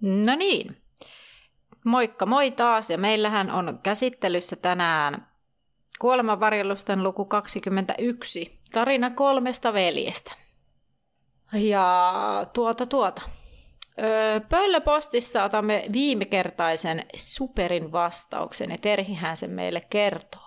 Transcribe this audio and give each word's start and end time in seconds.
No 0.00 0.36
niin. 0.36 0.82
Moikka 1.84 2.26
moi 2.26 2.50
taas 2.50 2.90
ja 2.90 2.98
meillähän 2.98 3.50
on 3.50 3.78
käsittelyssä 3.82 4.56
tänään 4.56 5.32
kuolemanvarjelusten 5.98 7.02
luku 7.02 7.24
21, 7.24 8.60
tarina 8.72 9.10
kolmesta 9.10 9.72
veljestä. 9.72 10.32
Ja 11.52 12.46
tuota 12.52 12.86
tuota. 12.86 13.22
Öö, 14.02 14.40
Pöllöpostissa 14.40 15.44
otamme 15.44 15.84
viimekertaisen 15.92 17.06
superin 17.16 17.92
vastauksen 17.92 18.70
ja 18.70 18.78
Terhihän 18.78 19.36
sen 19.36 19.50
meille 19.50 19.80
kertoo. 19.80 20.41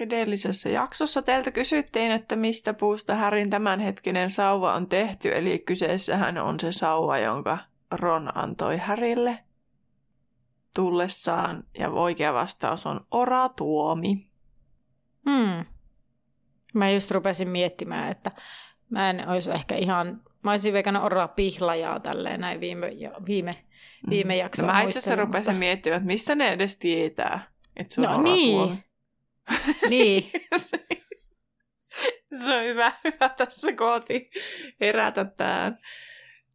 Edellisessä 0.00 0.68
jaksossa 0.68 1.22
teiltä 1.22 1.50
kysyttiin, 1.50 2.12
että 2.12 2.36
mistä 2.36 2.74
puusta 2.74 3.14
Härin 3.14 3.50
tämänhetkinen 3.50 4.30
sauva 4.30 4.74
on 4.74 4.86
tehty, 4.86 5.34
eli 5.34 5.58
kyseessähän 5.58 6.38
on 6.38 6.60
se 6.60 6.72
sauva, 6.72 7.18
jonka 7.18 7.58
Ron 7.90 8.36
antoi 8.36 8.76
Härille 8.76 9.38
tullessaan, 10.74 11.64
ja 11.78 11.90
oikea 11.90 12.34
vastaus 12.34 12.86
on 12.86 13.06
oratuomi. 13.10 14.26
Hmm. 15.30 15.64
Mä 16.74 16.90
just 16.90 17.10
rupesin 17.10 17.48
miettimään, 17.48 18.10
että 18.10 18.30
mä 18.90 19.10
en 19.10 19.28
olisi 19.28 19.50
ehkä 19.50 19.76
ihan, 19.76 20.22
mä 20.42 20.50
olisin 20.50 20.72
veikannut 20.72 21.04
oraa 21.04 21.28
pihlajaa 21.28 22.00
tälleen 22.00 22.40
näin 22.40 22.60
viime, 22.60 22.86
viime, 23.26 23.56
viime 24.10 24.36
jaksoa. 24.36 24.66
No 24.66 24.72
mä 24.72 24.82
itse 24.82 24.98
asiassa 24.98 25.16
rupesin 25.16 25.52
mutta... 25.52 25.58
miettimään, 25.58 25.96
että 25.96 26.06
mistä 26.06 26.34
ne 26.34 26.48
edes 26.48 26.76
tietää, 26.76 27.40
että 27.76 27.94
se 27.94 28.00
on 28.00 28.16
no, 28.16 28.22
niin. 28.22 28.84
Niin. 29.88 30.30
se 32.46 32.56
on 32.56 32.64
hyvä, 32.64 32.92
hyvä 33.04 33.28
tässä 33.28 33.72
kooti 33.72 34.30
herätä 34.80 35.24
tähän, 35.24 35.78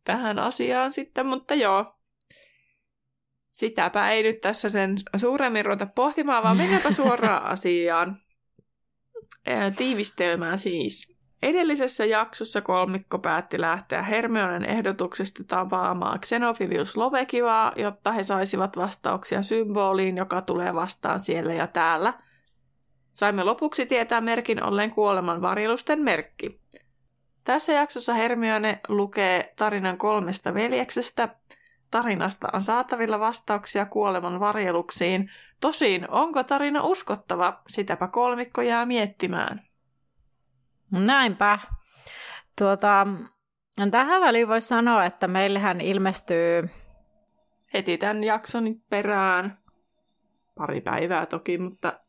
tähän 0.03 0.39
asiaan 0.39 0.91
sitten, 0.91 1.25
mutta 1.25 1.53
joo. 1.53 1.95
Sitäpä 3.50 4.09
ei 4.09 4.23
nyt 4.23 4.41
tässä 4.41 4.69
sen 4.69 4.95
suuremmin 5.17 5.66
ruveta 5.66 5.86
pohtimaan, 5.86 6.44
vaan 6.44 6.58
mennäänpä 6.58 6.91
suoraan 7.02 7.45
asiaan. 7.45 8.22
Tiivistelmään 9.78 10.58
siis. 10.58 11.16
Edellisessä 11.41 12.06
jaksossa 12.06 12.61
kolmikko 12.61 13.19
päätti 13.19 13.61
lähteä 13.61 14.03
Hermionen 14.03 14.66
ehdotuksesta 14.66 15.44
tapaamaan 15.44 16.19
Xenophilius 16.19 16.97
Lovekivaa, 16.97 17.74
jotta 17.75 18.12
he 18.12 18.24
saisivat 18.24 18.78
vastauksia 18.78 19.44
symboliin, 19.44 20.18
joka 20.18 20.41
tulee 20.41 20.74
vastaan 20.74 21.19
siellä 21.19 21.53
ja 21.53 21.68
täällä– 21.68 22.13
Saimme 23.15 23.43
lopuksi 23.43 23.85
tietää 23.85 24.21
merkin 24.21 24.63
ollen 24.63 24.91
kuoleman 24.91 25.41
varjelusten 25.41 26.01
merkki. 26.01 26.61
Tässä 27.43 27.73
jaksossa 27.73 28.13
Hermione 28.13 28.79
lukee 28.87 29.53
tarinan 29.55 29.97
kolmesta 29.97 30.53
veljeksestä. 30.53 31.35
Tarinasta 31.91 32.47
on 32.53 32.61
saatavilla 32.61 33.19
vastauksia 33.19 33.85
kuoleman 33.85 34.39
varjeluksiin. 34.39 35.31
Tosin, 35.61 36.11
onko 36.11 36.43
tarina 36.43 36.83
uskottava? 36.83 37.61
Sitäpä 37.67 38.07
kolmikko 38.07 38.61
jää 38.61 38.85
miettimään. 38.85 39.61
Näinpä. 40.91 41.59
Tuota, 42.57 43.07
tähän 43.91 44.21
väliin 44.21 44.47
voisi 44.47 44.67
sanoa, 44.67 45.05
että 45.05 45.27
meillähän 45.27 45.81
ilmestyy... 45.81 46.69
Heti 47.73 47.97
tämän 47.97 48.23
jakson 48.23 48.65
perään. 48.89 49.57
Pari 50.55 50.81
päivää 50.81 51.25
toki, 51.25 51.57
mutta 51.57 52.04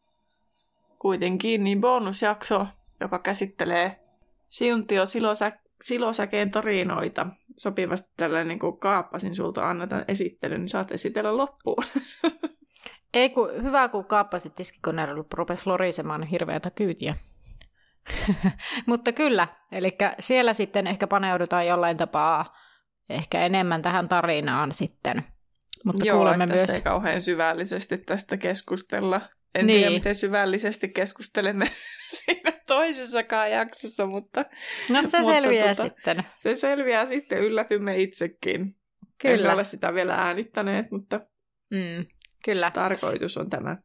kuitenkin 0.98 1.64
niin 1.64 1.80
bonusjakso, 1.80 2.66
joka 3.00 3.18
käsittelee 3.18 4.00
Siuntio 4.48 5.06
Silosä, 5.06 5.52
Silosäkeen 5.82 6.50
tarinoita. 6.50 7.26
Sopivasti 7.56 8.10
tällainen, 8.16 8.48
niin 8.48 8.58
kuin 8.58 8.78
kaappasin 8.78 9.34
sulta 9.34 9.70
Anna 9.70 9.86
tämän 9.86 10.04
esittelyn, 10.08 10.60
niin 10.60 10.68
saat 10.68 10.92
esitellä 10.92 11.36
loppuun. 11.36 11.84
Ei 13.14 13.30
kun, 13.30 13.48
hyvä, 13.62 13.88
kun 13.88 14.04
kaappasit 14.04 14.54
tiskikoneella, 14.54 15.24
rupesi 15.34 15.66
lorisemaan 15.66 16.22
hirveätä 16.22 16.70
kyytiä. 16.70 17.16
Mutta 18.86 19.12
kyllä, 19.12 19.48
eli 19.72 19.98
siellä 20.20 20.52
sitten 20.52 20.86
ehkä 20.86 21.06
paneudutaan 21.06 21.66
jollain 21.66 21.96
tapaa 21.96 22.56
ehkä 23.08 23.46
enemmän 23.46 23.82
tähän 23.82 24.08
tarinaan 24.08 24.72
sitten. 24.72 25.24
Mutta 25.84 26.06
Joo, 26.06 26.16
kuulemme 26.16 26.46
myös... 26.46 26.70
ei 26.70 26.80
kauhean 26.80 27.20
syvällisesti 27.20 27.98
tästä 27.98 28.36
keskustella. 28.36 29.20
En 29.56 29.66
niin. 29.66 29.80
tiedä, 29.80 29.94
miten 29.94 30.14
syvällisesti 30.14 30.88
keskustelemme 30.88 31.66
siinä 32.18 32.52
toisessakaan 32.66 33.50
jaksossa, 33.50 34.06
mutta... 34.06 34.44
No 34.88 35.02
se 35.02 35.18
mutta 35.20 35.34
selviää 35.34 35.74
tota, 35.74 35.82
sitten. 35.82 36.22
Se 36.34 36.56
selviää 36.56 37.06
sitten, 37.06 37.38
yllätymme 37.38 37.96
itsekin. 37.96 38.74
Kyllä. 39.22 39.48
En 39.48 39.54
ole 39.54 39.64
sitä 39.64 39.94
vielä 39.94 40.14
äänittäneet, 40.14 40.90
mutta 40.90 41.20
mm, 41.70 42.06
kyllä. 42.44 42.70
tarkoitus 42.70 43.36
on 43.36 43.50
tämä. 43.50 43.76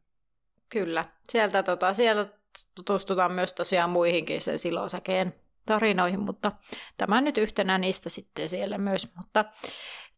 Kyllä. 0.68 1.04
Sieltä, 1.30 1.62
tota, 1.62 1.94
sieltä 1.94 2.38
tutustutaan 2.74 3.32
myös 3.32 3.52
tosiaan 3.52 3.90
muihinkin 3.90 4.40
sen 4.40 4.58
silosäkeen 4.58 5.34
tarinoihin, 5.66 6.20
mutta 6.20 6.52
tämä 6.96 7.20
nyt 7.20 7.38
yhtenä 7.38 7.78
niistä 7.78 8.08
sitten 8.08 8.48
siellä 8.48 8.78
myös. 8.78 9.08
Mutta 9.16 9.44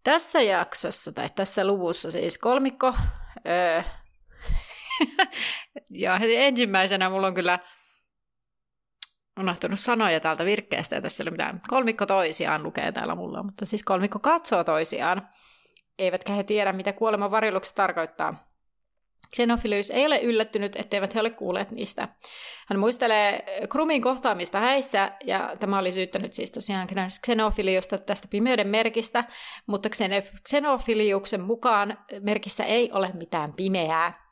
tässä 0.05 0.43
jaksossa 0.43 1.13
tai 1.13 1.31
tässä 1.35 1.67
luvussa 1.67 2.11
siis 2.11 2.39
kolmikko 2.39 2.95
öö, 3.47 3.83
ja 6.05 6.19
heti 6.19 6.37
ensimmäisenä 6.37 7.11
mulla 7.11 7.27
on 7.27 7.35
kyllä 7.35 7.59
unohtunut 9.41 9.81
sanoja 9.81 10.21
täältä 10.21 10.45
virkkeestä, 10.45 10.97
ja 10.97 11.03
tässä 11.03 11.23
ei 11.23 11.25
ole 11.25 11.31
mitään. 11.31 11.61
Kolmikko 11.69 12.07
toisiaan 12.07 12.63
lukee 12.63 12.93
täällä 12.93 13.15
mulla, 13.15 13.43
mutta 13.43 13.67
siis 13.67 13.85
kolmikko 13.85 14.19
katsoo 14.19 14.65
toisiaan, 14.65 15.29
eivätkä 15.99 16.33
he 16.33 16.43
tiedä, 16.43 16.73
mitä 16.73 16.93
kuoleman 16.93 17.31
varjeluksi 17.31 17.75
tarkoittaa. 17.75 18.55
Xenophilius 19.35 19.91
ei 19.91 20.07
ole 20.07 20.21
yllättynyt, 20.21 20.77
etteivät 20.77 21.15
he 21.15 21.21
ole 21.21 21.31
kuulleet 21.31 21.71
niistä. 21.71 22.09
Hän 22.69 22.79
muistelee 22.79 23.45
Krumin 23.69 24.03
kohtaamista 24.03 24.61
häissä, 24.61 25.13
ja 25.25 25.57
tämä 25.61 25.79
oli 25.79 25.93
syyttänyt 25.93 26.33
siis 26.33 26.53
tosiaan 26.53 26.89
Xenophiliusta 27.27 27.99
tästä 27.99 28.29
pimeyden 28.29 28.69
merkistä, 28.69 29.25
mutta 29.67 29.89
Xenophiliuksen 30.49 31.41
mukaan 31.41 31.99
merkissä 32.21 32.65
ei 32.65 32.93
ole 32.93 33.11
mitään 33.15 33.53
pimeää. 33.53 34.24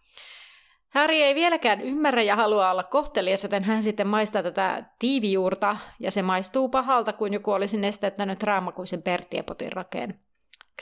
Harry 0.94 1.14
ei 1.14 1.34
vieläkään 1.34 1.80
ymmärrä 1.80 2.22
ja 2.22 2.36
halua 2.36 2.70
olla 2.70 2.84
kohtelias, 2.84 3.42
joten 3.42 3.64
hän 3.64 3.82
sitten 3.82 4.06
maistaa 4.06 4.42
tätä 4.42 4.84
tiivijuurta, 4.98 5.76
ja 6.00 6.10
se 6.10 6.22
maistuu 6.22 6.68
pahalta, 6.68 7.12
kuin 7.12 7.32
joku 7.32 7.50
olisi 7.50 7.76
nestettänyt 7.76 8.42
raamakuisen 8.42 9.02
pertiepotin 9.02 9.72
rakeen. 9.72 10.20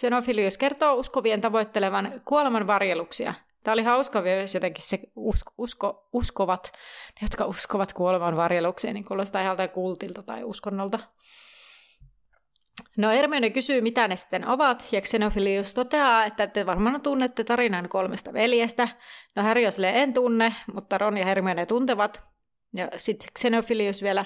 Xenophilius 0.00 0.58
kertoo 0.58 0.94
uskovien 0.94 1.40
tavoittelevan 1.40 2.12
kuoleman 2.24 2.66
varjeluksia. 2.66 3.34
Tämä 3.64 3.72
oli 3.72 3.82
hauska 3.82 4.22
myös 4.22 4.54
jotenkin 4.54 4.84
se 4.84 5.00
usko, 5.16 5.52
usko, 5.58 6.08
uskovat, 6.12 6.72
ne 7.20 7.24
jotka 7.24 7.44
uskovat 7.44 7.92
kuoleman 7.92 8.36
varjelukseen, 8.36 8.94
niin 8.94 9.04
kuulostaa 9.04 9.42
ihan 9.42 9.56
kultilta 9.74 10.22
tai 10.22 10.44
uskonnolta. 10.44 10.98
No 12.98 13.08
Hermione 13.08 13.50
kysyy, 13.50 13.80
mitä 13.80 14.08
ne 14.08 14.16
sitten 14.16 14.48
ovat, 14.48 14.86
ja 14.92 15.00
Xenophilius 15.00 15.74
toteaa, 15.74 16.24
että 16.24 16.46
te 16.46 16.66
varmaan 16.66 17.00
tunnette 17.00 17.44
tarinan 17.44 17.88
kolmesta 17.88 18.32
veljestä. 18.32 18.88
No 19.36 19.42
Harry 19.42 19.62
on 19.66 19.84
en 19.84 20.12
tunne, 20.14 20.54
mutta 20.74 20.98
Ron 20.98 21.18
ja 21.18 21.24
Hermione 21.24 21.66
tuntevat. 21.66 22.22
Ja 22.74 22.88
sitten 22.96 23.28
Xenophilius 23.38 24.02
vielä 24.02 24.24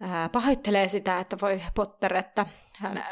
ää, 0.00 0.28
pahoittelee 0.28 0.88
sitä, 0.88 1.20
että 1.20 1.36
voi 1.42 1.62
Potter, 1.74 2.16
että 2.16 2.46
hän, 2.78 3.04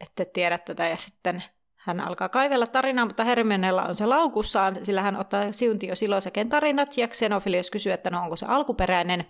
ette 0.00 0.24
tiedä 0.24 0.58
tätä, 0.58 0.88
ja 0.88 0.96
sitten 0.96 1.42
hän 1.76 2.00
alkaa 2.00 2.28
kaivella 2.28 2.66
tarinaa, 2.66 3.06
mutta 3.06 3.24
Hermionella 3.24 3.82
on 3.82 3.96
se 3.96 4.06
laukussaan, 4.06 4.84
sillä 4.84 5.02
hän 5.02 5.16
ottaa 5.16 5.52
siuntio 5.52 5.94
Silosäken 5.94 6.48
tarinat, 6.48 6.96
ja 6.96 7.08
Xenophilius 7.08 7.70
kysyy, 7.70 7.92
että 7.92 8.10
no 8.10 8.22
onko 8.22 8.36
se 8.36 8.46
alkuperäinen. 8.46 9.26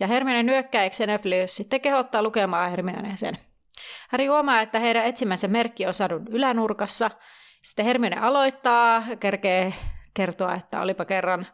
Ja 0.00 0.06
Hermione 0.06 0.42
nyökkää, 0.42 0.84
ja 0.84 0.90
Xenophilius 0.90 1.56
sitten 1.56 1.80
kehottaa 1.80 2.22
lukemaan 2.22 2.70
Hermione 2.70 3.16
sen. 3.16 3.38
Harry 4.08 4.26
huomaa, 4.26 4.60
että 4.60 4.80
heidän 4.80 5.04
etsimänsä 5.06 5.48
merkki 5.48 5.86
on 5.86 5.94
sadun 5.94 6.26
ylänurkassa. 6.30 7.10
Sitten 7.62 7.84
Hermione 7.84 8.16
aloittaa, 8.20 9.02
kerkee 9.20 9.74
kertoa, 10.14 10.54
että 10.54 10.80
olipa 10.80 11.04
kerran 11.04 11.46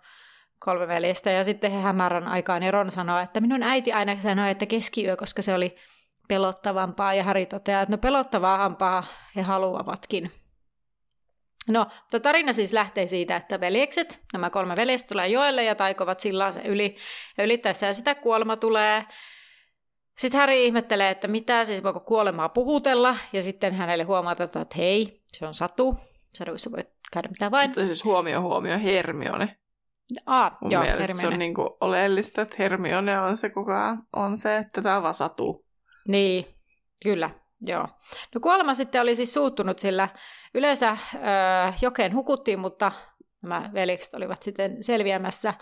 kolme 0.59 0.89
veljestä, 0.89 1.31
ja 1.31 1.45
sitten 1.45 1.73
he 1.73 1.81
hämärän 1.81 2.29
aikaan, 2.29 2.63
ja 2.63 2.71
Ron 2.71 2.93
sanoo, 2.93 3.19
että 3.19 3.41
minun 3.41 3.63
äiti 3.63 3.93
aina 3.93 4.23
sanoi, 4.23 4.51
että 4.51 4.67
keskiyö, 4.67 5.17
koska 5.17 5.43
se 5.43 5.55
oli 5.55 5.77
pelottavampaa 6.29 7.15
ja 7.15 7.25
Harry 7.25 7.47
toteaa, 7.47 7.83
että 7.83 7.93
no 7.93 7.99
pelottavaampaa 7.99 9.05
he 9.37 9.43
haluavatkin. 9.43 10.33
No, 11.69 11.87
mutta 12.01 12.21
tarina 12.21 12.53
siis 12.53 12.73
lähtee 12.73 13.07
siitä, 13.07 13.37
että 13.37 13.61
veljekset, 13.61 14.21
nämä 14.33 14.51
kolme 14.51 14.77
veljestä 14.77 15.09
tulee 15.09 15.29
joelle 15.29 15.65
ja 15.65 15.75
taikovat 15.75 16.21
sillaan 16.21 16.53
se 16.53 16.61
yli. 16.61 16.97
Ja 17.39 17.45
ylittäessään 17.45 17.95
sitä 17.95 18.15
kuolema 18.15 18.57
tulee. 18.57 19.05
Sitten 20.19 20.41
Harry 20.41 20.55
ihmettelee, 20.55 21.11
että 21.11 21.29
mitä, 21.29 21.65
siis 21.65 21.83
voiko 21.83 22.01
kuolemaa 22.01 22.49
puhutella. 22.49 23.17
Ja 23.33 23.43
sitten 23.43 23.75
hänelle 23.75 24.05
huomataan, 24.05 24.51
että 24.63 24.77
hei, 24.77 25.23
se 25.27 25.47
on 25.47 25.55
satu. 25.55 25.97
Saduissa 26.35 26.73
voi 26.73 26.85
käydä 27.13 27.29
mitä 27.29 27.51
vain. 27.51 27.71
Mutta 27.71 27.87
siis 27.87 28.05
huomio, 28.05 28.41
huomio, 28.41 28.79
Hermione. 28.79 29.57
Aa, 30.27 30.59
Mun 30.61 30.73
joo, 30.73 30.83
mielestä 30.83 31.01
Hermione. 31.01 31.21
se 31.21 31.27
on 31.29 31.39
niin 31.39 31.55
kuin 31.55 31.69
oleellista, 31.81 32.43
että 32.43 32.57
Hermione 32.59 33.21
on 33.21 33.37
se, 33.37 33.51
kuka 33.51 33.97
on 34.17 34.37
se, 34.37 34.57
että 34.57 34.83
tämä 34.83 35.03
vaan 35.03 35.15
satuu. 35.15 35.65
Niin, 36.09 36.47
kyllä, 37.03 37.31
joo. 37.61 37.89
No 38.35 38.41
kuolema 38.41 38.75
sitten 38.75 39.01
oli 39.03 39.17
siis 39.17 39.35
suuttunut, 39.35 39.79
sillä 39.79 40.09
yleensä 40.55 40.91
ö, 41.15 41.17
jokeen 41.83 42.15
hukuttiin, 42.15 42.59
mutta 42.59 42.93
nämä 43.43 43.71
veljekset 43.75 44.15
olivat 44.15 44.43
sitten 44.43 44.85
selviämässä. 44.85 45.55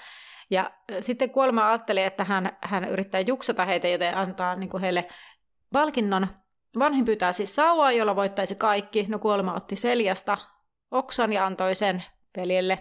Ja 0.50 0.70
sitten 1.00 1.30
kuolema 1.30 1.68
ajatteli, 1.68 2.02
että 2.02 2.24
hän, 2.24 2.56
hän 2.60 2.84
yrittää 2.84 3.20
juksata 3.20 3.64
heitä, 3.64 3.88
joten 3.88 4.16
antaa 4.16 4.56
niin 4.56 4.70
kuin 4.70 4.80
heille 4.80 5.08
palkinnon. 5.72 6.26
Vanhin 6.78 7.04
pyytää 7.04 7.32
siis 7.32 7.54
sauvaa, 7.54 7.92
jolla 7.92 8.16
voittaisi 8.16 8.54
kaikki. 8.54 9.06
No 9.08 9.18
kuolema 9.18 9.54
otti 9.54 9.76
seljasta 9.76 10.38
oksan 10.90 11.32
ja 11.32 11.46
antoi 11.46 11.74
sen 11.74 12.04
veljelle. 12.36 12.78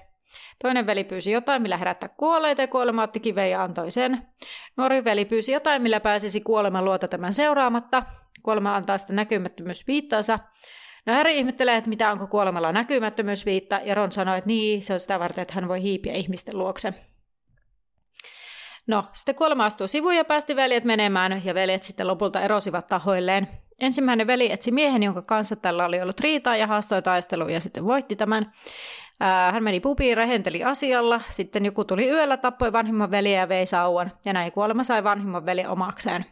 Toinen 0.61 0.85
veli 0.85 1.03
pyysi 1.03 1.31
jotain, 1.31 1.61
millä 1.61 1.77
herättää 1.77 2.09
kuolleita, 2.09 2.61
ja 2.61 2.67
kuolema 2.67 3.03
otti 3.03 3.19
kiveen 3.19 3.51
ja 3.51 3.63
antoi 3.63 3.91
sen. 3.91 4.27
Nuori 4.77 5.03
veli 5.03 5.25
pyysi 5.25 5.51
jotain, 5.51 5.81
millä 5.81 5.99
pääsisi 5.99 6.41
kuoleman 6.41 6.85
luota 6.85 7.07
tämän 7.07 7.33
seuraamatta. 7.33 8.03
Kuolema 8.43 8.75
antaa 8.75 8.97
sitä 8.97 9.13
näkymättömyysviittansa. 9.13 10.39
No 11.05 11.13
Harry 11.13 11.31
ihmettelee, 11.31 11.77
että 11.77 11.89
mitä 11.89 12.11
onko 12.11 12.27
kuolemalla 12.27 12.71
näkymättömyysviitta, 12.71 13.79
ja 13.83 13.95
Ron 13.95 14.11
sanoi, 14.11 14.37
että 14.37 14.47
niin, 14.47 14.83
se 14.83 14.93
on 14.93 14.99
sitä 14.99 15.19
varten, 15.19 15.41
että 15.41 15.53
hän 15.53 15.67
voi 15.67 15.81
hiipiä 15.81 16.13
ihmisten 16.13 16.57
luokse. 16.57 16.93
No, 18.87 19.05
sitten 19.13 19.35
kuolema 19.35 19.65
astuu 19.65 19.87
sivuun 19.87 20.15
ja 20.15 20.25
päästi 20.25 20.55
veljet 20.55 20.83
menemään, 20.83 21.41
ja 21.45 21.53
veljet 21.53 21.83
sitten 21.83 22.07
lopulta 22.07 22.41
erosivat 22.41 22.87
tahoilleen. 22.87 23.47
Ensimmäinen 23.79 24.27
veli 24.27 24.51
etsi 24.51 24.71
miehen, 24.71 25.03
jonka 25.03 25.21
kanssa 25.21 25.55
tällä 25.55 25.85
oli 25.85 26.01
ollut 26.01 26.19
riitaa 26.19 26.57
ja 26.57 26.67
haastoi 26.67 27.01
taistelua 27.01 27.49
ja 27.49 27.61
sitten 27.61 27.85
voitti 27.85 28.15
tämän. 28.15 28.51
Hän 29.51 29.63
meni 29.63 29.79
pubiin, 29.79 30.17
rehenteli 30.17 30.63
asialla, 30.63 31.21
sitten 31.29 31.65
joku 31.65 31.85
tuli 31.85 32.09
yöllä, 32.09 32.37
tappoi 32.37 32.73
vanhimman 32.73 33.11
veliä 33.11 33.39
ja 33.39 33.49
vei 33.49 33.65
sauvan, 33.65 34.11
ja 34.25 34.33
näin 34.33 34.51
kuolema 34.51 34.83
sai 34.83 35.03
vanhimman 35.03 35.45
veli 35.45 35.65
omakseen. 35.65 36.25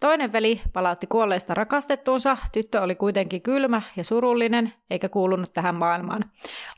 Toinen 0.00 0.32
veli 0.32 0.60
palautti 0.72 1.06
kuolleista 1.06 1.54
rakastettuunsa, 1.54 2.36
tyttö 2.52 2.80
oli 2.80 2.94
kuitenkin 2.94 3.42
kylmä 3.42 3.82
ja 3.96 4.04
surullinen, 4.04 4.72
eikä 4.90 5.08
kuulunut 5.08 5.52
tähän 5.52 5.74
maailmaan. 5.74 6.24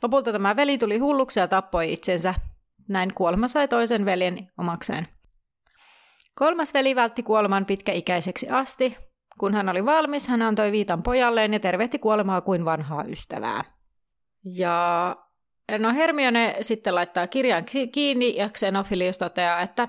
Lopulta 0.01 0.31
tämä 0.31 0.55
veli 0.55 0.77
tuli 0.77 0.97
hulluksi 0.97 1.39
ja 1.39 1.47
tappoi 1.47 1.93
itsensä. 1.93 2.33
Näin 2.89 3.13
kuolema 3.13 3.47
sai 3.47 3.67
toisen 3.67 4.05
veljen 4.05 4.51
omakseen. 4.57 5.07
Kolmas 6.35 6.73
veli 6.73 6.95
vältti 6.95 7.23
kuoleman 7.23 7.65
pitkäikäiseksi 7.65 8.49
asti. 8.49 8.97
Kun 9.39 9.53
hän 9.53 9.69
oli 9.69 9.85
valmis, 9.85 10.27
hän 10.27 10.41
antoi 10.41 10.71
viitan 10.71 11.03
pojalleen 11.03 11.53
ja 11.53 11.59
tervehti 11.59 11.99
kuolemaa 11.99 12.41
kuin 12.41 12.65
vanhaa 12.65 13.03
ystävää. 13.03 13.63
Ja 14.43 15.15
no 15.77 15.93
Hermione 15.93 16.55
sitten 16.61 16.95
laittaa 16.95 17.27
kirjan 17.27 17.65
ki- 17.65 17.87
kiinni 17.87 18.35
ja 18.35 18.49
Xenophilius 18.49 19.17
toteaa, 19.17 19.61
että 19.61 19.87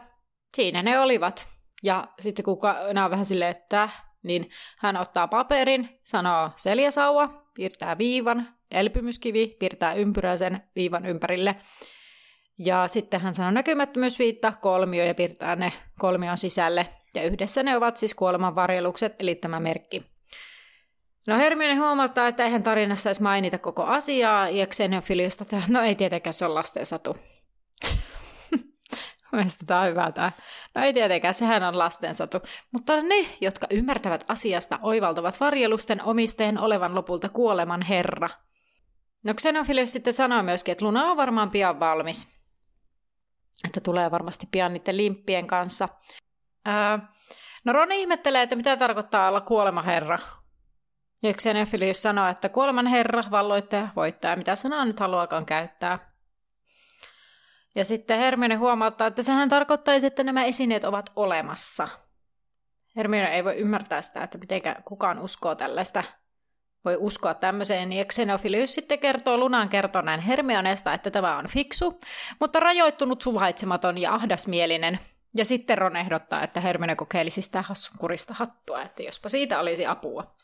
siinä 0.54 0.82
ne 0.82 0.98
olivat. 0.98 1.48
Ja 1.82 2.08
sitten 2.20 2.44
kun 2.44 2.58
nämä 2.92 3.10
vähän 3.10 3.24
silleen, 3.24 3.50
että 3.50 3.88
niin 4.22 4.50
hän 4.78 4.96
ottaa 4.96 5.28
paperin, 5.28 6.00
sanoo 6.04 6.50
seljäsauva, 6.56 7.44
piirtää 7.54 7.98
viivan, 7.98 8.48
elpymyskivi, 8.70 9.56
piirtää 9.58 9.94
ympyrää 9.94 10.36
sen 10.36 10.62
viivan 10.76 11.06
ympärille. 11.06 11.56
Ja 12.62 12.88
sitten 12.88 13.20
hän 13.20 13.34
sanoo 13.34 13.50
näkymättömyysviitta, 13.50 14.52
kolmio 14.60 15.04
ja 15.04 15.14
piirtää 15.14 15.56
ne 15.56 15.72
kolmion 15.98 16.38
sisälle. 16.38 16.86
Ja 17.14 17.22
yhdessä 17.22 17.62
ne 17.62 17.76
ovat 17.76 17.96
siis 17.96 18.14
kuoleman 18.14 18.54
varjelukset, 18.54 19.14
eli 19.18 19.34
tämä 19.34 19.60
merkki. 19.60 20.02
No 21.26 21.38
Hermione 21.38 21.74
huomauttaa, 21.74 22.28
että 22.28 22.44
eihän 22.44 22.62
tarinassa 22.62 23.08
edes 23.08 23.20
mainita 23.20 23.58
koko 23.58 23.84
asiaa, 23.84 24.48
ja 24.48 24.66
Xenophilius 24.66 25.36
toteaa, 25.36 25.62
no 25.68 25.82
ei 25.82 25.94
tietenkään 25.94 26.34
se 26.34 26.44
on 26.44 26.54
lasten 26.54 26.86
satu. 26.86 27.16
Mielestäni 29.32 29.66
tämä 29.66 29.80
on 29.80 29.88
hyvä 29.88 30.12
tämä. 30.12 30.32
No 30.74 30.82
ei 30.82 30.92
tietenkään, 30.92 31.34
sehän 31.34 31.62
on 31.62 31.78
lastensatu. 31.78 32.38
Mutta 32.72 33.02
ne, 33.02 33.26
jotka 33.40 33.66
ymmärtävät 33.70 34.24
asiasta, 34.28 34.78
oivaltavat 34.82 35.40
varjelusten 35.40 36.04
omisteen 36.04 36.58
olevan 36.58 36.94
lopulta 36.94 37.28
kuoleman 37.28 37.82
herra. 37.82 38.28
No 39.24 39.34
Xenophilius 39.34 39.92
sitten 39.92 40.12
sanoo 40.12 40.42
myöskin, 40.42 40.72
että 40.72 40.84
Luna 40.84 41.04
on 41.04 41.16
varmaan 41.16 41.50
pian 41.50 41.80
valmis. 41.80 42.39
Että 43.64 43.80
tulee 43.80 44.10
varmasti 44.10 44.48
pian 44.50 44.72
niiden 44.72 44.96
limppien 44.96 45.46
kanssa. 45.46 45.88
Öö, 46.68 46.98
no 47.64 47.72
Ron 47.72 47.92
ihmettelee, 47.92 48.42
että 48.42 48.56
mitä 48.56 48.76
tarkoittaa 48.76 49.28
olla 49.28 49.40
kuolemaherra. 49.40 50.18
Ja 51.22 51.32
Xenophilius 51.34 52.02
sanoo, 52.02 52.28
että 52.28 52.48
kuoleman 52.48 52.86
herra, 52.86 53.24
valloittaja, 53.30 53.88
voittaja, 53.96 54.36
mitä 54.36 54.56
sanaa 54.56 54.84
nyt 54.84 55.00
haluakaan 55.00 55.46
käyttää. 55.46 56.10
Ja 57.74 57.84
sitten 57.84 58.18
Hermione 58.18 58.54
huomauttaa, 58.54 59.06
että 59.06 59.22
sehän 59.22 59.48
tarkoittaisi, 59.48 60.06
että 60.06 60.24
nämä 60.24 60.44
esineet 60.44 60.84
ovat 60.84 61.12
olemassa. 61.16 61.88
Hermione 62.96 63.34
ei 63.34 63.44
voi 63.44 63.56
ymmärtää 63.56 64.02
sitä, 64.02 64.22
että 64.22 64.38
miten 64.38 64.62
kukaan 64.84 65.18
uskoo 65.18 65.54
tällaista. 65.54 66.04
Voi 66.84 66.96
uskoa 66.98 67.34
tämmöiseen, 67.34 67.92
ja 67.92 68.04
Xenophilius 68.04 68.74
sitten 68.74 68.98
kertoo 68.98 69.38
Lunan 69.38 69.68
kertoneen 69.68 70.20
Hermionesta, 70.20 70.94
että 70.94 71.10
tämä 71.10 71.38
on 71.38 71.46
fiksu, 71.48 72.00
mutta 72.40 72.60
rajoittunut, 72.60 73.22
suvaitsematon 73.22 73.98
ja 73.98 74.14
ahdasmielinen. 74.14 74.98
Ja 75.34 75.44
sitten 75.44 75.78
Ron 75.78 75.96
ehdottaa, 75.96 76.42
että 76.42 76.60
Hermione 76.60 76.96
kokeilisi 76.96 77.42
sitä 77.42 77.62
hassunkurista 77.62 78.34
hattua, 78.34 78.82
että 78.82 79.02
jospa 79.02 79.28
siitä 79.28 79.60
olisi 79.60 79.86
apua. 79.86 80.34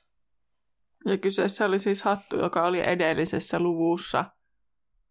Ja 1.06 1.16
kyseessä 1.16 1.64
oli 1.64 1.78
siis 1.78 2.02
hattu, 2.02 2.36
joka 2.36 2.62
oli 2.62 2.88
edellisessä 2.88 3.58
luvussa, 3.58 4.24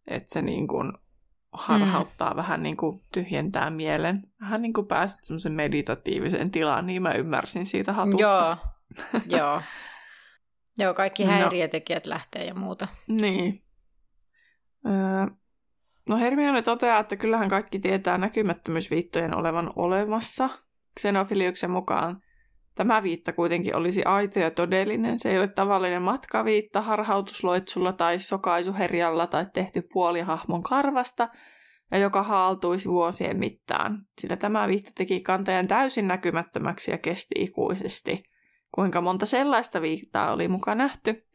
että 0.08 0.34
se 0.34 0.41
niin 0.41 0.67
kuin 0.67 0.94
harhauttaa 1.53 2.32
mm. 2.32 2.38
vähän 2.38 2.63
niin 2.63 2.77
kuin 2.77 3.01
tyhjentää 3.13 3.70
mielen. 3.70 4.22
Vähän 4.41 4.62
niin 4.62 4.74
kuin 4.74 4.88
pääset 4.88 5.24
semmoisen 5.24 5.53
meditatiiviseen 5.53 6.51
tilaan, 6.51 6.86
niin 6.86 7.01
mä 7.01 7.12
ymmärsin 7.12 7.65
siitä 7.65 7.94
hatusta. 7.94 8.22
Joo, 8.22 8.58
joo. 9.39 9.62
Joo, 10.77 10.94
kaikki 10.94 11.24
häiriötekijät 11.24 12.05
no. 12.05 12.10
lähtee 12.10 12.46
ja 12.46 12.55
muuta. 12.55 12.88
Niin. 13.08 13.62
Öö, 14.86 15.36
no 16.10 16.17
Hermione 16.17 16.62
toteaa, 16.62 17.00
että 17.00 17.15
kyllähän 17.15 17.50
kaikki 17.50 17.79
tietää 17.79 18.17
näkymättömyysviittojen 18.17 19.38
olevan 19.38 19.74
olemassa. 19.75 20.50
Xenofiliuksen 21.00 21.72
mukaan 21.72 22.22
tämä 22.75 23.03
viitta 23.03 23.34
kuitenkin 23.34 23.75
olisi 23.75 24.03
aito 24.03 24.39
ja 24.39 24.51
todellinen. 24.51 25.20
Se 25.20 25.32
ei 25.32 25.38
ole 25.38 25.48
tavallinen 25.48 26.01
matkaviitta 26.01 26.82
harhautusloitsulla 26.82 27.94
tai 27.94 28.20
sokaisuherjalla 28.20 29.27
tai 29.27 29.46
tehty 29.53 29.82
puolihahmon 29.94 30.63
karvasta, 30.63 31.27
ja 31.91 31.98
joka 31.98 32.24
haaltuisi 32.24 32.89
vuosien 32.89 33.38
mittaan, 33.38 34.05
sillä 34.22 34.36
tämä 34.36 34.67
viitta 34.67 34.91
teki 34.96 35.22
kantajan 35.22 35.67
täysin 35.67 36.08
näkymättömäksi 36.08 36.91
ja 36.91 36.98
kesti 36.98 37.36
ikuisesti. 37.39 38.24
Kuinka 38.75 39.01
monta 39.01 39.25
sellaista 39.25 39.82
viittaa 39.82 40.34
oli 40.34 40.48
mukaan 40.48 40.77
nähty? 40.77 41.27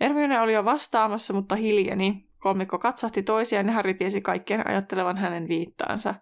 Hermione 0.00 0.40
oli 0.40 0.52
jo 0.52 0.64
vastaamassa, 0.64 1.32
mutta 1.32 1.56
hiljeni. 1.56 2.28
Kolmikko 2.38 2.78
katsahti 2.78 3.22
toisiaan 3.22 3.66
ja 3.66 3.72
Harry 3.72 3.94
tiesi 3.94 4.20
kaikkien 4.20 4.68
ajattelevan 4.68 5.18
hänen 5.18 5.48
viittaansa. 5.48 6.14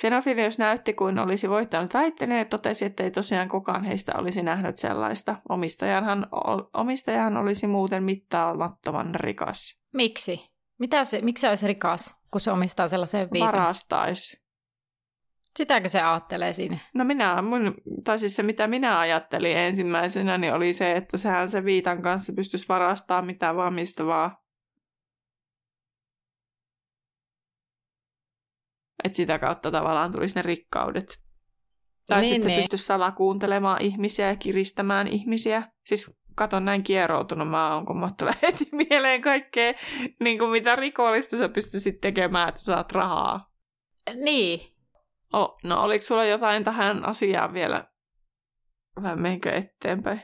Xenophilius 0.00 0.58
näytti 0.58 0.92
kuin 0.92 1.18
olisi 1.18 1.48
voittanut 1.48 1.94
väitteleen 1.94 2.38
ja 2.38 2.44
totesi, 2.44 2.84
että 2.84 3.02
ei 3.02 3.10
tosiaan 3.10 3.48
kukaan 3.48 3.84
heistä 3.84 4.12
olisi 4.16 4.42
nähnyt 4.42 4.78
sellaista. 4.78 5.36
Omistajahan, 5.48 6.26
omistajahan 6.74 7.36
olisi 7.36 7.66
muuten 7.66 8.02
mittaamattoman 8.02 9.14
rikas. 9.14 9.80
Miksi? 9.94 10.50
Mitä 10.78 11.04
se, 11.04 11.20
miksi 11.22 11.40
se 11.40 11.48
olisi 11.48 11.66
rikas, 11.66 12.16
kun 12.30 12.40
se 12.40 12.50
omistaa 12.50 12.88
sellaisen 12.88 13.28
viitan? 13.32 13.52
Varastaisi. 13.52 14.47
Sitäkö 15.58 15.88
se 15.88 16.02
ajattelee 16.02 16.52
siinä? 16.52 16.78
No 16.94 17.04
minä, 17.04 17.42
mun, 17.42 17.74
tai 18.04 18.18
siis 18.18 18.36
se 18.36 18.42
mitä 18.42 18.66
minä 18.66 18.98
ajattelin 18.98 19.56
ensimmäisenä, 19.56 20.38
niin 20.38 20.54
oli 20.54 20.72
se, 20.72 20.92
että 20.92 21.16
sehän 21.16 21.50
se 21.50 21.64
viitan 21.64 22.02
kanssa 22.02 22.32
pystyisi 22.32 22.68
varastamaan 22.68 23.26
mitä 23.26 23.54
vaan 23.54 23.74
mistä 23.74 24.06
vaan. 24.06 24.30
Että 29.04 29.16
sitä 29.16 29.38
kautta 29.38 29.70
tavallaan 29.70 30.12
tulisi 30.12 30.34
ne 30.34 30.42
rikkaudet. 30.42 31.22
Tai 32.06 32.20
niin, 32.20 32.34
sitten 32.34 32.48
niin. 32.48 32.58
pystyisi 32.58 32.84
salakuuntelemaan 32.84 33.82
ihmisiä 33.82 34.26
ja 34.26 34.36
kiristämään 34.36 35.08
ihmisiä. 35.08 35.62
Siis 35.86 36.10
katon 36.34 36.64
näin 36.64 36.82
kieroutunut 36.82 37.48
mä 37.48 37.74
oon, 37.74 37.86
kun 37.86 38.00
mä 38.00 38.08
tulee 38.18 38.34
heti 38.42 38.68
mieleen 38.72 39.20
kaikkea, 39.20 39.74
niin 40.20 40.38
kuin 40.38 40.50
mitä 40.50 40.76
rikollista 40.76 41.36
sä 41.36 41.48
pystyisit 41.48 42.00
tekemään, 42.00 42.48
että 42.48 42.60
saat 42.60 42.92
rahaa. 42.92 43.50
Niin. 44.14 44.77
Oh, 45.32 45.58
no 45.64 45.82
oliko 45.82 46.02
sulla 46.02 46.24
jotain 46.24 46.64
tähän 46.64 47.06
asiaan 47.06 47.52
vielä 47.54 47.84
vai 49.02 49.16
menkö 49.16 49.50
eteenpäin? 49.52 50.22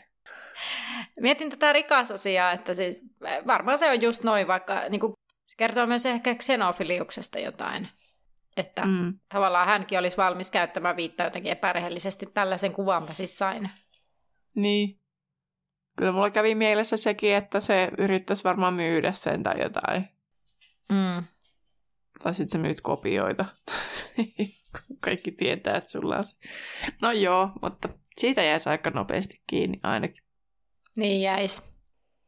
Mietin 1.20 1.50
tätä 1.50 1.72
rikasasiaa, 1.72 2.52
että 2.52 2.74
siis 2.74 3.00
varmaan 3.46 3.78
se 3.78 3.90
on 3.90 4.02
just 4.02 4.22
noin, 4.22 4.46
vaikka 4.46 4.82
niin 4.88 5.00
kuin, 5.00 5.12
se 5.46 5.54
kertoo 5.56 5.86
myös 5.86 6.06
ehkä 6.06 6.34
xenofiliuksesta 6.34 7.38
jotain. 7.38 7.88
Että 8.56 8.86
mm. 8.86 9.18
tavallaan 9.28 9.66
hänkin 9.66 9.98
olisi 9.98 10.16
valmis 10.16 10.50
käyttämään 10.50 10.96
viittaa 10.96 11.26
jotenkin 11.26 11.52
epärehellisesti. 11.52 12.26
Tällaisen 12.26 12.72
kuvan 12.72 13.02
mä 13.02 13.14
siis 13.14 13.38
sain. 13.38 13.70
Niin. 14.54 15.00
Kyllä 15.96 16.12
mulla 16.12 16.30
kävi 16.30 16.54
mielessä 16.54 16.96
sekin, 16.96 17.34
että 17.34 17.60
se 17.60 17.90
yrittäisi 17.98 18.44
varmaan 18.44 18.74
myydä 18.74 19.12
sen 19.12 19.42
tai 19.42 19.62
jotain. 19.62 20.08
Mm. 20.92 21.24
Tai 22.22 22.34
sitten 22.34 22.50
se 22.50 22.58
myyt 22.58 22.80
kopioita. 22.80 23.44
Kaikki 25.04 25.32
tietää, 25.32 25.76
että 25.76 25.90
sulla 25.90 26.16
on 26.16 26.24
se. 26.24 26.36
No 27.02 27.12
joo, 27.12 27.50
mutta 27.62 27.88
siitä 28.18 28.42
jäisi 28.42 28.68
aika 28.68 28.90
nopeasti 28.90 29.42
kiinni 29.46 29.80
ainakin. 29.82 30.24
Niin 30.96 31.22
jäisi. 31.22 31.62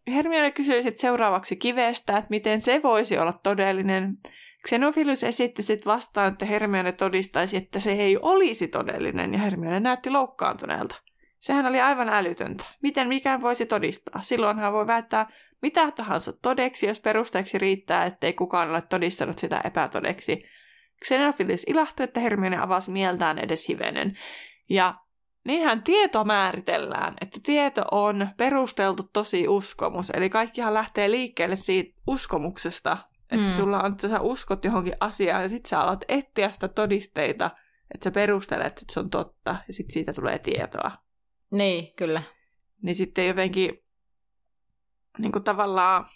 Hermione 0.07 0.51
kysyi 0.51 0.83
sitten 0.83 1.01
seuraavaksi 1.01 1.57
kivestä, 1.57 2.17
että 2.17 2.31
miten 2.31 2.61
se 2.61 2.83
voisi 2.83 3.19
olla 3.19 3.33
todellinen. 3.43 4.19
Xenophilus 4.69 5.25
esitti 5.25 5.63
sitten 5.63 5.93
vastaan, 5.93 6.33
että 6.33 6.47
Hermione 6.47 6.93
todistaisi, 6.93 7.57
että 7.57 7.81
se 7.81 7.93
ei 7.93 8.19
olisi 8.23 8.69
todellinen, 8.69 9.33
ja 9.33 9.39
Hermione 9.39 9.81
näytti 9.81 10.11
loukkaantuneelta. 10.11 11.03
Sehän 11.39 11.67
oli 11.67 11.81
aivan 11.81 12.09
älytöntä. 12.09 12.65
Miten 12.83 13.09
mikään 13.09 13.41
voisi 13.41 13.67
todistaa? 13.67 14.23
Silloin 14.23 14.59
hän 14.59 14.73
voi 14.73 14.87
väittää 14.87 15.27
mitä 15.63 15.91
tahansa 15.91 16.33
todeksi, 16.33 16.87
jos 16.87 17.01
perusteeksi 17.01 17.59
riittää, 17.59 18.05
ettei 18.05 18.33
kukaan 18.33 18.71
ole 18.71 18.83
todistanut 18.83 19.39
sitä 19.39 19.61
epätodeksi. 19.65 20.43
Xenophilus 21.05 21.65
ilahtui, 21.67 22.05
että 22.05 22.21
Hermione 22.21 22.59
avasi 22.59 22.91
mieltään 22.91 23.39
edes 23.39 23.69
hivenen. 23.69 24.19
Ja 24.71 24.95
niinhän 25.45 25.83
tieto 25.83 26.25
määritellään, 26.25 27.15
että 27.21 27.41
tieto 27.43 27.83
on 27.91 28.29
perusteltu 28.37 29.03
tosi 29.13 29.49
uskomus. 29.49 30.11
Eli 30.11 30.31
kaikkihan 30.31 30.75
lähtee 30.75 31.11
liikkeelle 31.11 31.57
siitä 31.57 32.03
uskomuksesta, 32.07 32.97
että 33.31 33.47
mm. 33.47 33.57
sulla 33.57 33.83
on, 33.83 33.93
että 33.93 34.09
sä 34.09 34.21
uskot 34.21 34.65
johonkin 34.65 34.95
asiaan 35.01 35.43
ja 35.43 35.49
sitten 35.49 35.69
sä 35.69 35.81
alat 35.81 36.05
etsiä 36.09 36.51
sitä 36.51 36.69
todisteita, 36.69 37.51
että 37.95 38.05
sä 38.05 38.11
perustelet, 38.11 38.67
että 38.67 38.93
se 38.93 39.01
on 39.01 39.11
totta 39.11 39.57
ja 39.67 39.73
sitten 39.73 39.93
siitä 39.93 40.13
tulee 40.13 40.39
tietoa. 40.39 40.91
Niin, 41.51 41.95
kyllä. 41.97 42.23
Niin 42.83 42.95
sitten 42.95 43.27
jotenkin 43.27 43.85
niin 45.19 45.33
kuin 45.33 45.45
tavallaan, 45.45 46.07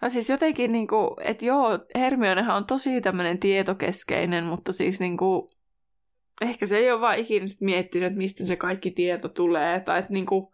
tai 0.00 0.10
siis 0.10 0.30
jotenkin 0.30 0.72
niin 0.72 0.86
kuin, 0.86 1.10
että 1.20 1.44
joo, 1.44 1.78
Hermionehan 1.94 2.56
on 2.56 2.66
tosi 2.66 3.00
tämmöinen 3.00 3.38
tietokeskeinen, 3.38 4.44
mutta 4.44 4.72
siis 4.72 5.00
niin 5.00 5.16
kuin, 5.16 5.48
ehkä 6.40 6.66
se 6.66 6.76
ei 6.76 6.90
ole 6.90 7.00
vaan 7.00 7.18
ikinä 7.18 7.46
sit 7.46 7.60
miettinyt, 7.60 8.06
että 8.06 8.18
mistä 8.18 8.44
se 8.44 8.56
kaikki 8.56 8.90
tieto 8.90 9.28
tulee, 9.28 9.80
tai 9.80 9.98
että 9.98 10.12
niin 10.12 10.26
kuin, 10.26 10.46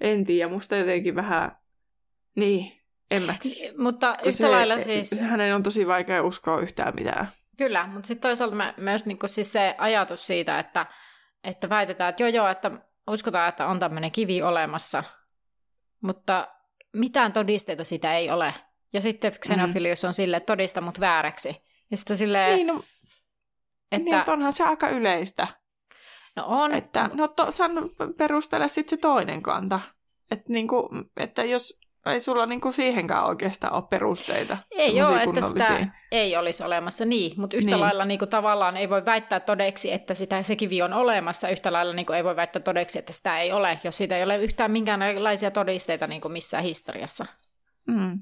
en 0.00 0.24
tiedä, 0.24 0.50
musta 0.50 0.76
jotenkin 0.76 1.14
vähän, 1.14 1.56
niin, 2.34 2.72
en 3.10 3.22
mä 3.22 3.34
tiedä. 3.42 3.74
Mutta 3.78 4.14
yhtä 4.18 4.38
se, 4.38 4.48
lailla 4.48 4.78
siis... 4.78 5.20
Hänen 5.20 5.54
on 5.54 5.62
tosi 5.62 5.86
vaikea 5.86 6.22
uskoa 6.22 6.60
yhtään 6.60 6.94
mitään. 6.94 7.28
Kyllä, 7.56 7.86
mutta 7.86 8.06
sitten 8.06 8.28
toisaalta 8.28 8.56
myös 8.76 9.06
niin 9.06 9.18
kuin 9.18 9.30
siis 9.30 9.52
se 9.52 9.74
ajatus 9.78 10.26
siitä, 10.26 10.58
että, 10.58 10.86
että 11.44 11.68
väitetään, 11.68 12.10
että 12.10 12.22
joo 12.22 12.30
joo, 12.30 12.48
että 12.48 12.70
uskotaan, 13.10 13.48
että 13.48 13.66
on 13.66 13.78
tämmöinen 13.78 14.10
kivi 14.10 14.42
olemassa, 14.42 15.04
mutta 16.00 16.48
mitään 16.92 17.32
todisteita 17.32 17.84
sitä 17.84 18.14
ei 18.14 18.30
ole. 18.30 18.54
Ja 18.96 19.02
sitten 19.02 19.32
Xenophilius 19.32 20.02
mm. 20.02 20.06
on 20.06 20.14
sille 20.14 20.40
todista 20.40 20.80
mut 20.80 21.00
vääräksi. 21.00 21.62
Ja 21.90 21.96
sitten 21.96 22.16
silleen, 22.16 22.56
niin, 22.56 22.66
no, 22.66 22.82
että... 23.92 24.10
Niin, 24.10 24.30
onhan 24.30 24.52
se 24.52 24.64
aika 24.64 24.88
yleistä. 24.88 25.46
No 26.36 26.44
on. 26.46 26.74
Että, 26.74 27.10
no 27.14 27.28
to, 27.28 27.50
sano, 27.50 27.82
perustele 28.18 28.68
sitten 28.68 28.98
se 28.98 29.00
toinen 29.00 29.42
kanta. 29.42 29.80
Että, 30.30 30.52
niinku, 30.52 30.88
että 31.16 31.44
jos 31.44 31.80
ei 32.06 32.20
sulla 32.20 32.46
niinku 32.46 32.72
siihenkään 32.72 33.24
oikeastaan 33.24 33.72
ole 33.72 33.82
perusteita. 33.90 34.56
Ei 34.70 35.02
ole, 35.02 35.22
että 35.22 35.40
sitä 35.40 35.86
ei 36.12 36.36
olisi 36.36 36.62
olemassa, 36.62 37.04
niin. 37.04 37.40
Mutta 37.40 37.56
yhtä 37.56 37.70
niin. 37.70 37.80
lailla 37.80 38.04
niinku, 38.04 38.26
tavallaan 38.26 38.76
ei 38.76 38.90
voi 38.90 39.04
väittää 39.04 39.40
todeksi, 39.40 39.92
että 39.92 40.14
sitä, 40.14 40.42
se 40.42 40.56
kivi 40.56 40.82
on 40.82 40.92
olemassa. 40.92 41.48
Yhtä 41.48 41.72
lailla 41.72 41.92
niinku, 41.92 42.12
ei 42.12 42.24
voi 42.24 42.36
väittää 42.36 42.62
todeksi, 42.62 42.98
että 42.98 43.12
sitä 43.12 43.38
ei 43.38 43.52
ole, 43.52 43.80
jos 43.84 43.96
siitä 43.96 44.16
ei 44.16 44.22
ole 44.24 44.36
yhtään 44.36 44.70
minkäänlaisia 44.70 45.50
todisteita 45.50 46.06
niinku, 46.06 46.28
missään 46.28 46.64
historiassa. 46.64 47.26
Mm. 47.86 48.20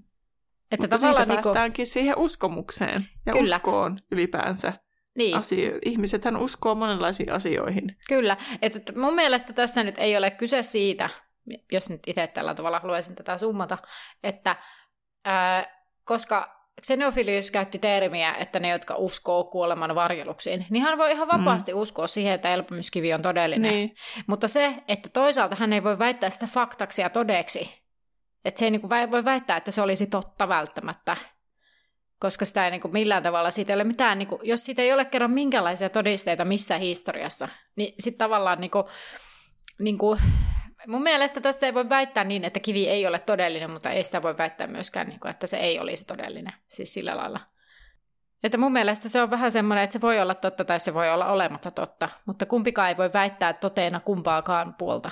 Että 0.71 0.85
Mutta 0.85 0.99
siitä 0.99 1.27
niinku... 1.27 1.35
päästäänkin 1.35 1.87
siihen 1.87 2.19
uskomukseen 2.19 3.09
ja 3.27 3.33
Kyllä. 3.33 3.57
uskoon 3.57 3.99
ylipäänsä. 4.13 4.73
Niin. 5.19 5.37
Asio- 5.37 5.79
Ihmisethän 5.85 6.37
uskoo 6.37 6.75
monenlaisiin 6.75 7.33
asioihin. 7.33 7.97
Kyllä. 8.09 8.37
Että 8.63 8.93
mun 8.97 9.15
mielestä 9.15 9.53
tässä 9.53 9.85
nyt 9.85 9.99
ei 9.99 10.17
ole 10.17 10.31
kyse 10.31 10.63
siitä, 10.63 11.11
jos 11.73 11.89
nyt 11.89 12.01
itse 12.07 12.27
tällä 12.27 12.55
tavalla 12.55 12.81
haluaisin 12.81 13.15
tätä 13.15 13.39
summata, 13.39 13.79
että 14.23 14.57
ää, 15.25 15.67
koska 16.05 16.55
Xenophilius 16.83 17.51
käytti 17.51 17.79
termiä, 17.79 18.35
että 18.35 18.61
ne, 18.61 18.69
jotka 18.69 18.97
uskoo 18.97 19.45
kuoleman 19.45 19.95
varjeluksiin, 19.95 20.67
niin 20.71 20.83
hän 20.83 20.99
voi 20.99 21.13
ihan 21.13 21.29
vapaasti 21.29 21.73
mm. 21.73 21.79
uskoa 21.79 22.07
siihen, 22.07 22.35
että 22.35 22.55
elpymyskivi 22.55 23.15
on 23.15 23.23
todellinen. 23.23 23.73
Niin. 23.73 23.95
Mutta 24.27 24.49
se, 24.49 24.75
että 24.89 25.09
toisaalta 25.09 25.57
hän 25.57 25.73
ei 25.73 25.85
voi 25.85 25.99
väittää 25.99 26.31
sitä 26.31 26.47
faktaksi 26.47 27.03
ja 27.03 27.11
todeksi, 27.11 27.84
että 28.45 28.59
se 28.59 28.65
ei 28.65 28.71
niin 28.71 28.91
voi 29.11 29.25
väittää, 29.25 29.57
että 29.57 29.71
se 29.71 29.83
olisi 29.83 30.07
totta 30.07 30.49
välttämättä, 30.49 31.17
koska 32.19 32.45
sitä 32.45 32.65
ei 32.65 32.71
niin 32.71 32.81
kuin 32.81 32.93
millään 32.93 33.23
tavalla, 33.23 33.51
siitä 33.51 33.73
ei 33.73 33.75
ole 33.75 33.85
mitään, 33.85 34.19
niin 34.19 34.29
kuin, 34.29 34.41
jos 34.43 34.65
siitä 34.65 34.83
ei 34.83 34.93
ole 34.93 35.05
kerran 35.05 35.31
minkälaisia 35.31 35.91
todisteita 35.91 36.45
missään 36.45 36.81
historiassa, 36.81 37.49
niin 37.77 37.95
sitten 37.99 38.19
tavallaan 38.19 38.61
niin 38.61 38.71
kuin, 38.71 38.85
niin 39.79 39.99
kuin, 39.99 40.21
Mun 40.87 41.03
mielestä 41.03 41.41
tässä 41.41 41.67
ei 41.67 41.75
voi 41.75 41.89
väittää 41.89 42.25
niin, 42.25 42.45
että 42.45 42.61
kivi 42.61 42.89
ei 42.89 43.07
ole 43.07 43.19
todellinen, 43.19 43.71
mutta 43.71 43.91
ei 43.91 44.05
sitä 44.05 44.23
voi 44.23 44.39
väittää 44.39 44.67
myöskään, 44.67 45.09
niin 45.09 45.21
kuin, 45.21 45.31
että 45.31 45.47
se 45.47 45.57
ei 45.57 45.79
olisi 45.79 46.07
todellinen. 46.07 46.53
Siis 46.69 46.95
sillä 46.95 47.17
lailla. 47.17 47.41
Että 48.43 48.59
mun 48.59 48.73
mielestä 48.73 49.09
se 49.09 49.23
on 49.23 49.31
vähän 49.31 49.51
semmoinen, 49.51 49.85
että 49.85 49.93
se 49.93 50.01
voi 50.01 50.21
olla 50.21 50.35
totta 50.35 50.65
tai 50.65 50.81
se 50.81 50.95
voi 50.95 51.11
olla 51.11 51.27
olematta 51.27 51.71
totta, 51.71 52.09
mutta 52.27 52.47
kumpikaan 52.47 52.89
ei 52.89 52.97
voi 52.97 53.13
väittää 53.13 53.53
toteena 53.53 54.01
kumpaakaan 54.01 54.75
puolta. 54.75 55.11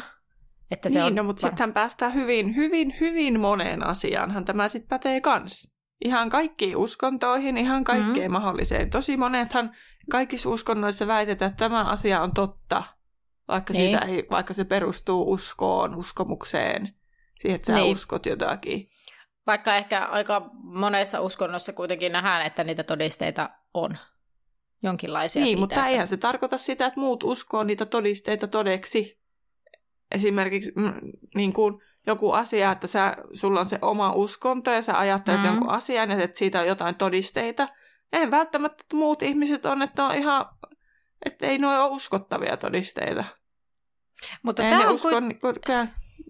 Että 0.72 0.88
se 0.88 0.98
niin, 0.98 1.06
on 1.06 1.14
no, 1.14 1.22
mutta 1.22 1.40
sittenhän 1.40 1.72
päästään 1.72 2.14
hyvin, 2.14 2.56
hyvin, 2.56 2.94
hyvin 3.00 3.40
moneen 3.40 3.86
asiaanhan 3.86 4.44
tämä 4.44 4.68
sitten 4.68 4.88
pätee 4.88 5.20
kans. 5.20 5.72
Ihan 6.04 6.30
kaikkiin 6.30 6.76
uskontoihin, 6.76 7.58
ihan 7.58 7.84
kaikkeen 7.84 8.16
mm-hmm. 8.16 8.32
mahdolliseen. 8.32 8.90
Tosi 8.90 9.16
monethan 9.16 9.74
kaikissa 10.10 10.50
uskonnoissa 10.50 11.06
väitetään, 11.06 11.50
että 11.50 11.64
tämä 11.64 11.84
asia 11.84 12.22
on 12.22 12.34
totta, 12.34 12.82
vaikka, 13.48 13.72
niin. 13.72 13.98
siitä 13.98 14.04
ei, 14.04 14.26
vaikka 14.30 14.54
se 14.54 14.64
perustuu 14.64 15.32
uskoon, 15.32 15.94
uskomukseen, 15.94 16.94
siihen, 17.40 17.54
että 17.54 17.66
sä 17.66 17.74
niin. 17.74 17.92
uskot 17.92 18.26
jotakin. 18.26 18.88
Vaikka 19.46 19.76
ehkä 19.76 20.04
aika 20.04 20.50
monessa 20.62 21.20
uskonnossa 21.20 21.72
kuitenkin 21.72 22.12
nähdään, 22.12 22.46
että 22.46 22.64
niitä 22.64 22.82
todisteita 22.82 23.50
on 23.74 23.98
jonkinlaisia 24.82 25.40
Niin, 25.40 25.48
siitä, 25.48 25.60
mutta 25.60 25.74
että... 25.74 25.88
eihän 25.88 26.08
se 26.08 26.16
tarkoita 26.16 26.58
sitä, 26.58 26.86
että 26.86 27.00
muut 27.00 27.22
uskoo 27.22 27.64
niitä 27.64 27.86
todisteita 27.86 28.48
todeksi. 28.48 29.21
Esimerkiksi 30.14 30.72
mm, 30.76 30.92
niin 31.34 31.52
kuin 31.52 31.82
joku 32.06 32.30
asia, 32.30 32.72
että 32.72 32.86
sä, 32.86 33.16
sulla 33.32 33.60
on 33.60 33.66
se 33.66 33.78
oma 33.82 34.12
uskonto 34.12 34.70
ja 34.70 34.82
sä 34.82 34.98
ajattelet 34.98 35.40
mm. 35.40 35.46
jonkun 35.46 35.70
asian 35.70 36.10
ja 36.10 36.22
että 36.22 36.38
siitä 36.38 36.60
on 36.60 36.66
jotain 36.66 36.94
todisteita. 36.94 37.68
En 38.12 38.30
välttämättä 38.30 38.80
että 38.80 38.96
muut 38.96 39.22
ihmiset 39.22 39.66
on, 39.66 39.82
että 39.82 40.04
on 40.04 40.14
ihan, 40.14 40.46
että 41.24 41.46
ei 41.46 41.58
noin 41.58 41.78
ole 41.78 41.90
uskottavia 41.90 42.56
todisteita. 42.56 43.24
Mutta 44.42 44.68
en 44.68 44.88
usko 44.88 45.08
kuin... 45.40 45.58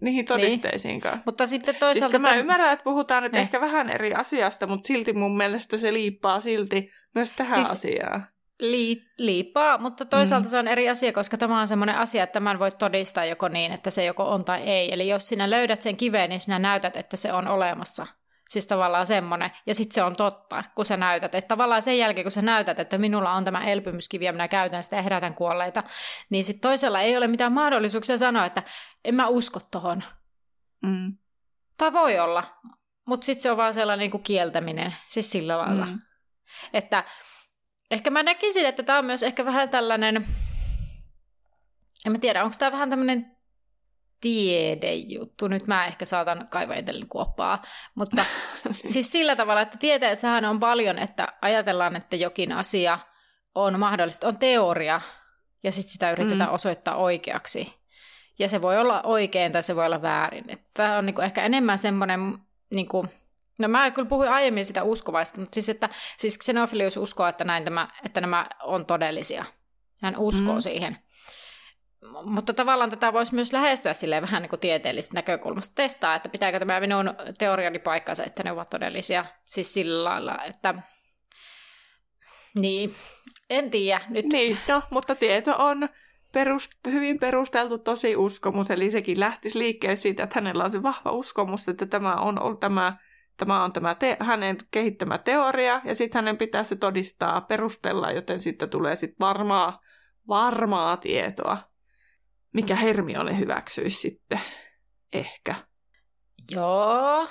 niihin 0.01 0.19
niin. 0.19 0.27
todisteisiinkaan. 0.27 1.15
Niin. 1.15 1.23
Mutta 1.27 1.47
sitten 1.47 1.75
toisaalta... 1.75 2.11
Siis 2.11 2.23
mä 2.23 2.35
ymmärrän, 2.35 2.73
että 2.73 2.85
puhutaan 2.85 3.23
nyt 3.23 3.33
ne. 3.33 3.41
ehkä 3.41 3.61
vähän 3.61 3.91
eri 3.91 4.15
asiasta, 4.15 4.67
mutta 4.67 4.87
silti 4.87 5.13
mun 5.13 5.37
mielestä 5.37 5.77
se 5.77 5.93
liippaa 5.93 6.41
silti 6.41 6.91
myös 7.15 7.31
tähän 7.31 7.65
siis 7.65 7.71
asiaan. 7.71 8.27
Lii, 8.63 9.05
liippaa, 9.19 9.79
mutta 9.79 10.05
toisaalta 10.05 10.47
mm. 10.47 10.51
se 10.51 10.59
on 10.59 10.69
eri 10.69 10.89
asia, 10.89 11.13
koska 11.13 11.39
tämä 11.39 11.61
on 11.61 11.69
semmoinen 11.69 11.97
asia, 11.97 12.23
että 12.23 12.33
tämän 12.33 12.59
voi 12.59 12.71
todistaa 12.71 13.25
joko 13.25 13.49
niin, 13.49 13.73
että 13.73 13.91
se 13.91 14.05
joko 14.05 14.31
on 14.31 14.45
tai 14.45 14.63
ei. 14.63 14.93
Eli 14.93 15.09
jos 15.09 15.29
sinä 15.29 15.51
löydät 15.51 15.83
sen 15.83 15.97
kiveen, 15.97 16.31
niin 16.31 16.41
sinä 16.41 16.59
näytät, 16.59 16.97
että 16.97 17.17
se 17.17 17.33
on 17.33 17.49
olemassa. 17.49 18.07
Siis 18.51 18.67
tavallaan 18.67 19.07
semmoinen. 19.07 19.51
Ja 19.67 19.75
sitten 19.75 19.95
se 19.95 20.03
on 20.03 20.17
totta, 20.17 20.65
kun 20.75 20.85
sä 20.85 20.97
näytät. 20.97 21.35
Että 21.35 21.49
tavallaan 21.49 21.83
sen 21.83 21.99
jälkeen, 21.99 22.25
kun 22.25 22.33
sä 22.33 22.43
näytät, 22.43 22.81
että 22.81 22.99
minulla 22.99 23.33
on 23.33 23.45
tämä 23.45 23.65
elpymyskivi 23.65 24.25
ja 24.25 24.33
minä 24.33 24.49
käytän 24.49 24.83
sitä 24.83 24.97
ja 24.97 25.03
herätän 25.03 25.35
kuolleita, 25.35 25.83
niin 26.31 26.45
sitten 26.45 26.61
toisella 26.61 27.01
ei 27.01 27.17
ole 27.17 27.27
mitään 27.27 27.53
mahdollisuuksia 27.53 28.19
sanoa, 28.19 28.47
että 28.47 28.63
en 29.05 29.15
mä 29.15 29.29
usko 29.29 29.61
tohon. 29.71 30.03
Mm. 30.83 31.17
Tai 31.79 31.93
voi 31.93 32.19
olla, 32.19 32.45
mutta 33.07 33.25
sitten 33.25 33.43
se 33.43 33.51
on 33.51 33.57
vaan 33.57 33.75
sellainen 33.75 34.03
niin 34.03 34.11
kuin 34.11 34.23
kieltäminen, 34.23 34.95
siis 35.09 35.31
sillä 35.31 35.59
lailla. 35.59 35.87
Mm. 35.87 36.01
Että 36.73 37.05
ehkä 37.93 38.11
mä 38.11 38.23
näkisin, 38.23 38.67
että 38.67 38.83
tämä 38.83 38.99
on 38.99 39.05
myös 39.05 39.23
ehkä 39.23 39.45
vähän 39.45 39.69
tällainen, 39.69 40.27
en 42.07 42.13
mä 42.13 42.19
tiedä, 42.19 42.45
onko 42.45 42.57
tämä 42.59 42.73
vähän 42.73 42.91
tämmöinen 42.91 43.37
tiedejuttu. 44.21 45.49
Nyt 45.49 45.67
mä 45.67 45.87
ehkä 45.87 46.05
saatan 46.05 46.49
kaivaa 46.49 46.77
itselleni 46.77 47.07
kuoppaa. 47.09 47.63
Mutta 47.95 48.25
siis 48.93 49.13
sillä 49.13 49.37
tavalla, 49.37 49.61
että 49.61 49.79
tieteessähän 49.79 50.45
on 50.45 50.61
paljon, 50.61 50.99
että 50.99 51.29
ajatellaan, 51.43 51.97
että 51.97 52.17
jokin 52.17 52.53
asia 52.53 52.99
on 53.55 53.79
mahdollista, 53.79 54.29
on 54.29 54.37
teoria, 54.37 55.01
ja 55.63 55.73
sitten 55.73 55.93
sitä 55.93 56.13
yritetään 56.13 56.51
mm. 56.51 56.55
osoittaa 56.55 56.97
oikeaksi. 56.97 57.75
ja 58.39 58.49
se 58.49 58.63
voi 58.63 58.79
olla 58.79 59.03
oikein 59.03 59.53
tai 59.53 59.63
se 59.63 59.77
voi 59.77 59.87
olla 59.87 60.03
väärin. 60.03 60.45
Tämä 60.75 60.99
on 60.99 61.07
niin 61.07 61.15
kuin 61.15 61.25
ehkä 61.25 61.45
enemmän 61.45 61.79
semmoinen, 61.79 62.39
niin 62.71 62.89
kuin, 62.89 63.09
no 63.59 63.69
mä 63.69 63.91
kyllä 63.91 64.09
puhuin 64.09 64.29
aiemmin 64.29 64.65
sitä 64.65 64.83
uskovaista, 64.83 65.41
mutta 65.41 65.55
siis, 65.55 65.69
että 65.69 65.89
siis 66.17 66.39
Xenofilius 66.39 66.97
uskoo, 66.97 67.27
että, 67.27 67.45
näin 67.45 67.65
tämä, 67.65 67.89
että 68.05 68.21
nämä 68.21 68.47
on 68.63 68.87
todellisia. 68.87 69.45
Hän 70.03 70.17
uskoo 70.17 70.55
mm. 70.55 70.61
siihen. 70.61 70.99
Mutta 72.25 72.55
tavallaan 72.55 72.91
tätä 72.91 73.13
voisi 73.13 73.35
myös 73.35 73.53
lähestyä 73.53 73.93
sille 73.93 74.23
vähän 74.23 74.43
niin 74.43 74.51
kuin 74.51 74.61
tieteellisestä 74.61 75.15
näkökulmasta 75.15 75.75
testaa, 75.75 76.15
että 76.15 76.29
pitääkö 76.29 76.59
tämä 76.59 76.81
minun 76.81 77.15
teoriani 77.39 77.79
paikkansa, 77.79 78.25
että 78.25 78.43
ne 78.43 78.53
ovat 78.53 78.71
todellisia. 78.71 79.25
Siis 79.47 79.75
sillä 79.75 80.05
lailla, 80.05 80.39
että 80.45 80.75
niin, 82.55 82.95
en 83.51 83.71
tiedä. 83.71 84.01
Nyt... 84.09 84.27
Niin, 84.27 84.59
no, 84.69 84.83
mutta 84.91 85.15
tieto 85.15 85.55
on 85.59 85.89
perust, 86.33 86.73
hyvin 86.87 87.19
perusteltu 87.19 87.79
tosi 87.79 88.17
uskomus, 88.17 88.71
eli 88.71 88.91
sekin 88.91 89.21
lähtisi 89.21 89.59
liikkeelle 89.59 89.97
siitä, 89.97 90.23
että 90.23 90.41
hänellä 90.41 90.65
on 90.65 90.71
se 90.71 90.83
vahva 90.83 91.11
uskomus, 91.11 91.69
että 91.69 91.87
tämä 91.87 92.15
on, 92.15 92.43
on 92.43 92.59
tämä, 92.59 92.97
tämä 93.43 93.65
on 93.65 93.73
tämä 93.73 93.95
te, 93.95 94.17
hänen 94.21 94.57
kehittämä 94.71 95.19
teoria, 95.19 95.81
ja 95.85 95.95
sitten 95.95 96.19
hänen 96.19 96.37
pitää 96.37 96.63
se 96.63 96.77
todistaa, 96.77 97.41
perustella, 97.41 98.11
joten 98.11 98.41
sitten 98.41 98.71
tulee 98.71 98.97
sitten 98.97 99.17
varmaa, 99.21 99.81
varmaa 100.29 100.97
tietoa, 100.97 101.59
mikä 102.53 102.77
Hermione 102.77 103.39
hyväksyisi 103.39 104.01
sitten, 104.01 104.41
ehkä. 105.13 105.55
Joo, 106.51 107.29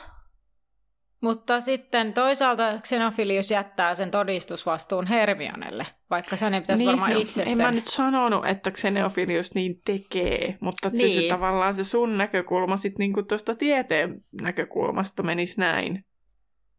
mutta 1.22 1.62
sitten 1.62 2.14
toisaalta 2.14 2.80
Xenofilius 2.80 3.52
jättää 3.52 3.96
sen 3.96 4.12
todistusvastuun 4.12 5.08
Hermionelle, 5.08 5.86
vaikka 6.10 6.38
sen 6.38 6.54
ei 6.54 6.62
pitäisi 6.62 6.84
niin, 6.84 6.92
varmaan 6.92 7.14
no, 7.14 7.20
itse 7.20 7.42
En 7.42 7.48
sen... 7.48 7.58
mä 7.58 7.72
nyt 7.72 7.88
sanonut, 7.88 8.46
että 8.46 8.72
Xenofilius 8.72 9.56
niin 9.56 9.82
tekee, 9.86 10.58
mutta 10.62 10.90
niin. 10.90 11.12
se, 11.12 11.22
se 11.22 11.28
tavallaan 11.28 11.76
se 11.76 11.84
sun 11.84 12.18
näkökulma 12.18 12.78
sitten 12.78 13.04
niinku 13.04 13.24
tuosta 13.24 13.56
tieteen 13.56 14.24
näkökulmasta 14.42 15.24
menisi 15.24 15.60
näin. 15.60 16.06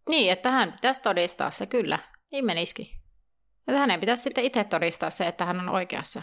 Niin, 0.09 0.33
että 0.33 0.51
hän 0.51 0.73
pitäisi 0.73 1.03
todistaa 1.03 1.51
se, 1.51 1.67
kyllä. 1.67 1.99
Niin 2.33 2.45
menisikin. 2.45 2.87
Että 3.69 3.79
hänen 3.79 4.01
pitäisi 4.01 4.23
sitten 4.23 4.45
itse 4.45 4.65
todistaa 4.65 5.11
se, 5.11 5.27
että 5.27 5.45
hän 5.45 5.61
on 5.61 5.69
oikeassa. 5.69 6.23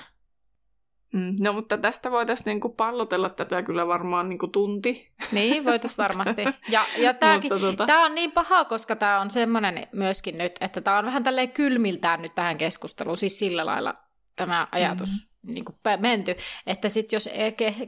Mm, 1.13 1.35
no 1.41 1.53
mutta 1.53 1.77
tästä 1.77 2.11
voitaisiin 2.11 2.45
niinku 2.45 2.69
pallotella 2.69 3.29
tätä 3.29 3.63
kyllä 3.63 3.87
varmaan 3.87 4.29
niinku 4.29 4.47
tunti. 4.47 5.11
Niin, 5.31 5.65
voitaisiin 5.65 5.97
varmasti. 5.97 6.43
Ja, 6.69 6.81
ja 6.97 7.13
tämäkin, 7.19 7.49
tota... 7.49 7.85
tämä 7.85 8.05
on 8.05 8.15
niin 8.15 8.31
paha, 8.31 8.65
koska 8.65 8.95
tämä 8.95 9.21
on 9.21 9.29
semmoinen 9.29 9.87
myöskin 9.91 10.37
nyt, 10.37 10.51
että 10.61 10.81
tämä 10.81 10.97
on 10.97 11.05
vähän 11.05 11.23
tälleen 11.23 11.51
kylmiltään 11.51 12.21
nyt 12.21 12.35
tähän 12.35 12.57
keskusteluun, 12.57 13.17
siis 13.17 13.39
sillä 13.39 13.65
lailla 13.65 13.95
tämä 14.35 14.67
ajatus 14.71 15.09
mm. 15.09 15.53
niin 15.53 15.65
kuin 15.65 15.77
menty, 15.99 16.35
että 16.67 16.89
sitten 16.89 17.17
jos 17.17 17.29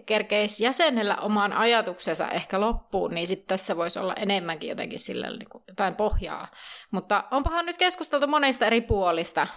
kerkeisi 0.05 0.63
jäsenellä 0.63 1.15
oman 1.15 1.53
ajatuksensa 1.53 2.29
ehkä 2.29 2.59
loppuun, 2.59 3.11
niin 3.11 3.27
sitten 3.27 3.47
tässä 3.47 3.77
voisi 3.77 3.99
olla 3.99 4.13
enemmänkin 4.13 4.69
jotenkin 4.69 4.99
sillä 4.99 5.29
niin 5.29 5.49
kuin 5.49 5.63
jotain 5.67 5.95
pohjaa. 5.95 6.47
Mutta 6.91 7.23
onpahan 7.31 7.65
nyt 7.65 7.77
keskusteltu 7.77 8.27
monista 8.27 8.65
eri 8.65 8.81
puolista. 8.81 9.47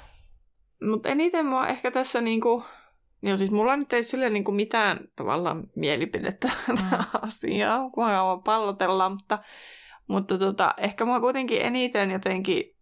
Mutta 0.91 1.09
eniten 1.09 1.47
mua 1.47 1.67
ehkä 1.67 1.91
tässä 1.91 2.21
niinku 2.21 2.65
Joo, 3.25 3.37
siis 3.37 3.51
mulla 3.51 3.77
nyt 3.77 3.93
ei 3.93 4.03
sille 4.03 4.31
niin 4.31 4.45
kuin 4.45 4.55
mitään 4.55 5.09
tavallaan 5.17 5.65
mielipidettä 5.77 6.49
mm. 6.69 6.77
asiaa, 7.23 7.91
kun 7.91 8.05
haluan 8.05 8.43
pallotella, 8.43 9.09
mutta, 9.09 9.39
mutta 10.07 10.39
tota, 10.39 10.75
ehkä 10.79 11.05
mua 11.05 11.21
kuitenkin 11.21 11.63
eniten 11.63 12.11
jotenkin 12.11 12.77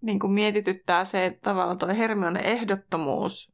niin 0.00 0.18
kuin 0.18 0.32
mietityttää 0.32 1.04
se, 1.04 1.26
että 1.26 1.40
tavallaan 1.50 1.78
tuo 1.78 1.88
Hermione 1.88 2.40
ehdottomuus 2.40 3.52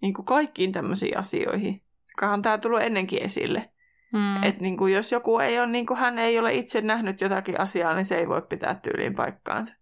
niin 0.00 0.14
kuin 0.14 0.26
kaikkiin 0.26 0.72
tämmöisiin 0.72 1.18
asioihin. 1.18 1.82
Kahan 2.16 2.42
tämä 2.42 2.58
tullut 2.58 2.82
ennenkin 2.82 3.22
esille. 3.22 3.70
Mm. 4.12 4.42
Että 4.42 4.62
niin 4.62 4.76
kuin 4.76 4.94
jos 4.94 5.12
joku 5.12 5.38
ei 5.38 5.58
ole, 5.58 5.66
niin 5.66 5.86
kuin 5.86 5.98
hän 5.98 6.18
ei 6.18 6.38
ole 6.38 6.54
itse 6.54 6.80
nähnyt 6.80 7.20
jotakin 7.20 7.60
asiaa, 7.60 7.94
niin 7.94 8.06
se 8.06 8.16
ei 8.18 8.28
voi 8.28 8.42
pitää 8.42 8.74
tyyliin 8.74 9.16
paikkaansa. 9.16 9.74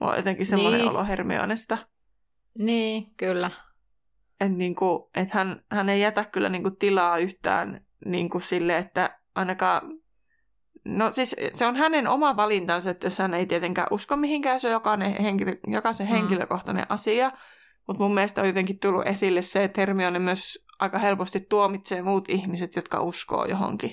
Mulla 0.00 0.12
on 0.12 0.18
jotenkin 0.18 0.46
semmoinen 0.46 0.80
niin. 0.80 0.90
olo 0.90 1.04
Hermionesta. 1.04 1.78
Niin, 2.58 3.06
kyllä 3.16 3.50
että 4.42 4.58
niinku, 4.58 5.10
et 5.14 5.30
hän, 5.30 5.62
hän 5.70 5.88
ei 5.88 6.00
jätä 6.00 6.24
kyllä 6.24 6.48
niinku 6.48 6.70
tilaa 6.70 7.18
yhtään 7.18 7.86
niinku 8.04 8.40
sille, 8.40 8.76
että 8.78 9.18
ainakaan... 9.34 9.82
No 10.84 11.12
siis 11.12 11.36
se 11.52 11.66
on 11.66 11.76
hänen 11.76 12.08
oma 12.08 12.36
valintansa, 12.36 12.90
että 12.90 13.06
jos 13.06 13.18
hän 13.18 13.34
ei 13.34 13.46
tietenkään 13.46 13.88
usko 13.90 14.16
mihinkään, 14.16 14.60
se 14.60 14.68
on 14.68 14.72
jokainen, 14.72 15.22
henkilö, 15.22 15.56
jokaisen 15.66 16.06
mm. 16.06 16.10
henkilökohtainen 16.10 16.86
asia. 16.88 17.32
Mutta 17.86 18.02
mun 18.02 18.14
mielestä 18.14 18.40
on 18.40 18.46
jotenkin 18.46 18.78
tullut 18.78 19.06
esille 19.06 19.42
se, 19.42 19.64
että 19.64 19.80
Hermione 19.80 20.18
myös 20.18 20.64
aika 20.78 20.98
helposti 20.98 21.40
tuomitsee 21.40 22.02
muut 22.02 22.28
ihmiset, 22.28 22.76
jotka 22.76 23.02
uskoo 23.02 23.44
johonkin. 23.44 23.90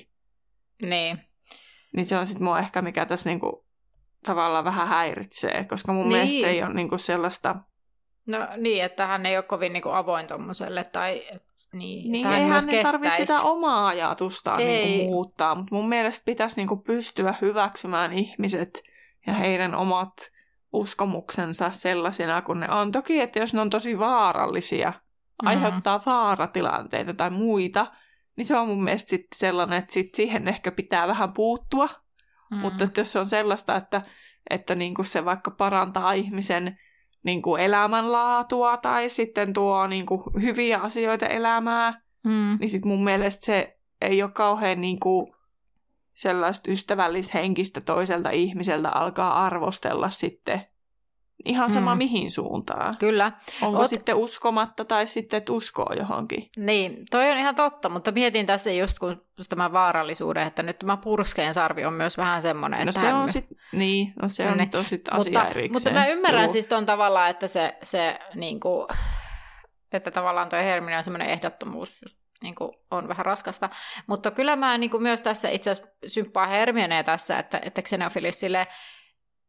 Niin. 0.81 1.19
Niin 1.95 2.05
se 2.05 2.17
on 2.17 2.27
sitten 2.27 2.43
mua 2.43 2.59
ehkä, 2.59 2.81
mikä 2.81 3.05
tässä 3.05 3.29
niinku 3.29 3.67
tavallaan 4.25 4.63
vähän 4.63 4.87
häiritsee, 4.87 5.63
koska 5.63 5.93
mun 5.93 6.09
niin. 6.09 6.17
mielestä 6.17 6.41
se 6.41 6.49
ei 6.49 6.63
ole 6.63 6.73
niinku 6.73 6.97
sellaista 6.97 7.55
No 8.29 8.47
niin, 8.57 8.83
että 8.83 9.07
hän 9.07 9.25
ei 9.25 9.37
ole 9.37 9.43
kovin 9.43 9.73
niin 9.73 9.83
kuin 9.83 9.95
avoin 9.95 10.27
tuommoiselle 10.27 10.83
tai 10.83 11.23
niin, 11.73 12.11
niin 12.11 12.27
ei 12.27 12.47
hän 12.47 12.69
ei 12.69 12.83
tarvitse 12.83 13.17
sitä 13.17 13.41
omaa 13.41 13.87
ajatustaan 13.87 14.57
niin 14.57 14.99
kuin 14.99 15.09
muuttaa, 15.09 15.55
mutta 15.55 15.75
mun 15.75 15.89
mielestä 15.89 16.25
pitäisi 16.25 16.55
niin 16.55 16.67
kuin 16.67 16.81
pystyä 16.81 17.35
hyväksymään 17.41 18.13
ihmiset 18.13 18.83
ja 19.27 19.33
heidän 19.33 19.75
omat 19.75 20.13
uskomuksensa 20.73 21.71
sellaisina 21.71 22.41
kuin 22.41 22.59
ne 22.59 22.71
on. 22.71 22.91
Toki, 22.91 23.19
että 23.19 23.39
jos 23.39 23.53
ne 23.53 23.61
on 23.61 23.69
tosi 23.69 23.99
vaarallisia, 23.99 24.89
mm-hmm. 24.89 25.47
aiheuttaa 25.47 26.01
vaaratilanteita 26.05 27.13
tai 27.13 27.29
muita, 27.29 27.87
niin 28.35 28.45
se 28.45 28.57
on 28.57 28.67
mun 28.67 28.83
mielestä 28.83 29.09
sit 29.09 29.27
sellainen, 29.35 29.79
että 29.79 29.93
sit 29.93 30.15
siihen 30.15 30.47
ehkä 30.47 30.71
pitää 30.71 31.07
vähän 31.07 31.33
puuttua. 31.33 31.85
Mm-hmm. 31.85 32.57
Mutta 32.57 32.83
että 32.83 33.01
jos 33.01 33.11
se 33.11 33.19
on 33.19 33.25
sellaista, 33.25 33.75
että, 33.75 34.01
että 34.49 34.75
niin 34.75 34.93
kuin 34.93 35.05
se 35.05 35.25
vaikka 35.25 35.51
parantaa 35.51 36.13
ihmisen 36.13 36.79
niin 37.23 37.41
kuin 37.41 37.61
elämänlaatua 37.61 38.77
tai 38.77 39.09
sitten 39.09 39.53
tuo 39.53 39.87
niin 39.87 40.05
kuin 40.05 40.21
hyviä 40.41 40.79
asioita 40.79 41.27
elämää, 41.27 42.01
mm. 42.23 42.57
niin 42.59 42.69
sitten 42.69 42.91
mun 42.91 43.03
mielestä 43.03 43.45
se 43.45 43.79
ei 44.01 44.23
ole 44.23 44.31
kauhean 44.31 44.81
niin 44.81 44.99
kuin 44.99 45.27
sellaista 46.13 46.71
ystävällishenkistä 46.71 47.81
toiselta 47.81 48.29
ihmiseltä 48.29 48.89
alkaa 48.89 49.45
arvostella 49.45 50.09
sitten 50.09 50.61
Ihan 51.45 51.69
sama 51.69 51.95
mm. 51.95 51.97
mihin 51.97 52.31
suuntaan. 52.31 52.97
Kyllä. 52.97 53.31
Onko 53.61 53.79
Oot... 53.79 53.87
sitten 53.87 54.15
uskomatta 54.15 54.85
tai 54.85 55.07
sitten, 55.07 55.37
että 55.37 55.53
uskoo 55.53 55.93
johonkin. 55.97 56.49
Niin, 56.57 57.05
toi 57.11 57.31
on 57.31 57.37
ihan 57.37 57.55
totta, 57.55 57.89
mutta 57.89 58.11
mietin 58.11 58.45
tässä 58.45 58.71
just 58.71 58.99
kun 58.99 59.25
tämä 59.49 59.71
vaarallisuuden, 59.71 60.47
että 60.47 60.63
nyt 60.63 60.79
tämä 60.79 60.97
purskeen 60.97 61.53
sarvi 61.53 61.85
on 61.85 61.93
myös 61.93 62.17
vähän 62.17 62.41
semmoinen, 62.41 62.79
no 62.79 62.89
että... 62.89 62.99
Se 62.99 63.13
on 63.13 63.29
sitten, 63.29 63.57
niin, 63.71 64.13
no 64.21 64.29
se 64.29 64.49
on, 64.49 64.57
niin. 64.57 64.69
on 64.75 64.85
sitten 64.85 65.13
asia 65.13 65.39
mutta, 65.39 65.49
erikseen. 65.49 65.71
Mutta 65.71 65.91
mä 65.91 66.07
ymmärrän 66.07 66.43
Juu. 66.43 66.51
siis 66.51 66.67
tuon 66.67 66.85
tavallaan, 66.85 67.29
että 67.29 67.47
se, 67.47 67.77
se 67.83 68.19
niin 68.35 68.59
kuin, 68.59 68.87
että 69.93 70.11
tavallaan 70.11 70.49
tuo 70.49 70.59
Hermine 70.59 70.97
on 70.97 71.03
semmoinen 71.03 71.29
ehdottomuus 71.29 72.01
just 72.01 72.19
niin 72.43 72.55
kuin 72.55 72.71
on 72.91 73.07
vähän 73.07 73.25
raskasta. 73.25 73.69
Mutta 74.07 74.31
kyllä 74.31 74.55
mä 74.55 74.77
niin 74.77 74.89
kuin 74.89 75.03
myös 75.03 75.21
tässä 75.21 75.49
itse 75.49 75.71
asiassa 75.71 75.91
symppaa 76.07 76.47
Hermionea 76.47 77.03
tässä, 77.03 77.39
että, 77.39 77.59
että 77.63 77.81
Xenophilus 77.81 78.39
silleen, 78.39 78.67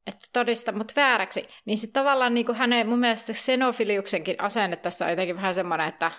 että 0.07 0.29
todista 0.33 0.73
mut 0.73 0.93
vääräksi, 0.97 1.49
niin 1.65 1.79
sitten 1.79 2.03
tavallaan 2.03 2.35
niin 2.35 2.47
kuin 2.47 2.59
hänen 2.59 2.89
mun 2.89 2.99
mielestä 2.99 3.33
Xenofiliuksenkin 3.33 4.37
asenne 4.39 4.77
tässä 4.77 5.05
on 5.05 5.11
jotenkin 5.11 5.37
vähän 5.37 5.55
semmoinen, 5.55 5.89
että 5.89 6.13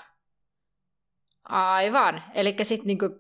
aivan, 1.49 2.23
eli 2.33 2.55
sitten 2.61 2.87
niin 2.87 2.97
kuin, 2.97 3.11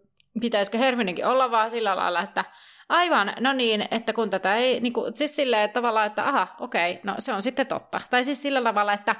pitäisikö 0.41 0.77
Herminenkin 0.77 1.25
olla 1.25 1.51
vaan 1.51 1.69
sillä 1.69 1.95
lailla, 1.95 2.21
että 2.21 2.45
aivan, 2.89 3.33
no 3.39 3.53
niin, 3.53 3.87
että 3.91 4.13
kun 4.13 4.29
tätä 4.29 4.55
ei, 4.55 4.79
niin 4.79 4.93
kuin, 4.93 5.15
siis 5.15 5.35
silleen 5.35 5.63
että 5.63 5.73
tavallaan, 5.73 6.07
että 6.07 6.27
aha, 6.27 6.47
okei, 6.59 6.99
no 7.03 7.15
se 7.19 7.33
on 7.33 7.41
sitten 7.41 7.67
totta. 7.67 8.01
Tai 8.09 8.23
siis 8.23 8.41
sillä 8.41 8.61
tavalla, 8.63 8.93
että, 8.93 9.15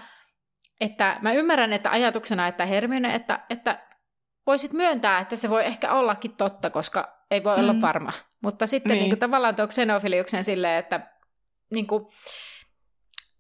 että 0.82 1.18
mä 1.22 1.34
ymmärrän, 1.34 1.74
että 1.74 1.92
ajatuksena, 1.92 2.48
että 2.48 2.66
Hermione, 2.66 3.16
että, 3.16 3.40
että 3.50 3.88
voisit 4.48 4.74
myöntää, 4.74 5.20
että 5.20 5.36
se 5.36 5.50
voi 5.50 5.66
ehkä 5.66 5.94
ollakin 5.94 6.36
totta, 6.36 6.70
koska 6.70 7.26
ei 7.32 7.44
voi 7.44 7.58
mm. 7.58 7.64
olla 7.64 7.82
varma. 7.82 8.12
Mutta 8.44 8.68
sitten 8.68 8.90
niin. 8.90 9.00
Niin 9.00 9.10
kuin, 9.10 9.20
tavallaan 9.20 9.56
tuo 9.56 9.68
Xenofiliuksen 9.68 10.44
silleen, 10.44 10.80
että 10.80 11.00
niin 11.72 11.88
kuin, 11.88 12.06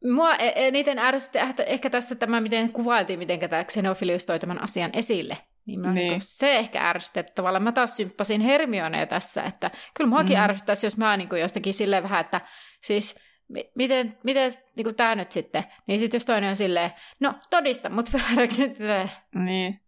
mua 0.03 0.35
e- 0.35 0.53
eniten 0.55 0.99
ärsytti 0.99 1.39
ehkä 1.65 1.89
tässä 1.89 2.15
tämä, 2.15 2.41
miten 2.41 2.71
kuvailtiin, 2.71 3.19
miten 3.19 3.39
tämä 3.39 3.63
Xenophilius 3.63 4.25
toi 4.25 4.39
tämän 4.39 4.63
asian 4.63 4.89
esille. 4.93 5.37
Niin, 5.65 5.81
niin. 5.81 5.93
Niin 5.93 6.21
se 6.23 6.55
ehkä 6.55 6.89
ärsytti, 6.89 7.19
että 7.19 7.33
tavallaan 7.35 7.63
mä 7.63 7.71
taas 7.71 7.95
symppasin 7.95 8.41
Hermionea 8.41 9.05
tässä, 9.07 9.43
että 9.43 9.71
kyllä 9.93 10.09
muakin 10.09 10.37
mm. 10.37 10.43
ärsyttäisi, 10.43 10.85
jos 10.85 10.97
mä 10.97 11.17
niin 11.17 11.29
kuin 11.29 11.41
jostakin 11.41 11.73
silleen 11.73 12.03
vähän, 12.03 12.21
että 12.21 12.41
siis 12.79 13.15
miten, 13.75 14.17
miten 14.23 14.51
niin 14.75 14.95
tämä 14.95 15.15
nyt 15.15 15.31
sitten, 15.31 15.63
niin 15.87 15.99
sitten 15.99 16.15
jos 16.17 16.25
toinen 16.25 16.49
on 16.49 16.55
silleen, 16.55 16.91
no 17.19 17.33
todista 17.49 17.89
mut 17.89 18.13
vääräksi. 18.13 18.71
Niin. 19.35 19.81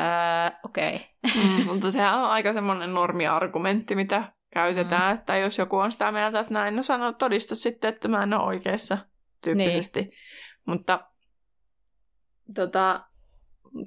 Öö, 0.00 0.58
okei. 0.64 0.94
Okay. 0.94 1.44
Mm, 1.44 1.66
mutta 1.66 1.90
sehän 1.90 2.18
on 2.18 2.30
aika 2.30 2.52
semmoinen 2.52 2.94
normiargumentti, 2.94 3.94
mitä 3.94 4.24
käytetään, 4.56 5.14
mm. 5.14 5.18
että 5.18 5.36
jos 5.36 5.58
joku 5.58 5.76
on 5.76 5.92
sitä 5.92 6.12
mieltä, 6.12 6.40
että 6.40 6.54
näin, 6.54 6.76
no 6.76 6.82
sano 6.82 7.12
todista 7.12 7.54
sitten, 7.54 7.88
että 7.88 8.08
mä 8.08 8.22
en 8.22 8.34
ole 8.34 8.42
oikeassa 8.42 8.98
tyyppisesti. 9.40 10.00
Niin. 10.00 10.12
Mutta 10.66 11.00
tota, 12.54 13.04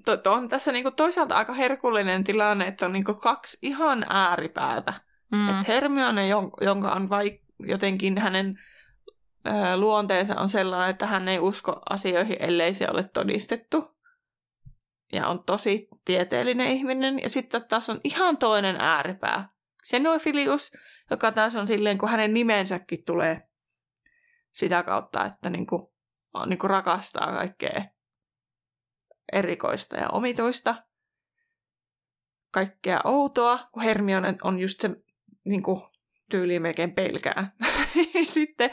to, 0.05 0.17
to 0.17 0.33
on 0.33 0.49
tässä 0.49 0.71
niinku 0.71 0.91
toisaalta 0.91 1.35
aika 1.35 1.53
herkullinen 1.53 2.23
tilanne, 2.23 2.67
että 2.67 2.85
on 2.85 2.93
niinku 2.93 3.13
kaksi 3.13 3.57
ihan 3.61 4.05
ääripäätä. 4.09 4.93
Mm. 5.31 5.49
Että 5.49 5.63
Hermione, 5.67 6.27
jonka 6.61 6.91
on 6.91 7.07
vaik- 7.09 7.45
jotenkin 7.59 8.17
hänen 8.17 8.59
ö, 9.47 9.77
luonteensa 9.77 10.39
on 10.39 10.49
sellainen, 10.49 10.89
että 10.89 11.05
hän 11.05 11.27
ei 11.27 11.39
usko 11.39 11.81
asioihin, 11.89 12.37
ellei 12.39 12.73
se 12.73 12.87
ole 12.91 13.03
todistettu. 13.03 13.97
Ja 15.13 15.27
on 15.27 15.43
tosi 15.43 15.87
tieteellinen 16.05 16.67
ihminen. 16.67 17.19
Ja 17.19 17.29
sitten 17.29 17.67
taas 17.67 17.89
on 17.89 17.99
ihan 18.03 18.37
toinen 18.37 18.75
ääripää. 18.79 19.49
Xenophilius, 19.89 20.71
joka 21.11 21.31
taas 21.31 21.55
on 21.55 21.67
silleen, 21.67 21.97
kun 21.97 22.09
hänen 22.09 22.33
nimensäkin 22.33 23.05
tulee 23.05 23.49
sitä 24.51 24.83
kautta, 24.83 25.25
että 25.25 25.49
niinku, 25.49 25.93
niinku 26.45 26.67
rakastaa 26.67 27.31
kaikkea 27.31 27.85
erikoista 29.33 29.97
ja 29.97 30.09
omituista, 30.09 30.83
kaikkea 32.51 33.01
outoa, 33.03 33.69
kun 33.71 33.83
Hermione 33.83 34.35
on 34.43 34.59
just 34.59 34.81
se 34.81 34.89
niin 35.45 35.63
kuin, 35.63 35.81
tyyliin 36.29 36.61
melkein 36.61 36.93
pelkää. 36.93 37.51
Sitten 38.25 38.69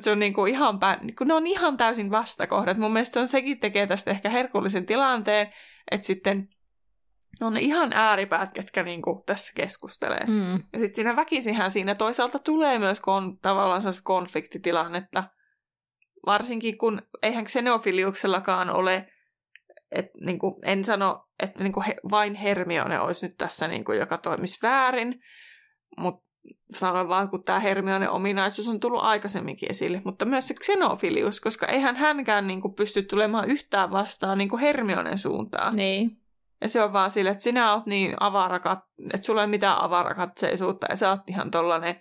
se 0.00 0.10
on 0.10 0.18
niin 0.18 0.34
kuin 0.34 0.52
ihan 0.52 0.78
pää, 0.78 0.98
niin 1.02 1.16
kuin 1.16 1.28
ne 1.28 1.34
on 1.34 1.46
ihan 1.46 1.76
täysin 1.76 2.10
vastakohdat. 2.10 2.78
Mun 2.78 2.92
mielestä 2.92 3.14
se 3.14 3.20
on, 3.20 3.28
sekin 3.28 3.60
tekee 3.60 3.86
tästä 3.86 4.10
ehkä 4.10 4.28
herkullisen 4.28 4.86
tilanteen, 4.86 5.50
että 5.90 6.06
sitten 6.06 6.48
on 7.40 7.54
ne 7.54 7.60
ihan 7.60 7.92
ääripäät, 7.92 8.52
ketkä 8.52 8.82
niin 8.82 9.02
kuin 9.02 9.22
tässä 9.26 9.52
keskustelee. 9.56 10.24
Mm. 10.26 10.52
Ja 10.52 10.78
sitten 10.78 10.94
siinä 10.94 11.16
väkisinhän 11.16 11.70
siinä 11.70 11.94
toisaalta 11.94 12.38
tulee 12.38 12.78
myös 12.78 13.00
kon, 13.00 13.38
tavallaan 13.38 13.82
sellaista 13.82 14.02
konfliktitilannetta, 14.04 15.24
varsinkin 16.26 16.78
kun 16.78 17.02
eihän 17.22 17.44
Xenofiliuksellakaan 17.44 18.70
ole 18.70 19.08
et, 19.92 20.06
niin 20.20 20.38
kuin, 20.38 20.54
en 20.62 20.84
sano, 20.84 21.28
että 21.42 21.62
niin 21.62 21.72
kuin 21.72 21.86
he, 21.86 21.96
vain 22.10 22.34
Hermione 22.34 23.00
olisi 23.00 23.26
nyt 23.26 23.36
tässä, 23.36 23.68
niin 23.68 23.84
kuin, 23.84 23.98
joka 23.98 24.18
toimisi 24.18 24.58
väärin, 24.62 25.20
mutta 25.98 26.26
sanon 26.74 27.08
vaan, 27.08 27.30
kun 27.30 27.44
tämä 27.44 27.60
Hermione 27.60 28.08
ominaisuus 28.08 28.68
on 28.68 28.80
tullut 28.80 29.02
aikaisemminkin 29.02 29.70
esille, 29.70 30.02
mutta 30.04 30.24
myös 30.24 30.48
se 30.48 30.54
Xenofilius, 30.54 31.40
koska 31.40 31.66
eihän 31.66 31.96
hänkään 31.96 32.46
niin 32.46 32.60
kuin, 32.60 32.74
pysty 32.74 33.02
tulemaan 33.02 33.50
yhtään 33.50 33.90
vastaan 33.90 34.38
niin 34.38 34.48
kuin 34.48 34.60
Hermionen 34.60 35.18
suuntaan. 35.18 35.76
Niin. 35.76 36.25
Ja 36.60 36.68
se 36.68 36.82
on 36.82 36.92
vaan 36.92 37.10
sille, 37.10 37.30
että 37.30 37.42
sinä 37.42 37.72
oot 37.72 37.86
niin 37.86 38.14
avarakat, 38.20 38.78
että 39.14 39.26
sulla 39.26 39.40
ei 39.40 39.46
mitään 39.46 39.80
avarakatseisuutta 39.80 40.86
ja 40.90 40.96
sä 40.96 41.10
oot 41.10 41.20
ihan 41.26 41.50
tollanen, 41.50 42.00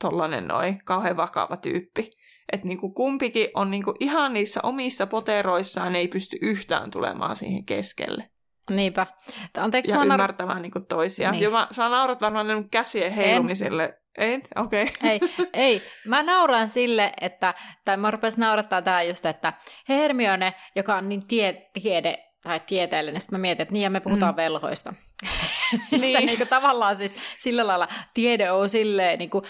tollanen 0.00 0.48
noin 0.48 0.84
kauhean 0.84 1.16
vakava 1.16 1.56
tyyppi. 1.56 2.10
Että 2.52 2.66
niinku 2.66 2.90
kumpikin 2.90 3.48
on 3.54 3.70
niinku 3.70 3.94
ihan 4.00 4.32
niissä 4.32 4.60
omissa 4.62 5.06
poteroissaan, 5.06 5.96
ei 5.96 6.08
pysty 6.08 6.36
yhtään 6.42 6.90
tulemaan 6.90 7.36
siihen 7.36 7.64
keskelle. 7.64 8.30
Niinpä. 8.70 9.06
Anteeksi, 9.58 9.92
ja 9.92 9.98
mä 9.98 10.14
ymmärtämään 10.14 10.62
niinku 10.62 10.80
toisia. 10.80 11.30
Niin. 11.30 11.42
Ja 11.42 11.50
mä, 11.50 11.68
sä 11.70 11.88
naurat 11.88 12.20
varmaan 12.20 12.70
käsien 12.70 13.12
heilumiselle. 13.12 13.98
Ei? 14.18 14.40
Okei. 14.56 14.82
Okay. 14.82 15.10
Ei, 15.10 15.20
ei. 15.52 15.82
Mä 16.06 16.22
nauran 16.22 16.68
sille, 16.68 17.12
että, 17.20 17.54
tai 17.84 17.96
mä 17.96 18.10
rupesin 18.10 18.40
naurattaa 18.40 18.82
tää 18.82 19.02
just, 19.02 19.26
että 19.26 19.52
Hermione, 19.88 20.54
joka 20.76 20.96
on 20.96 21.08
niin 21.08 21.26
tie, 21.26 21.70
tiede, 21.72 22.18
tai 22.44 22.60
tieteellinen, 22.60 23.20
sitten 23.20 23.38
mä 23.38 23.42
mietin, 23.42 23.62
että 23.62 23.72
niin 23.72 23.82
ja 23.82 23.90
me 23.90 24.00
puhutaan 24.00 24.34
mm. 24.34 24.36
velhoista. 24.36 24.94
niin. 25.90 26.26
niin 26.26 26.36
kuin, 26.36 26.48
tavallaan 26.48 26.96
siis 26.96 27.16
sillä 27.38 27.66
lailla 27.66 27.88
tiede 28.14 28.50
on 28.50 28.68
silleen, 28.68 29.18
niin 29.18 29.30
kuin, 29.30 29.44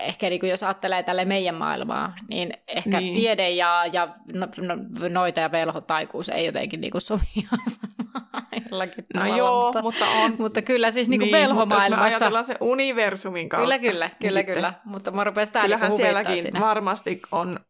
ehkä 0.00 0.30
niin 0.30 0.40
kuin, 0.40 0.50
jos 0.50 0.62
ajattelee 0.62 1.02
tälle 1.02 1.24
meidän 1.24 1.54
maailmaa, 1.54 2.14
niin 2.28 2.52
ehkä 2.68 3.00
niin. 3.00 3.14
tiede 3.14 3.50
ja, 3.50 3.84
ja 3.92 4.14
no, 4.32 4.48
no, 4.56 4.76
noita 5.08 5.40
ja 5.40 5.52
velhotaikuus 5.52 6.28
ei 6.28 6.46
jotenkin 6.46 6.80
niin 6.80 6.90
kuin, 6.90 7.02
sovi 7.02 7.48
jollakin 8.70 9.06
No 9.14 9.20
tavalla, 9.20 9.36
joo, 9.36 9.62
mutta, 9.62 9.82
mutta, 9.82 10.08
on. 10.08 10.34
Mutta 10.38 10.62
kyllä 10.62 10.90
siis 10.90 11.08
niin 11.08 11.20
kuin 11.20 11.32
niin, 11.32 11.42
velhomaailmassa... 11.42 11.88
Mutta 11.88 12.04
jos 12.04 12.12
ajatellaan 12.12 12.44
se 12.44 12.56
universumin 12.60 13.48
kautta. 13.48 13.62
Kyllä, 13.62 13.78
kyllä, 13.78 14.06
niin 14.06 14.28
kyllä, 14.28 14.42
kyllä. 14.42 14.74
Mutta 14.84 15.10
mä 15.10 15.24
rupesin 15.24 15.52
tää 15.52 15.62
Kyllähän 15.62 15.90
niin 15.90 15.96
sielläkin 15.96 16.42
siinä. 16.42 16.60
varmasti 16.60 17.22
on 17.32 17.60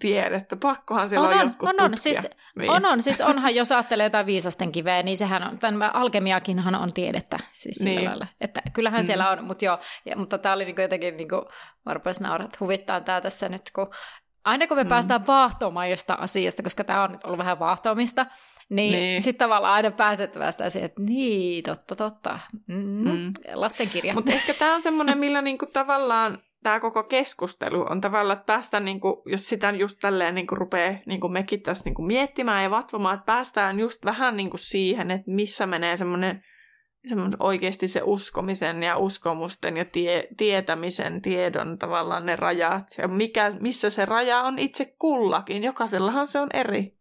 tiedettä. 0.00 0.56
Pakkohan 0.56 1.08
siellä 1.08 1.28
on, 1.28 1.34
on, 1.34 1.40
jotkut 1.40 1.68
on, 1.68 1.80
on, 1.80 1.98
siis, 1.98 2.28
niin. 2.56 2.70
on, 2.70 2.86
on, 2.86 3.02
siis 3.02 3.20
onhan, 3.20 3.54
jos 3.54 3.72
ajattelee 3.72 4.06
jotain 4.06 4.26
viisasten 4.26 4.72
kiveä, 4.72 5.02
niin 5.02 5.16
sehän 5.16 5.42
on, 5.42 5.58
tämän 5.58 5.94
alkemiakinhan 5.94 6.74
on 6.74 6.92
tiedettä 6.92 7.38
siis 7.52 7.76
sillä 7.76 7.90
niin. 7.90 8.08
lailla. 8.08 8.26
Että 8.40 8.62
kyllähän 8.72 9.00
mm. 9.00 9.06
siellä 9.06 9.30
on, 9.30 9.44
mutta 9.44 9.64
joo, 9.64 9.78
ja, 10.04 10.16
mutta 10.16 10.38
tämä 10.38 10.54
oli 10.54 10.64
niinku 10.64 10.80
jotenkin, 10.80 11.16
niinku, 11.16 11.48
mä 11.86 11.94
rupesin 11.94 12.22
naurat, 12.22 12.60
huvittaa 12.60 13.00
tämä 13.00 13.20
tässä 13.20 13.48
nyt, 13.48 13.70
kun 13.74 13.90
aina 14.44 14.66
kun 14.66 14.76
me 14.76 14.84
mm. 14.84 14.88
päästään 14.88 15.26
vaahtoamaan 15.26 15.90
jostain 15.90 16.20
asiasta, 16.20 16.62
koska 16.62 16.84
tämä 16.84 17.02
on 17.02 17.12
nyt 17.12 17.24
ollut 17.24 17.38
vähän 17.38 17.58
vaahtoamista, 17.58 18.26
niin, 18.68 18.92
niin. 18.92 19.22
sitten 19.22 19.38
tavallaan 19.38 19.74
aina 19.74 19.90
pääset 19.90 20.32
päästään 20.32 20.70
siihen, 20.70 20.86
että 20.86 21.02
niin, 21.02 21.64
totta, 21.64 21.96
totta. 21.96 22.38
Mm, 22.66 23.08
mm. 23.08 23.32
Lastenkirja. 23.54 24.14
Mutta 24.14 24.32
ehkä 24.32 24.54
tämä 24.54 24.74
on 24.74 24.82
semmoinen, 24.82 25.18
millä 25.18 25.42
niinku 25.42 25.66
tavallaan 25.66 26.38
tämä 26.62 26.80
koko 26.80 27.02
keskustelu 27.02 27.86
on 27.90 28.00
tavallaan, 28.00 28.38
että 28.38 28.52
päästään, 28.52 28.84
niin 28.84 29.00
kuin, 29.00 29.16
jos 29.26 29.48
sitä 29.48 29.70
just 29.70 29.98
tälleen 30.00 30.34
niin 30.34 30.46
kuin 30.46 30.58
rupeaa 30.58 30.94
niin 31.06 31.20
kuin 31.20 31.32
mekin 31.32 31.62
tässä 31.62 31.84
niin 31.84 31.94
kuin 31.94 32.06
miettimään 32.06 32.62
ja 32.62 32.70
vatvomaan, 32.70 33.14
että 33.14 33.26
päästään 33.26 33.80
just 33.80 34.04
vähän 34.04 34.36
niin 34.36 34.50
kuin 34.50 34.60
siihen, 34.60 35.10
että 35.10 35.30
missä 35.30 35.66
menee 35.66 35.96
semmoinen 35.96 36.42
oikeasti 37.40 37.88
se 37.88 38.02
uskomisen 38.04 38.82
ja 38.82 38.96
uskomusten 38.96 39.76
ja 39.76 39.84
tie, 39.84 40.28
tietämisen, 40.36 41.22
tiedon 41.22 41.78
tavallaan 41.78 42.26
ne 42.26 42.36
rajat. 42.36 42.86
Ja 42.98 43.08
mikä, 43.08 43.52
missä 43.60 43.90
se 43.90 44.04
raja 44.04 44.42
on 44.42 44.58
itse 44.58 44.94
kullakin. 44.98 45.64
Jokaisellahan 45.64 46.28
se 46.28 46.40
on 46.40 46.48
eri. 46.52 46.96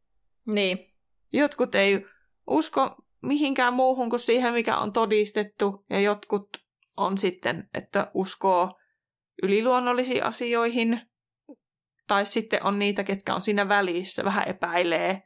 Niin. 0.45 0.93
Jotkut 1.33 1.75
ei 1.75 2.05
usko 2.47 2.95
mihinkään 3.21 3.73
muuhun 3.73 4.09
kuin 4.09 4.19
siihen, 4.19 4.53
mikä 4.53 4.77
on 4.77 4.93
todistettu. 4.93 5.85
Ja 5.89 5.99
jotkut 5.99 6.49
on 6.97 7.17
sitten, 7.17 7.69
että 7.73 8.11
uskoo 8.13 8.78
yliluonnollisiin 9.43 10.23
asioihin, 10.23 11.01
tai 12.07 12.25
sitten 12.25 12.63
on 12.63 12.79
niitä, 12.79 13.03
ketkä 13.03 13.35
on 13.35 13.41
siinä 13.41 13.69
välissä, 13.69 14.23
vähän 14.23 14.47
epäilee 14.47 15.23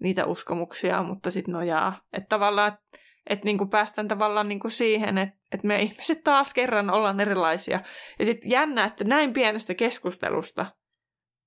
niitä 0.00 0.26
uskomuksia, 0.26 1.02
mutta 1.02 1.30
sitten 1.30 1.52
nojaa. 1.52 2.00
Että 2.12 2.28
tavallaan, 2.28 2.68
että 2.72 2.98
et 3.26 3.44
niinku 3.44 3.66
päästään 3.66 4.08
tavallaan 4.08 4.48
niinku 4.48 4.70
siihen, 4.70 5.18
että 5.18 5.38
et 5.52 5.64
me 5.64 5.82
ihmiset 5.82 6.24
taas 6.24 6.54
kerran 6.54 6.90
ollaan 6.90 7.20
erilaisia. 7.20 7.80
Ja 8.18 8.24
sitten 8.24 8.50
jännä, 8.50 8.84
että 8.84 9.04
näin 9.04 9.32
pienestä 9.32 9.74
keskustelusta 9.74 10.66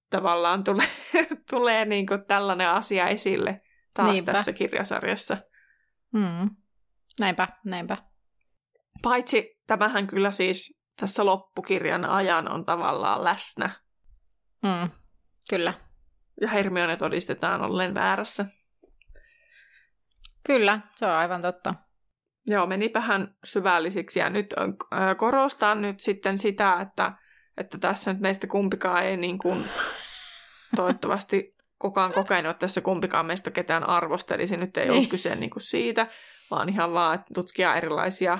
tavallaan 0.09 0.63
tulee, 0.63 0.87
tulee 1.51 1.85
niinku 1.85 2.13
tällainen 2.27 2.69
asia 2.69 3.07
esille 3.07 3.61
taas 3.93 4.11
Niinpä. 4.13 4.31
tässä 4.31 4.53
kirjasarjassa. 4.53 5.37
Hmm. 6.17 6.49
Näinpä, 7.19 7.47
näinpä. 7.65 7.97
Paitsi 9.01 9.57
tämähän 9.67 10.07
kyllä 10.07 10.31
siis 10.31 10.74
tässä 10.95 11.25
loppukirjan 11.25 12.05
ajan 12.05 12.51
on 12.51 12.65
tavallaan 12.65 13.23
läsnä. 13.23 13.69
Mm, 14.63 14.89
kyllä. 15.49 15.73
Ja 16.41 16.47
Hermione 16.47 16.95
todistetaan 16.95 17.61
ollen 17.61 17.93
väärässä. 17.93 18.45
Kyllä, 20.47 20.79
se 20.95 21.05
on 21.05 21.11
aivan 21.11 21.41
totta. 21.41 21.75
Joo, 22.47 22.67
menipähän 22.67 23.35
syvällisiksi 23.43 24.19
ja 24.19 24.29
nyt 24.29 24.53
äh, 24.57 25.17
korostan 25.17 25.81
nyt 25.81 25.99
sitten 25.99 26.37
sitä, 26.37 26.81
että, 26.81 27.11
että 27.57 27.77
tässä 27.77 28.13
nyt 28.13 28.21
meistä 28.21 28.47
kumpikaan 28.47 29.03
ei 29.03 29.17
niin 29.17 29.37
kuin, 29.37 29.69
toivottavasti 30.75 31.55
kukaan 31.79 32.13
kokenut, 32.13 32.49
että 32.49 32.59
tässä 32.59 32.81
kumpikaan 32.81 33.25
meistä 33.25 33.51
ketään 33.51 33.89
arvostelisi. 33.89 34.57
Nyt 34.57 34.77
ei 34.77 34.85
niin. 34.85 34.99
ole 34.99 35.05
kyse 35.05 35.35
niin 35.35 35.49
kuin 35.49 35.63
siitä, 35.63 36.07
vaan 36.51 36.69
ihan 36.69 36.93
vaan 36.93 37.15
että 37.15 37.33
tutkia 37.33 37.75
erilaisia 37.75 38.39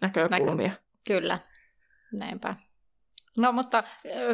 näkökulmia. 0.00 0.68
Näkö. 0.68 0.80
Kyllä. 1.06 1.38
Näinpä. 2.12 2.56
No 3.36 3.52
mutta 3.52 3.84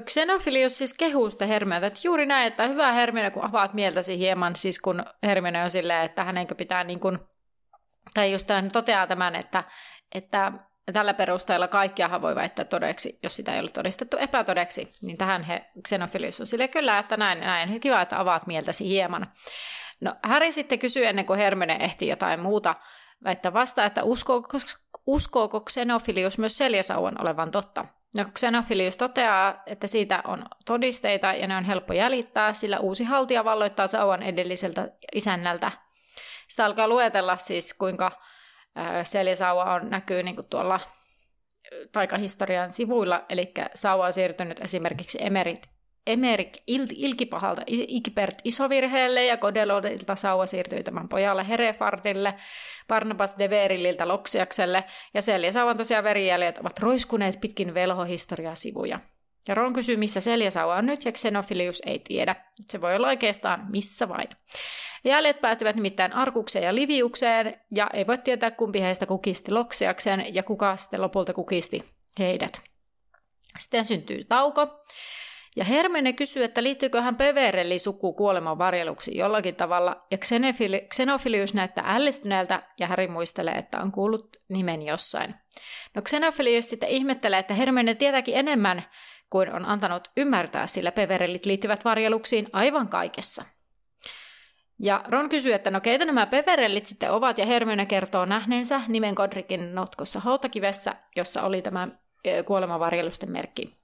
Xenophilius 0.01 0.79
siis 0.79 0.95
kehuu 0.95 1.31
sitä 1.31 1.47
Hermiota, 1.47 1.87
että 1.87 2.01
juuri 2.05 2.27
näin, 2.27 2.47
että 2.47 2.67
hyvä 2.67 2.93
Hermione, 2.93 3.31
kun 3.31 3.45
avaat 3.45 3.75
mieltäsi 3.75 4.19
hieman, 4.19 4.57
siis 4.57 4.79
kun 4.79 5.05
Hermione 5.23 5.63
on 5.63 5.71
silleen, 5.71 6.05
että 6.05 6.25
hänenkö 6.25 6.55
pitää 6.55 6.85
niin 6.85 7.01
kuin, 7.01 7.19
tai 8.15 8.33
just 8.33 8.49
hän 8.49 8.71
toteaa 8.71 9.07
tämän, 9.07 9.35
että, 9.35 9.65
että 10.15 10.53
tällä 10.93 11.15
perusteella 11.15 11.69
kaikkiahan 11.69 12.23
voi 12.23 12.35
väittää 12.35 12.65
todeksi, 12.65 13.19
jos 13.23 13.37
sitä 13.37 13.55
ei 13.55 13.61
ole 13.61 13.71
todistettu 13.71 14.17
epätodeksi, 14.17 14.93
niin 15.03 15.19
tähän 15.19 15.43
he, 15.43 15.67
Xenophilius 15.87 16.41
on 16.41 16.47
silleen, 16.47 16.71
kyllä, 16.71 16.99
että 16.99 17.17
näin, 17.17 17.41
näin, 17.41 17.81
kiva, 17.81 18.01
että 18.03 18.21
avaat 18.21 18.47
mieltäsi 18.47 18.89
hieman. 18.89 19.33
No 20.01 20.15
Harry 20.23 20.53
sitten 20.53 20.79
kysyy 20.79 21.07
ennen 21.07 21.27
kuin 21.27 21.39
Hermione 21.39 21.77
ehti 21.81 22.09
jotain 22.09 22.41
muuta 22.41 22.75
väittää 23.25 23.53
vasta, 23.53 23.85
että 23.85 24.03
uskooko, 24.03 24.59
uskooko 25.07 25.61
Xenofilius 25.61 26.39
myös 26.39 26.59
seljäsauvan 26.59 27.21
olevan 27.21 27.51
totta. 27.51 27.85
No 28.15 28.25
Xenofilius 28.25 28.97
toteaa, 28.97 29.63
että 29.67 29.87
siitä 29.87 30.23
on 30.27 30.47
todisteita 30.65 31.33
ja 31.33 31.47
ne 31.47 31.57
on 31.57 31.65
helppo 31.65 31.93
jäljittää, 31.93 32.53
sillä 32.53 32.79
uusi 32.79 33.05
haltija 33.05 33.45
valloittaa 33.45 33.87
sauvan 33.87 34.23
edelliseltä 34.23 34.89
isännältä. 35.15 35.73
Sitä 36.49 36.65
alkaa 36.65 36.89
luetella 36.89 37.37
siis, 37.37 37.75
kuinka 37.75 38.13
seljäsauva 39.05 39.75
on, 39.75 39.91
näkyy 39.91 40.23
niin 40.23 40.37
kuin 40.37 40.47
tuolla 40.47 40.81
taikahistorian 41.93 42.71
sivuilla, 42.71 43.25
eli 43.29 43.53
sauva 43.75 44.07
on 44.07 44.13
siirtynyt 44.13 44.61
esimerkiksi 44.61 45.19
Emerit, 45.21 45.69
Emerik 46.07 46.57
il- 46.57 46.95
ilkipahalta 46.97 47.63
Ikbert 47.67 48.39
isovirheelle 48.45 49.25
ja 49.25 49.37
Kodelodilta 49.37 50.17
sauva 50.17 50.47
siirtyi 50.47 50.83
tämän 50.83 51.09
pojalle 51.09 51.49
Herefardille, 51.49 52.35
Barnabas 52.89 53.39
de 53.39 53.51
Verilliltä 53.51 54.09
Loksiakselle 54.09 54.85
ja 55.15 55.23
Selja 55.23 55.53
sauvan 55.53 55.77
tosiaan 55.77 56.05
verijäljet 56.05 56.59
ovat 56.59 56.79
roiskuneet 56.79 57.41
pitkin 57.41 57.75
velhohistoriasivuja. 57.75 59.01
Ja 59.49 59.55
Ron 59.55 59.73
kysyy, 59.73 59.97
missä 59.97 60.21
Seljasauva 60.21 60.77
on 60.77 60.87
nyt, 60.87 61.05
ja 61.05 61.13
Xenophilius 61.13 61.83
ei 61.87 61.99
tiedä. 61.99 62.37
Se 62.67 62.81
voi 62.81 62.97
olla 62.97 63.07
oikeastaan 63.07 63.67
missä 63.69 64.09
vain. 64.09 64.29
Jäljet 65.05 65.41
päätyvät 65.41 65.77
nimittäin 65.77 66.13
Arkukseen 66.13 66.65
ja 66.65 66.75
Liviukseen, 66.75 67.61
ja 67.75 67.91
ei 67.93 68.07
voi 68.07 68.19
tietää, 68.19 68.51
kumpi 68.51 68.81
heistä 68.81 69.07
kukisti 69.07 69.53
Loksiaksen 69.53 70.35
ja 70.35 70.43
kuka 70.43 70.77
sitten 70.77 71.03
lopulta 71.03 71.33
kukisti 71.33 71.85
heidät. 72.19 72.61
Sitten 73.59 73.85
syntyy 73.85 74.25
tauko, 74.25 74.85
ja 75.57 75.65
Hermione 75.65 76.13
kysyy, 76.13 76.45
että 76.45 76.63
liittyykö 76.63 77.03
hän 77.03 77.17
Peverelli 77.17 77.79
suku 77.79 78.13
kuoleman 78.13 78.59
varjeluksi 78.59 79.17
jollakin 79.17 79.55
tavalla, 79.57 80.07
ja 80.11 80.19
Xenophilius 80.89 81.55
näyttää 81.55 81.85
ällistyneeltä, 81.87 82.63
ja 82.81 82.87
Harry 82.87 83.07
muistelee, 83.07 83.55
että 83.55 83.81
on 83.81 83.93
kuullut 83.93 84.37
nimen 84.49 84.83
jossain. 84.83 85.35
No 85.95 86.03
Xenophilius 86.03 86.71
sitten 86.71 86.89
ihmettelee, 86.89 87.39
että 87.39 87.55
Hermione 87.55 87.95
tietääkin 87.95 88.37
enemmän 88.37 88.85
kuin 89.31 89.53
on 89.53 89.65
antanut 89.65 90.11
ymmärtää, 90.17 90.67
sillä 90.67 90.93
Peverellit 90.93 91.47
liittyvät 91.47 91.85
varjeluksiin 91.85 92.49
aivan 92.53 92.89
kaikessa. 92.89 93.45
Ja 94.79 95.05
Ron 95.09 95.29
kysyy, 95.29 95.53
että 95.53 95.71
no 95.71 95.81
keitä 95.81 96.05
nämä 96.05 96.27
peverellit 96.27 96.87
sitten 96.87 97.13
ovat, 97.13 97.39
ja 97.39 97.47
Hermione 97.47 97.87
kertoo 97.87 98.25
nähneensä 98.25 98.81
nimen 98.89 99.15
Godricin 99.15 99.75
notkossa 99.75 100.21
hautakivessä, 100.21 100.95
jossa 101.17 101.43
oli 101.43 101.63
tämä 101.63 101.89
kuolemavarjelusten 102.47 103.31
merkki. 103.31 103.77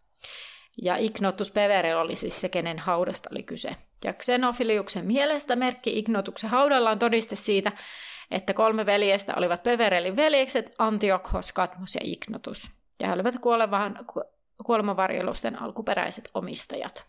Ja 0.82 0.96
Ignotus 0.96 1.50
Peverel 1.50 1.98
oli 1.98 2.14
siis 2.14 2.40
se, 2.40 2.48
kenen 2.48 2.78
haudasta 2.78 3.28
oli 3.32 3.42
kyse. 3.42 3.76
Ja 4.04 4.12
Xenofiliuksen 4.12 5.06
mielestä 5.06 5.56
merkki 5.56 5.98
Ignotuksen 5.98 6.50
haudalla 6.50 6.90
on 6.90 6.98
todiste 6.98 7.36
siitä, 7.36 7.72
että 8.30 8.54
kolme 8.54 8.86
veljestä 8.86 9.34
olivat 9.36 9.62
Peverelin 9.62 10.16
veljekset 10.16 10.74
Antiochos, 10.78 11.52
Kadmus 11.52 11.94
ja 11.94 12.00
Ignotus. 12.04 12.70
Ja 13.00 13.06
he 13.06 13.12
olivat 13.12 13.34
kuolevan, 13.40 13.98
kuolemavarjelusten 14.66 15.62
alkuperäiset 15.62 16.30
omistajat. 16.34 17.04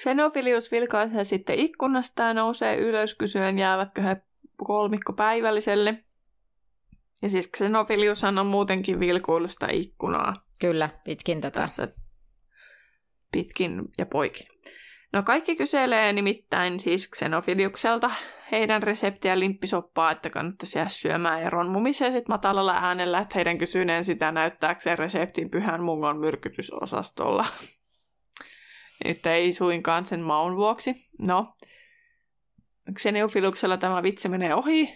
Xenofilius 0.00 0.72
vilkaisee 0.72 1.24
sitten 1.24 1.58
ikkunasta 1.58 2.22
ja 2.22 2.34
nousee 2.34 2.76
ylös 2.76 3.14
kysyen, 3.14 3.58
jäävätkö 3.58 4.02
he 4.02 4.16
kolmikko 4.64 5.12
päivälliselle. 5.12 6.04
Ja 7.22 7.30
siis 7.30 7.50
Xenofilius 7.56 8.24
on 8.24 8.46
muutenkin 8.46 9.00
vilkuilusta 9.00 9.66
ikkunaa. 9.72 10.34
Kyllä, 10.60 10.88
pitkin 11.04 11.40
tätä. 11.40 11.60
Tässä 11.60 11.88
pitkin 13.32 13.82
ja 13.98 14.06
poikin. 14.06 14.46
No 15.12 15.22
kaikki 15.22 15.56
kyselee 15.56 16.12
nimittäin 16.12 16.80
siis 16.80 17.10
Xenofiliukselta 17.16 18.10
heidän 18.52 18.82
reseptiä 18.82 19.38
limppisoppaa, 19.38 20.10
että 20.10 20.30
kannattaisi 20.30 20.78
jää 20.78 20.88
syömään. 20.88 21.42
Ja 21.42 21.50
Ron 21.50 21.70
mumisee 21.70 22.10
sitten 22.10 22.32
matalalla 22.32 22.74
äänellä, 22.74 23.18
että 23.18 23.34
heidän 23.34 23.58
kysyneen 23.58 24.04
sitä 24.04 24.32
näyttääkseen 24.32 24.98
reseptin 24.98 25.50
pyhän 25.50 25.82
mungon 25.82 26.18
myrkytysosastolla. 26.18 27.46
että 29.04 29.34
ei 29.34 29.52
suinkaan 29.52 30.06
sen 30.06 30.20
maun 30.20 30.56
vuoksi. 30.56 30.94
No, 31.26 31.54
Xenofiluksella 32.96 33.76
tämä 33.76 34.02
vitsi 34.02 34.28
menee 34.28 34.54
ohi. 34.54 34.94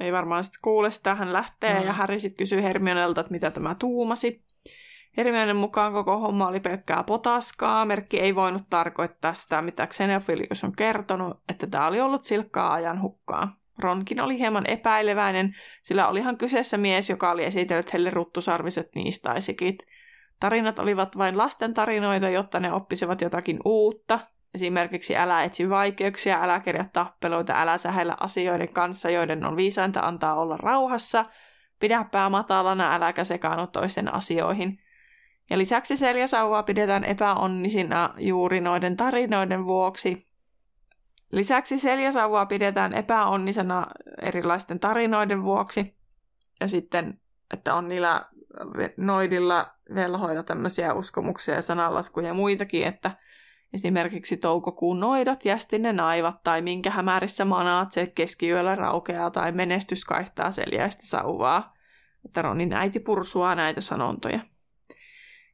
Ei 0.00 0.12
varmaan 0.12 0.44
sitten 0.44 0.60
kuule 0.62 0.90
sitä, 0.90 1.14
hän 1.14 1.32
lähtee 1.32 1.80
mm. 1.80 1.86
ja 1.86 1.92
Harry 1.92 2.20
sitten 2.20 2.38
kysyy 2.38 2.62
Hermionelta, 2.62 3.20
että 3.20 3.32
mitä 3.32 3.50
tämä 3.50 3.74
tuumasi. 3.74 4.44
Hermionen 5.16 5.56
mukaan 5.56 5.92
koko 5.92 6.18
homma 6.18 6.48
oli 6.48 6.60
pelkkää 6.60 7.02
potaskaa. 7.02 7.84
Merkki 7.84 8.20
ei 8.20 8.34
voinut 8.34 8.62
tarkoittaa 8.70 9.34
sitä, 9.34 9.62
mitä 9.62 9.86
Xenophilius 9.86 10.64
on 10.64 10.76
kertonut, 10.76 11.40
että 11.48 11.66
tämä 11.70 11.86
oli 11.86 12.00
ollut 12.00 12.22
silkkaa 12.22 12.72
ajan 12.72 13.02
hukkaa. 13.02 13.56
Ronkin 13.78 14.20
oli 14.20 14.38
hieman 14.38 14.66
epäileväinen, 14.66 15.54
sillä 15.82 16.08
olihan 16.08 16.38
kyseessä 16.38 16.76
mies, 16.78 17.10
joka 17.10 17.30
oli 17.30 17.44
esitellyt 17.44 17.92
heille 17.92 18.10
ruttusarviset 18.10 18.88
niistaisikit. 18.94 19.78
Tarinat 20.40 20.78
olivat 20.78 21.18
vain 21.18 21.38
lasten 21.38 21.74
tarinoita, 21.74 22.28
jotta 22.28 22.60
ne 22.60 22.72
oppisivat 22.72 23.20
jotakin 23.20 23.58
uutta. 23.64 24.20
Esimerkiksi 24.54 25.16
älä 25.16 25.44
etsi 25.44 25.70
vaikeuksia, 25.70 26.42
älä 26.42 26.60
kerjä 26.60 26.86
tappeluita, 26.92 27.60
älä 27.60 27.78
sähellä 27.78 28.16
asioiden 28.20 28.72
kanssa, 28.72 29.10
joiden 29.10 29.44
on 29.44 29.56
viisainta 29.56 30.00
antaa 30.00 30.34
olla 30.34 30.56
rauhassa. 30.56 31.24
Pidä 31.80 32.04
pää 32.12 32.30
matalana, 32.30 32.94
äläkä 32.94 33.24
sekaannu 33.24 33.66
toisten 33.66 34.14
asioihin– 34.14 34.78
ja 35.50 35.58
lisäksi 35.58 35.96
Seljasauvaa 35.96 36.62
pidetään 36.62 37.04
epäonnisina 37.04 38.14
juuri 38.18 38.60
noiden 38.60 38.96
tarinoiden 38.96 39.66
vuoksi. 39.66 40.26
Lisäksi 41.32 41.78
Seljasauvaa 41.78 42.46
pidetään 42.46 42.94
epäonnisena 42.94 43.86
erilaisten 44.22 44.80
tarinoiden 44.80 45.42
vuoksi. 45.42 45.96
Ja 46.60 46.68
sitten, 46.68 47.20
että 47.54 47.74
on 47.74 47.88
niillä 47.88 48.24
noidilla 48.96 49.74
velhoilla 49.94 50.42
tämmöisiä 50.42 50.94
uskomuksia 50.94 51.54
ja 51.54 51.62
sananlaskuja 51.62 52.26
ja 52.26 52.34
muitakin, 52.34 52.86
että 52.86 53.10
esimerkiksi 53.72 54.36
toukokuun 54.36 55.00
noidat 55.00 55.44
jästi 55.44 55.78
ne 55.78 55.92
naivat 55.92 56.42
tai 56.42 56.62
minkä 56.62 56.90
hämärissä 56.90 57.44
manaat 57.44 57.92
se 57.92 58.06
keskiyöllä 58.06 58.74
raukeaa 58.74 59.30
tai 59.30 59.52
menestys 59.52 60.04
kaihtaa 60.04 60.50
seljäistä 60.50 61.06
sauvaa. 61.06 61.74
Että 62.24 62.42
Ronin 62.42 62.72
äiti 62.72 63.00
pursua 63.00 63.54
näitä 63.54 63.80
sanontoja. 63.80 64.40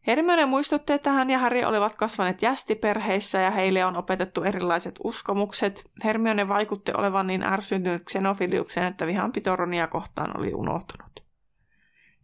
Hermione 0.06 0.46
muistutti, 0.46 0.92
että 0.92 1.10
hän 1.10 1.30
ja 1.30 1.38
Harry 1.38 1.64
olivat 1.64 1.96
kasvaneet 1.96 2.42
jästiperheissä 2.42 3.40
ja 3.40 3.50
heille 3.50 3.84
on 3.84 3.96
opetettu 3.96 4.42
erilaiset 4.42 4.94
uskomukset. 5.04 5.90
Hermione 6.04 6.48
vaikutti 6.48 6.92
olevan 6.96 7.26
niin 7.26 7.42
ärsyntynyt 7.42 8.02
Xenofiliukseen, 8.04 8.86
että 8.86 9.06
vihanpito 9.06 9.56
Ronia 9.56 9.86
kohtaan 9.86 10.38
oli 10.38 10.54
unohtunut. 10.54 11.12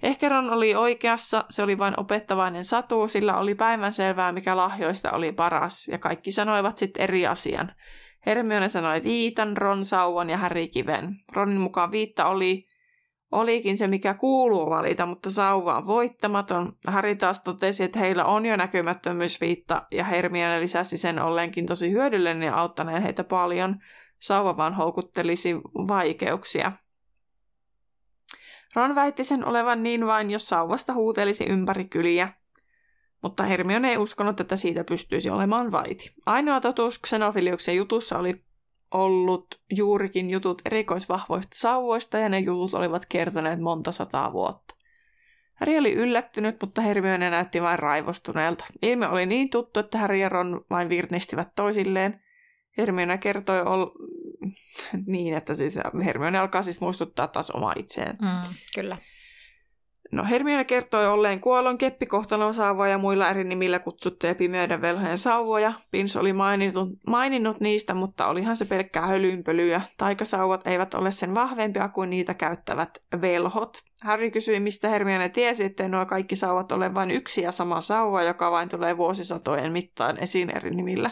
Ehkä 0.02 0.28
Ron 0.28 0.50
oli 0.50 0.74
oikeassa, 0.74 1.44
se 1.50 1.62
oli 1.62 1.78
vain 1.78 2.00
opettavainen 2.00 2.64
satu, 2.64 3.08
sillä 3.08 3.38
oli 3.38 3.54
päivänselvää, 3.54 4.32
mikä 4.32 4.56
lahjoista 4.56 5.12
oli 5.12 5.32
paras, 5.32 5.88
ja 5.88 5.98
kaikki 5.98 6.32
sanoivat 6.32 6.78
sitten 6.78 7.02
eri 7.02 7.26
asian. 7.26 7.72
Hermione 8.26 8.68
sanoi 8.68 9.02
viitan, 9.04 9.56
Ron 9.56 9.84
sauvan 9.84 10.30
ja 10.30 10.36
Harry 10.36 10.66
kiven. 10.66 11.16
Ronin 11.32 11.60
mukaan 11.60 11.90
viitta 11.90 12.26
oli 12.26 12.67
olikin 13.32 13.76
se, 13.76 13.88
mikä 13.88 14.14
kuuluu 14.14 14.70
valita, 14.70 15.06
mutta 15.06 15.30
sauva 15.30 15.76
on 15.76 15.86
voittamaton. 15.86 16.76
Harry 16.86 17.16
taas 17.16 17.40
totesi, 17.40 17.84
että 17.84 17.98
heillä 17.98 18.24
on 18.24 18.46
jo 18.46 18.56
näkymättömyysviitta, 18.56 19.86
ja 19.90 20.04
Hermione 20.04 20.60
lisäsi 20.60 20.96
sen 20.96 21.18
olleenkin 21.18 21.66
tosi 21.66 21.90
hyödyllinen 21.90 22.42
ja 22.42 22.56
auttaneen 22.56 23.02
heitä 23.02 23.24
paljon. 23.24 23.76
Sauva 24.18 24.56
vaan 24.56 24.74
houkuttelisi 24.74 25.54
vaikeuksia. 25.64 26.72
Ron 28.74 28.94
väitti 28.94 29.24
sen 29.24 29.44
olevan 29.44 29.82
niin 29.82 30.06
vain, 30.06 30.30
jos 30.30 30.48
sauvasta 30.48 30.92
huutelisi 30.92 31.44
ympäri 31.44 31.84
kyliä. 31.84 32.32
Mutta 33.22 33.42
Hermione 33.42 33.90
ei 33.90 33.96
uskonut, 33.96 34.40
että 34.40 34.56
siitä 34.56 34.84
pystyisi 34.84 35.30
olemaan 35.30 35.72
vaiti. 35.72 36.14
Ainoa 36.26 36.60
totuus 36.60 37.00
Xenofiliuksen 37.06 37.76
jutussa 37.76 38.18
oli 38.18 38.44
ollut 38.90 39.60
juurikin 39.70 40.30
jutut 40.30 40.62
erikoisvahvoista 40.64 41.56
sauvoista 41.58 42.18
ja 42.18 42.28
ne 42.28 42.38
jutut 42.38 42.74
olivat 42.74 43.06
kertoneet 43.08 43.60
monta 43.60 43.92
sataa 43.92 44.32
vuotta. 44.32 44.74
Harry 45.54 45.78
oli 45.78 45.92
yllättynyt, 45.92 46.56
mutta 46.60 46.80
Hermione 46.80 47.30
näytti 47.30 47.62
vain 47.62 47.78
raivostuneelta. 47.78 48.64
Ilme 48.82 49.08
oli 49.08 49.26
niin 49.26 49.50
tuttu, 49.50 49.80
että 49.80 49.98
Harry 49.98 50.16
ja 50.16 50.28
Ron 50.28 50.64
vain 50.70 50.88
virnistivät 50.88 51.48
toisilleen. 51.56 52.20
Hermione 52.78 53.18
kertoi 53.18 53.62
ol... 53.62 53.86
niin, 55.06 55.34
että 55.34 55.54
siis 55.54 55.78
Hermione 56.04 56.38
alkaa 56.38 56.62
siis 56.62 56.80
muistuttaa 56.80 57.28
taas 57.28 57.50
omaa 57.50 57.74
itseään. 57.76 58.16
Mm, 58.22 58.54
kyllä. 58.74 58.98
No 60.12 60.24
Hermione 60.24 60.64
kertoi 60.64 61.06
olleen 61.06 61.40
kuollon 61.40 61.78
keppikohtalon 61.78 62.54
sauvoja 62.54 62.90
ja 62.90 62.98
muilla 62.98 63.30
eri 63.30 63.44
nimillä 63.44 63.78
kutsuttuja 63.78 64.34
pimeyden 64.34 64.80
velhojen 64.82 65.18
sauvoja. 65.18 65.72
Pins 65.90 66.16
oli 66.16 66.32
maininnut, 66.32 66.88
maininnut 67.06 67.60
niistä, 67.60 67.94
mutta 67.94 68.26
olihan 68.26 68.56
se 68.56 68.64
pelkkää 68.64 69.06
hölynpölyä. 69.06 69.80
Taikasauvat 69.98 70.66
eivät 70.66 70.94
ole 70.94 71.12
sen 71.12 71.34
vahvempia 71.34 71.88
kuin 71.88 72.10
niitä 72.10 72.34
käyttävät 72.34 72.98
velhot. 73.20 73.78
Harry 74.02 74.30
kysyi, 74.30 74.60
mistä 74.60 74.88
Hermione 74.88 75.28
tiesi, 75.28 75.64
että 75.64 75.88
nuo 75.88 76.06
kaikki 76.06 76.36
sauvat 76.36 76.72
ole 76.72 76.94
vain 76.94 77.10
yksi 77.10 77.42
ja 77.42 77.52
sama 77.52 77.80
sauva, 77.80 78.22
joka 78.22 78.50
vain 78.50 78.68
tulee 78.68 78.96
vuosisatojen 78.96 79.72
mittaan 79.72 80.18
esiin 80.18 80.56
eri 80.56 80.70
nimillä. 80.70 81.10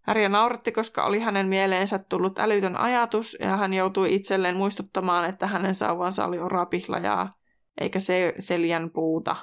Harry 0.00 0.28
nauratti, 0.28 0.72
koska 0.72 1.04
oli 1.04 1.20
hänen 1.20 1.46
mieleensä 1.46 1.98
tullut 1.98 2.38
älytön 2.38 2.76
ajatus, 2.76 3.36
ja 3.40 3.56
hän 3.56 3.74
joutui 3.74 4.14
itselleen 4.14 4.56
muistuttamaan, 4.56 5.24
että 5.24 5.46
hänen 5.46 5.74
sauvansa 5.74 6.26
oli 6.26 6.38
orapihlajaa 6.38 7.32
eikä 7.80 8.00
se 8.00 8.34
Seljan 8.38 8.90
puuta. 8.90 9.36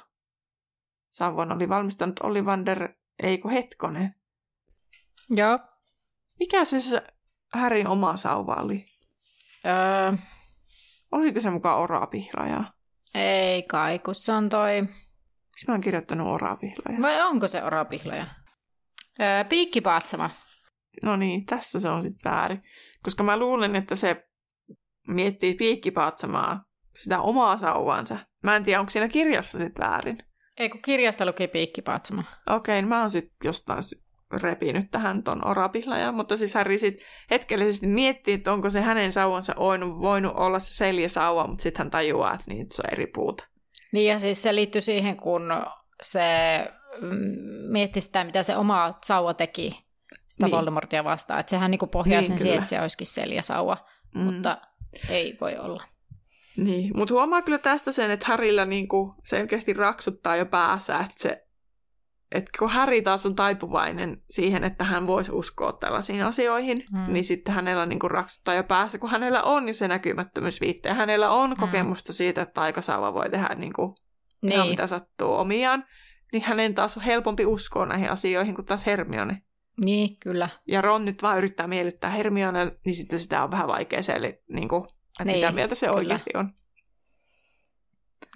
Savon 1.11 1.51
oli 1.51 1.69
valmistanut 1.69 2.19
Ollivander, 2.19 2.89
eikö 3.23 3.49
hetkonen? 3.49 4.15
Joo. 5.29 5.59
Mikä 6.39 6.63
se, 6.63 6.79
se 6.79 7.03
Härin 7.53 7.87
oma 7.87 8.17
sauva 8.17 8.55
oli? 8.55 8.85
Öö... 9.65 10.17
Oliko 11.11 11.39
se 11.39 11.49
mukaan 11.49 11.79
orapihlaja? 11.79 12.63
Ei 13.15 13.63
kai, 13.63 13.99
kun 13.99 14.15
se 14.15 14.31
on 14.31 14.49
toi... 14.49 14.81
Miksi 14.81 15.65
mä 15.67 15.73
oon 15.73 15.81
kirjoittanut 15.81 16.27
orapihlaja? 16.27 17.01
Vai 17.01 17.21
onko 17.21 17.47
se 17.47 17.63
orapihlaja? 17.63 18.27
Öö, 19.19 19.43
piikkipaatsama. 19.43 20.29
No 21.03 21.15
niin, 21.15 21.45
tässä 21.45 21.79
se 21.79 21.89
on 21.89 22.01
sitten 22.01 22.31
väärin. 22.31 22.63
Koska 23.03 23.23
mä 23.23 23.37
luulen, 23.37 23.75
että 23.75 23.95
se 23.95 24.27
miettii 25.07 25.53
piikkipaatsamaa, 25.55 26.63
sitä 26.95 27.21
omaa 27.21 27.57
sauvansa. 27.57 28.17
Mä 28.43 28.55
en 28.55 28.63
tiedä, 28.63 28.79
onko 28.79 28.89
siinä 28.89 29.07
kirjassa 29.07 29.57
sitten 29.57 29.87
väärin. 29.87 30.17
Ei, 30.57 30.69
kun 30.69 30.81
kirjasta 30.81 31.25
luki 31.25 31.47
piikkipaatsama. 31.47 32.23
Okei, 32.49 32.79
okay, 32.79 32.89
mä 32.89 32.99
oon 32.99 33.09
sitten 33.09 33.35
jostain 33.43 33.83
repinyt 34.41 34.91
tähän 34.91 35.23
ton 35.23 35.47
orapilla, 35.47 36.11
mutta 36.11 36.37
siis 36.37 36.53
Harry 36.53 36.77
sit 36.77 37.05
hetkellisesti 37.31 37.87
miettii, 37.87 38.33
että 38.33 38.53
onko 38.53 38.69
se 38.69 38.81
hänen 38.81 39.11
sauvansa 39.11 39.55
voinut, 39.59 39.99
voinut 39.99 40.33
olla 40.35 40.59
se 40.59 40.73
seljäsauva, 40.73 41.47
mutta 41.47 41.63
sitten 41.63 41.83
hän 41.83 41.91
tajuaa, 41.91 42.33
että 42.33 42.45
niin, 42.47 42.67
se 42.71 42.81
on 42.81 42.93
eri 42.93 43.07
puuta. 43.07 43.47
Niin 43.91 44.11
ja 44.11 44.19
siis 44.19 44.41
se 44.41 44.55
liittyy 44.55 44.81
siihen, 44.81 45.17
kun 45.17 45.51
se 46.01 46.21
mm, 47.01 47.71
mietti 47.71 48.01
sitä, 48.01 48.23
mitä 48.23 48.43
se 48.43 48.57
oma 48.57 48.99
sauva 49.05 49.33
teki 49.33 49.85
sitä 50.27 50.45
niin. 50.45 50.51
Voldemortia 50.51 51.03
vastaan. 51.03 51.39
Että 51.39 51.49
sehän 51.49 51.71
niinku 51.71 51.87
pohjaa 51.87 52.21
niin, 52.21 52.27
sen 52.27 52.39
siihen, 52.39 52.57
että 52.57 52.69
se 52.69 52.81
olisikin 52.81 53.07
seljäsauva, 53.07 53.77
mm. 54.15 54.21
mutta 54.21 54.57
ei 55.09 55.37
voi 55.41 55.57
olla. 55.57 55.83
Niin, 56.57 56.97
mutta 56.97 57.13
huomaa 57.13 57.41
kyllä 57.41 57.57
tästä 57.57 57.91
sen, 57.91 58.11
että 58.11 58.25
Harilla 58.27 58.65
niinku 58.65 59.13
selkeästi 59.23 59.73
raksuttaa 59.73 60.35
jo 60.35 60.45
päässä, 60.45 60.97
että 60.97 61.13
se 61.15 61.43
että 62.33 62.51
kun 62.59 62.69
Harry 62.69 63.01
taas 63.01 63.25
on 63.25 63.35
taipuvainen 63.35 64.21
siihen, 64.29 64.63
että 64.63 64.83
hän 64.83 65.07
voisi 65.07 65.31
uskoa 65.31 65.73
tällaisiin 65.73 66.23
asioihin, 66.23 66.85
mm. 66.91 67.13
niin 67.13 67.23
sitten 67.23 67.55
hänellä 67.55 67.85
niin 67.85 68.11
raksuttaa 68.11 68.55
jo 68.55 68.63
päässä, 68.63 68.97
kun 68.97 69.09
hänellä 69.09 69.43
on 69.43 69.67
jo 69.67 69.73
se 69.73 69.87
näkymättömyysviitte, 69.87 70.89
ja 70.89 70.95
hänellä 70.95 71.29
on 71.29 71.49
mm. 71.49 71.55
kokemusta 71.55 72.13
siitä, 72.13 72.41
että 72.41 72.61
aikasauva 72.61 73.13
voi 73.13 73.29
tehdä 73.29 73.55
niin 73.55 73.73
kuin 73.73 73.95
niin. 74.41 74.53
ihan 74.53 74.67
mitä 74.67 74.87
sattuu 74.87 75.33
omiaan, 75.33 75.83
niin 76.31 76.43
hänen 76.43 76.73
taas 76.73 76.97
on 76.97 77.03
helpompi 77.03 77.45
uskoa 77.45 77.85
näihin 77.85 78.09
asioihin 78.09 78.55
kuin 78.55 78.65
taas 78.65 78.85
Hermione. 78.85 79.41
Niin, 79.83 80.17
kyllä. 80.19 80.49
Ja 80.67 80.81
Ron 80.81 81.05
nyt 81.05 81.23
vaan 81.23 81.37
yrittää 81.37 81.67
miellyttää 81.67 82.09
Hermione, 82.09 82.71
niin 82.85 82.95
sitten 82.95 83.19
sitä 83.19 83.43
on 83.43 83.51
vähän 83.51 83.67
vaikea 83.67 84.01
se, 84.01 84.13
eli, 84.13 84.41
niin 84.49 84.67
kuin, 84.67 84.83
että 85.19 85.23
niin, 85.23 85.37
mitä 85.37 85.51
mieltä 85.51 85.75
se 85.75 85.85
kyllä. 85.85 85.97
oikeasti 85.97 86.29
on. 86.33 86.53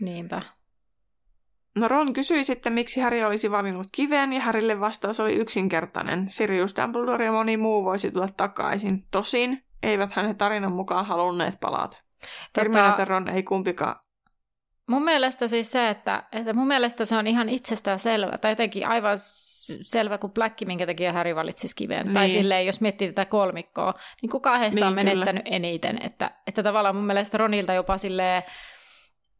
Niinpä. 0.01 0.41
No 1.75 1.87
Ron 1.87 2.13
kysyi 2.13 2.43
sitten, 2.43 2.73
miksi 2.73 3.01
Harry 3.01 3.23
olisi 3.23 3.51
valinnut 3.51 3.87
kiven, 3.91 4.33
ja 4.33 4.41
Harrylle 4.41 4.79
vastaus 4.79 5.19
oli 5.19 5.33
yksinkertainen. 5.33 6.29
Sirius 6.29 6.75
Dumbledore 6.75 7.25
ja 7.25 7.31
moni 7.31 7.57
muu 7.57 7.85
voisi 7.85 8.11
tulla 8.11 8.27
takaisin. 8.37 9.07
Tosin 9.11 9.63
eivät 9.83 10.11
hänen 10.11 10.35
tarinan 10.35 10.71
mukaan 10.71 11.05
halunneet 11.05 11.59
palata. 11.59 11.97
Hermione 12.57 12.91
tota... 12.91 13.05
Ron 13.05 13.29
ei 13.29 13.43
kumpikaan 13.43 13.95
Mun 14.87 15.03
mielestä 15.03 15.47
siis 15.47 15.71
se, 15.71 15.89
että, 15.89 16.23
että 16.31 16.53
mun 16.53 16.67
mielestä 16.67 17.05
se 17.05 17.17
on 17.17 17.27
ihan 17.27 17.49
itsestään 17.49 17.99
selvä, 17.99 18.37
tai 18.37 18.51
jotenkin 18.51 18.87
aivan 18.87 19.17
selvä 19.81 20.17
kuin 20.17 20.33
Black, 20.33 20.61
minkä 20.65 20.85
takia 20.85 21.13
Harry 21.13 21.35
valitsisi 21.35 21.75
kiven. 21.75 22.05
Niin. 22.05 22.13
Tai 22.13 22.29
silleen, 22.29 22.65
jos 22.65 22.81
miettii 22.81 23.07
tätä 23.07 23.25
kolmikkoa, 23.25 23.93
niin 24.21 24.29
kuka 24.29 24.57
heistä 24.57 24.79
niin, 24.79 24.87
on 24.87 24.93
menettänyt 24.93 25.43
kyllä. 25.43 25.55
eniten. 25.55 26.01
Että, 26.01 26.31
että 26.47 26.63
tavallaan 26.63 26.95
mun 26.95 27.05
mielestä 27.05 27.37
Ronilta 27.37 27.73
jopa 27.73 27.97
silleen, 27.97 28.43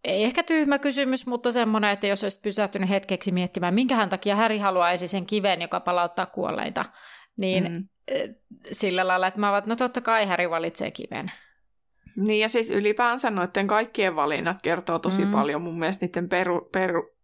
ei 0.03 0.23
ehkä 0.23 0.43
tyhmä 0.43 0.79
kysymys, 0.79 1.27
mutta 1.27 1.51
semmoinen, 1.51 1.91
että 1.91 2.07
jos 2.07 2.23
olisit 2.23 2.41
pysähtynyt 2.41 2.89
hetkeksi 2.89 3.31
miettimään, 3.31 3.73
minkähän 3.73 4.09
takia 4.09 4.35
Häri 4.35 4.57
haluaisi 4.57 5.07
sen 5.07 5.25
kiven, 5.25 5.61
joka 5.61 5.79
palauttaa 5.79 6.25
kuolleita, 6.25 6.85
niin 7.37 7.71
mm. 7.71 7.87
sillä 8.71 9.07
lailla, 9.07 9.27
että 9.27 9.39
mä 9.39 9.51
vaan, 9.51 9.63
no 9.65 9.75
totta 9.75 10.01
kai 10.01 10.25
Häri 10.25 10.49
valitsee 10.49 10.91
kiven. 10.91 11.31
Niin 12.15 12.39
ja 12.39 12.49
siis 12.49 12.69
ylipäänsä 12.69 13.31
noiden 13.31 13.67
kaikkien 13.67 14.15
valinnat 14.15 14.61
kertoo 14.61 14.99
tosi 14.99 15.25
mm. 15.25 15.31
paljon 15.31 15.61
mun 15.61 15.79
mielestä 15.79 16.05
niiden 16.05 16.29
peru, 16.29 16.69
peru, 16.71 17.16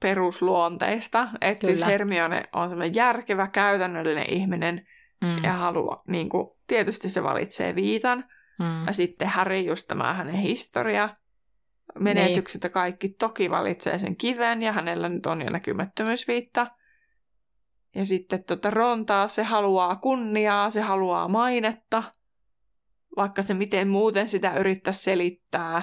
perusluonteista. 0.00 1.28
Että 1.40 1.66
siis 1.66 1.86
Hermione 1.86 2.42
on 2.52 2.68
semmoinen 2.68 2.94
järkevä, 2.94 3.46
käytännöllinen 3.48 4.30
ihminen 4.30 4.86
mm. 5.20 5.44
ja 5.44 5.52
haluaa, 5.52 5.98
niin 6.06 6.28
kuin, 6.28 6.48
tietysti 6.66 7.08
se 7.08 7.22
valitsee 7.22 7.74
viitan. 7.74 8.24
Mm. 8.58 8.86
Ja 8.86 8.92
sitten 8.92 9.28
Harry 9.28 9.60
just 9.60 9.88
tämä 9.88 10.14
hänen 10.14 10.34
historia 10.34 11.08
menetykset 11.98 12.62
niin. 12.62 12.68
ja 12.68 12.72
kaikki 12.72 13.08
toki 13.08 13.50
valitsee 13.50 13.98
sen 13.98 14.16
kiven 14.16 14.62
ja 14.62 14.72
hänellä 14.72 15.08
nyt 15.08 15.26
on 15.26 15.42
jo 15.42 15.50
näkymättömyysviitta. 15.50 16.66
Ja 17.94 18.04
sitten 18.04 18.44
tota 18.44 18.70
Ron 18.70 19.06
taas 19.06 19.34
se 19.34 19.42
haluaa 19.42 19.96
kunniaa, 19.96 20.70
se 20.70 20.80
haluaa 20.80 21.28
mainetta, 21.28 22.02
vaikka 23.16 23.42
se 23.42 23.54
miten 23.54 23.88
muuten 23.88 24.28
sitä 24.28 24.54
yrittää 24.54 24.92
selittää. 24.92 25.82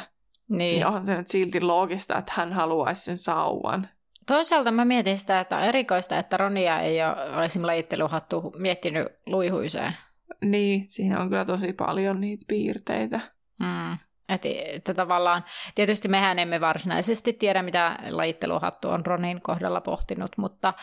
Niin. 0.50 0.58
niin 0.58 0.86
onhan 0.86 1.06
se 1.06 1.18
nyt 1.18 1.28
silti 1.28 1.62
loogista, 1.62 2.18
että 2.18 2.34
hän 2.36 2.54
haluaisi 2.54 3.02
sen 3.02 3.18
sauvan. 3.18 3.90
Toisaalta 4.28 4.72
mä 4.72 4.86
mietin 4.86 5.18
sitä, 5.18 5.40
että 5.40 5.58
on 5.58 5.64
erikoista, 5.64 6.18
että 6.18 6.38
Ronia 6.38 6.80
ei 6.80 7.04
ole 7.04 7.12
esimerkiksi 7.46 7.60
lajitteluhattu 7.60 8.54
miettinyt 8.58 9.08
luihuiseen. 9.26 9.94
Niin, 10.42 10.88
siinä 10.88 11.20
on 11.20 11.30
kyllä 11.30 11.46
tosi 11.46 11.74
paljon 11.74 12.22
niitä 12.22 12.46
piirteitä. 12.48 13.20
Mm. 13.60 13.94
Että, 14.30 14.50
että 14.74 14.94
tavallaan, 14.94 15.44
tietysti 15.76 16.08
mehän 16.08 16.40
emme 16.40 16.62
varsinaisesti 16.62 17.34
tiedä, 17.34 17.62
mitä 17.62 18.00
lajitteluhattu 18.10 18.90
on 18.90 19.06
Ronin 19.06 19.42
kohdalla 19.42 19.82
pohtinut, 19.82 20.32
mutta 20.38 20.74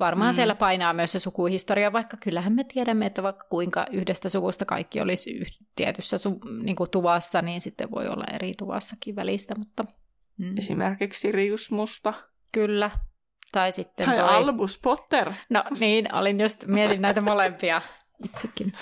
varmaan 0.00 0.32
mm. 0.32 0.34
siellä 0.34 0.54
painaa 0.54 0.92
myös 0.92 1.12
se 1.12 1.18
sukuhistoria, 1.18 1.92
vaikka 1.92 2.16
kyllähän 2.16 2.52
me 2.52 2.64
tiedämme, 2.64 3.06
että 3.06 3.22
vaikka 3.22 3.46
kuinka 3.50 3.86
yhdestä 3.90 4.28
suvusta 4.28 4.64
kaikki 4.64 5.00
olisi 5.00 5.42
tietyssä 5.76 6.18
su, 6.18 6.40
niin 6.62 6.76
kuin 6.76 6.90
tuvassa, 6.90 7.42
niin 7.42 7.60
sitten 7.60 7.90
voi 7.90 8.08
olla 8.08 8.24
eri 8.32 8.54
tuvassakin 8.58 9.16
välistä. 9.16 9.54
Mutta, 9.54 9.84
mm. 10.38 10.58
Esimerkiksi 10.58 11.20
Sirius 11.20 11.70
Musta. 11.70 12.14
Kyllä. 12.54 12.90
Tai 13.52 13.72
sitten 13.72 14.06
tai 14.06 14.16
toi... 14.16 14.28
Albus 14.28 14.80
Potter. 14.82 15.32
No 15.50 15.64
niin, 15.80 16.14
olin 16.14 16.40
just, 16.40 16.66
mietin 16.66 17.02
näitä 17.02 17.20
molempia 17.20 17.82
itsekin. 18.24 18.72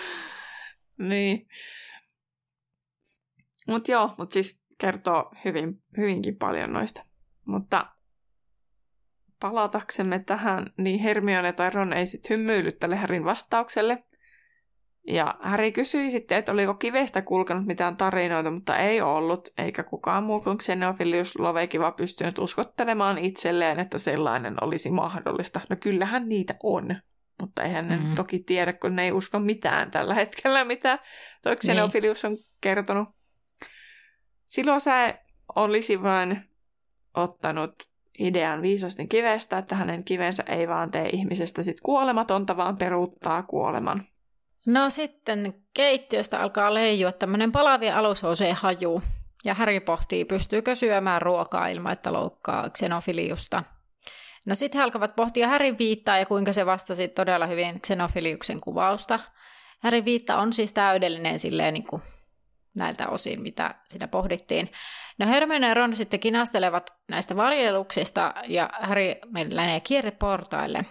niin. 0.98 1.48
Mutta 3.68 3.90
joo, 3.92 4.14
mutta 4.18 4.32
siis 4.32 4.62
kertoo 4.78 5.32
hyvin, 5.44 5.82
hyvinkin 5.96 6.37
paljon 6.37 6.72
noista. 6.72 7.04
Mutta 7.44 7.87
palataksemme 9.40 10.18
tähän, 10.26 10.72
niin 10.78 11.00
Hermione 11.00 11.52
tai 11.52 11.70
Ron 11.70 11.92
ei 11.92 12.06
sitten 12.06 12.38
hymyillyt 12.38 12.78
tälle 12.78 12.96
Härin 12.96 13.24
vastaukselle. 13.24 14.04
Ja 15.06 15.34
Häri 15.40 15.72
kysyi 15.72 16.10
sitten, 16.10 16.38
että 16.38 16.52
oliko 16.52 16.74
kivestä 16.74 17.22
kulkenut 17.22 17.66
mitään 17.66 17.96
tarinoita, 17.96 18.50
mutta 18.50 18.78
ei 18.78 19.00
ollut, 19.00 19.48
eikä 19.58 19.82
kukaan 19.82 20.24
muu 20.24 20.40
kuin 20.40 20.58
Xenophilius 20.58 21.38
Lovekiva 21.38 21.92
pystynyt 21.92 22.38
uskottelemaan 22.38 23.18
itselleen, 23.18 23.80
että 23.80 23.98
sellainen 23.98 24.54
olisi 24.60 24.90
mahdollista. 24.90 25.60
No 25.70 25.76
kyllähän 25.82 26.28
niitä 26.28 26.54
on, 26.62 26.96
mutta 27.40 27.62
eihän 27.62 27.88
mm-hmm. 27.88 28.08
ne 28.08 28.14
toki 28.14 28.38
tiedä, 28.38 28.72
kun 28.72 28.96
ne 28.96 29.04
ei 29.04 29.12
usko 29.12 29.38
mitään 29.38 29.90
tällä 29.90 30.14
hetkellä, 30.14 30.64
mitä 30.64 30.98
toi 31.42 31.56
Xenophilius 31.56 32.24
on 32.24 32.38
kertonut. 32.60 33.08
Silloin 34.46 34.80
sä 34.80 35.18
olisi 35.54 36.02
vain 36.02 36.42
ottanut 37.14 37.74
idean 38.18 38.62
viisasten 38.62 39.08
kivestä, 39.08 39.58
että 39.58 39.74
hänen 39.74 40.04
kivensä 40.04 40.42
ei 40.46 40.68
vaan 40.68 40.90
tee 40.90 41.08
ihmisestä 41.08 41.62
sit 41.62 41.80
kuolematonta, 41.80 42.56
vaan 42.56 42.76
peruuttaa 42.76 43.42
kuoleman. 43.42 44.02
No 44.66 44.90
sitten 44.90 45.55
keittiöstä 45.75 46.40
alkaa 46.40 46.75
leijua 46.75 47.12
tämmöinen 47.12 47.53
palavia 47.53 47.98
alushousujen 47.98 48.57
haju. 48.57 49.03
Ja 49.44 49.55
Harry 49.55 49.81
pohtii, 49.81 50.25
pystyykö 50.25 50.75
syömään 50.75 51.22
ruokaa 51.22 51.68
ilman, 51.68 51.92
että 51.92 52.12
loukkaa 52.12 52.70
xenofiliusta. 52.70 53.65
No 54.46 54.54
sitten 54.54 54.79
he 54.79 54.85
alkavat 54.85 55.17
pohtia 55.17 55.48
Härin 55.48 55.79
viittaa 55.79 56.19
ja 56.19 56.27
kuinka 56.27 56.52
se 56.52 56.67
vastasi 56.67 57.08
todella 57.08 57.46
hyvin 57.46 57.81
xenofiliuksen 57.81 58.60
kuvausta. 58.60 59.21
Härin 59.81 60.04
viitta 60.04 60.38
on 60.38 60.52
siis 60.52 60.73
täydellinen 60.73 61.38
silleen 61.38 61.75
niin 61.75 61.87
kuin 61.87 62.02
näiltä 62.75 63.08
osin, 63.08 63.42
mitä 63.42 63.75
siinä 63.85 64.08
pohdittiin. 64.08 64.73
No 65.19 65.27
Hermione 65.27 65.69
ja 65.69 65.75
Ron 65.75 65.96
sitten 65.96 66.21
kinastelevat 66.21 66.92
näistä 67.08 67.37
varjeluksista 67.37 68.35
ja 68.48 68.71
Harry 68.81 69.15
menee 69.54 69.81
kierreportaille. 69.81 70.85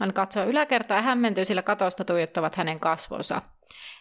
Hän 0.00 0.12
katsoo 0.12 0.44
yläkertaa 0.44 0.96
ja 0.96 1.02
hämmentyy, 1.02 1.44
sillä 1.44 1.62
katosta 1.62 2.04
tuijottavat 2.04 2.56
hänen 2.56 2.80
kasvonsa. 2.80 3.42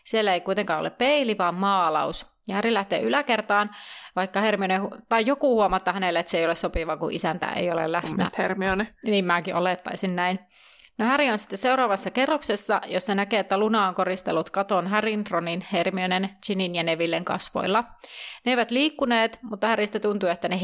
Siellä 0.03 0.33
ei 0.33 0.41
kuitenkaan 0.41 0.79
ole 0.79 0.89
peili, 0.89 1.37
vaan 1.37 1.55
maalaus. 1.55 2.35
Ja 2.47 2.55
Harry 2.55 2.73
lähtee 2.73 3.01
yläkertaan, 3.01 3.69
vaikka 4.15 4.41
Hermione, 4.41 4.81
tai 5.09 5.25
joku 5.25 5.55
huomata 5.55 5.93
hänelle, 5.93 6.19
että 6.19 6.29
se 6.29 6.37
ei 6.37 6.45
ole 6.45 6.55
sopiva, 6.55 6.97
kun 6.97 7.11
isäntä 7.11 7.47
ei 7.47 7.71
ole 7.71 7.91
läsnä. 7.91 8.25
Hermione. 8.37 8.95
Niin 9.05 9.25
mäkin 9.25 9.55
olettaisin 9.55 10.15
näin. 10.15 10.39
No 10.97 11.05
Harry 11.05 11.29
on 11.29 11.37
sitten 11.37 11.57
seuraavassa 11.57 12.11
kerroksessa, 12.11 12.81
jossa 12.85 13.15
näkee, 13.15 13.39
että 13.39 13.57
Luna 13.57 13.87
on 13.87 13.95
koristellut 13.95 14.49
katon 14.49 14.87
Harryn, 14.87 15.23
Ronin, 15.29 15.65
Hermionen, 15.71 16.29
Ginin 16.45 16.75
ja 16.75 16.83
Nevillen 16.83 17.25
kasvoilla. 17.25 17.83
Ne 18.45 18.51
eivät 18.51 18.71
liikkuneet, 18.71 19.39
mutta 19.43 19.67
Harrystä 19.67 19.99
tuntui, 19.99 20.29
että 20.29 20.49
ne 20.49 20.59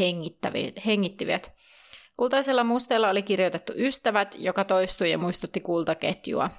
hengittivät. 0.86 1.52
Kultaisella 2.22 2.64
musteella 2.64 3.10
oli 3.10 3.24
kirjoitettu 3.24 3.74
ystävät, 3.76 4.36
joka 4.40 4.64
toistui 4.64 5.12
ja 5.12 5.18
muistutti 5.18 5.60
kultaketjua. 5.60 6.50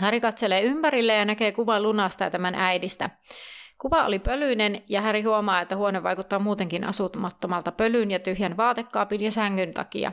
Harry 0.00 0.20
katselee 0.20 0.62
ympärille 0.62 1.14
ja 1.14 1.24
näkee 1.24 1.52
kuvan 1.52 1.82
Lunasta 1.82 2.24
ja 2.24 2.30
tämän 2.30 2.54
äidistä. 2.54 3.10
Kuva 3.78 4.04
oli 4.04 4.18
pölyinen 4.18 4.82
ja 4.88 5.02
Harry 5.02 5.22
huomaa, 5.22 5.60
että 5.60 5.76
huone 5.76 6.02
vaikuttaa 6.02 6.38
muutenkin 6.38 6.84
asumattomalta 6.84 7.72
pölyn 7.72 8.10
ja 8.10 8.18
tyhjän 8.18 8.56
vaatekaapin 8.56 9.20
ja 9.20 9.30
sängyn 9.30 9.74
takia. 9.74 10.12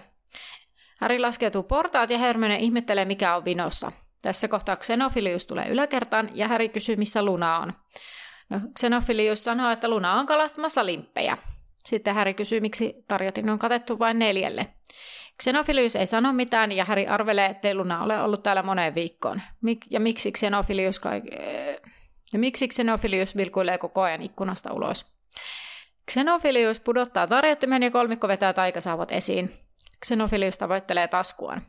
Harry 1.00 1.20
laskeutuu 1.20 1.64
portaat 1.64 2.10
ja 2.10 2.18
Hermione 2.18 2.58
ihmettelee, 2.58 3.06
mikä 3.06 3.36
on 3.36 3.46
vinossa. 3.46 3.92
Tässä 4.22 4.48
kohtaa 4.48 4.76
Xenofilius 4.76 5.46
tulee 5.46 5.70
yläkertaan 5.70 6.30
ja 6.34 6.48
Harry 6.48 6.70
kysyy, 6.70 6.96
missä 6.96 7.24
Luna 7.24 7.58
on. 7.58 7.74
No, 8.50 8.60
Xenofilius 8.80 9.44
sanoo, 9.44 9.72
että 9.72 9.90
Luna 9.90 10.14
on 10.14 10.26
kalastamassa 10.26 10.86
limppejä. 10.86 11.38
Sitten 11.86 12.16
Harry 12.16 12.34
kysyy, 12.34 12.60
miksi 12.60 12.96
tarjotin 13.08 13.50
on 13.50 13.60
katettu 13.60 14.00
vain 14.00 14.20
neljälle. 14.20 14.68
Xenofilius 15.44 15.96
ei 15.96 16.06
sano 16.06 16.34
mitään 16.34 16.72
ja 16.72 16.86
Harry 16.86 17.06
arvelee, 17.08 17.46
ettei 17.46 17.76
Luna 17.76 18.04
ole 18.04 18.22
ollut 18.22 18.44
täällä 18.44 18.64
moneen 18.64 18.96
viikkoon. 18.96 19.42
Mik- 19.66 19.88
ja 19.90 20.00
miksi 20.00 20.32
Xenofilius, 20.32 21.00
ka- 21.00 21.16
ja 22.34 22.40
miksi 22.40 22.68
Xenofilius 22.68 23.38
vilkuilee 23.38 23.78
koko 23.78 24.02
ajan 24.02 24.22
ikkunasta 24.22 24.74
ulos? 24.74 25.14
Xenofilius 26.12 26.80
pudottaa 26.80 27.28
tarjottimen 27.28 27.84
ja 27.84 27.92
kolmikko 27.92 28.28
vetää 28.28 28.54
taikasauvat 28.54 29.12
esiin. 29.12 29.54
Xenofilius 30.06 30.58
tavoittelee 30.58 31.08
taskuaan. 31.08 31.62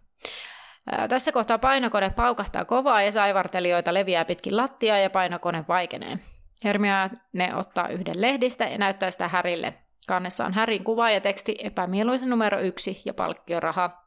Tässä 1.09 1.33
kohtaa 1.33 1.59
painokone 1.59 2.11
paukahtaa 2.11 2.65
kovaa 2.65 3.03
ja 3.03 3.13
saivartelijoita 3.13 3.95
leviää 3.95 4.25
pitkin 4.25 4.57
lattiaa 4.57 4.99
ja 4.99 5.11
painokone 5.11 5.65
vaikenee. 5.69 6.19
Hermione 6.65 7.55
ottaa 7.55 7.89
yhden 7.89 8.21
lehdistä 8.21 8.65
ja 8.65 8.79
näyttää 8.79 9.11
sitä 9.11 9.29
Härille. 9.29 9.75
Kannessa 10.11 10.45
on 10.45 10.55
Härin 10.55 10.85
kuva 10.85 11.11
ja 11.11 11.21
teksti 11.21 11.55
epämieluisen 11.59 12.31
numero 12.31 12.61
yksi 12.61 13.03
ja 13.05 13.15
palkkioraha. 13.15 14.05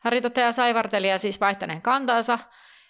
Häri 0.00 0.20
toteaa 0.20 0.52
saivartelija 0.52 1.18
siis 1.18 1.40
vaihtaneen 1.40 1.82
kantaansa, 1.82 2.38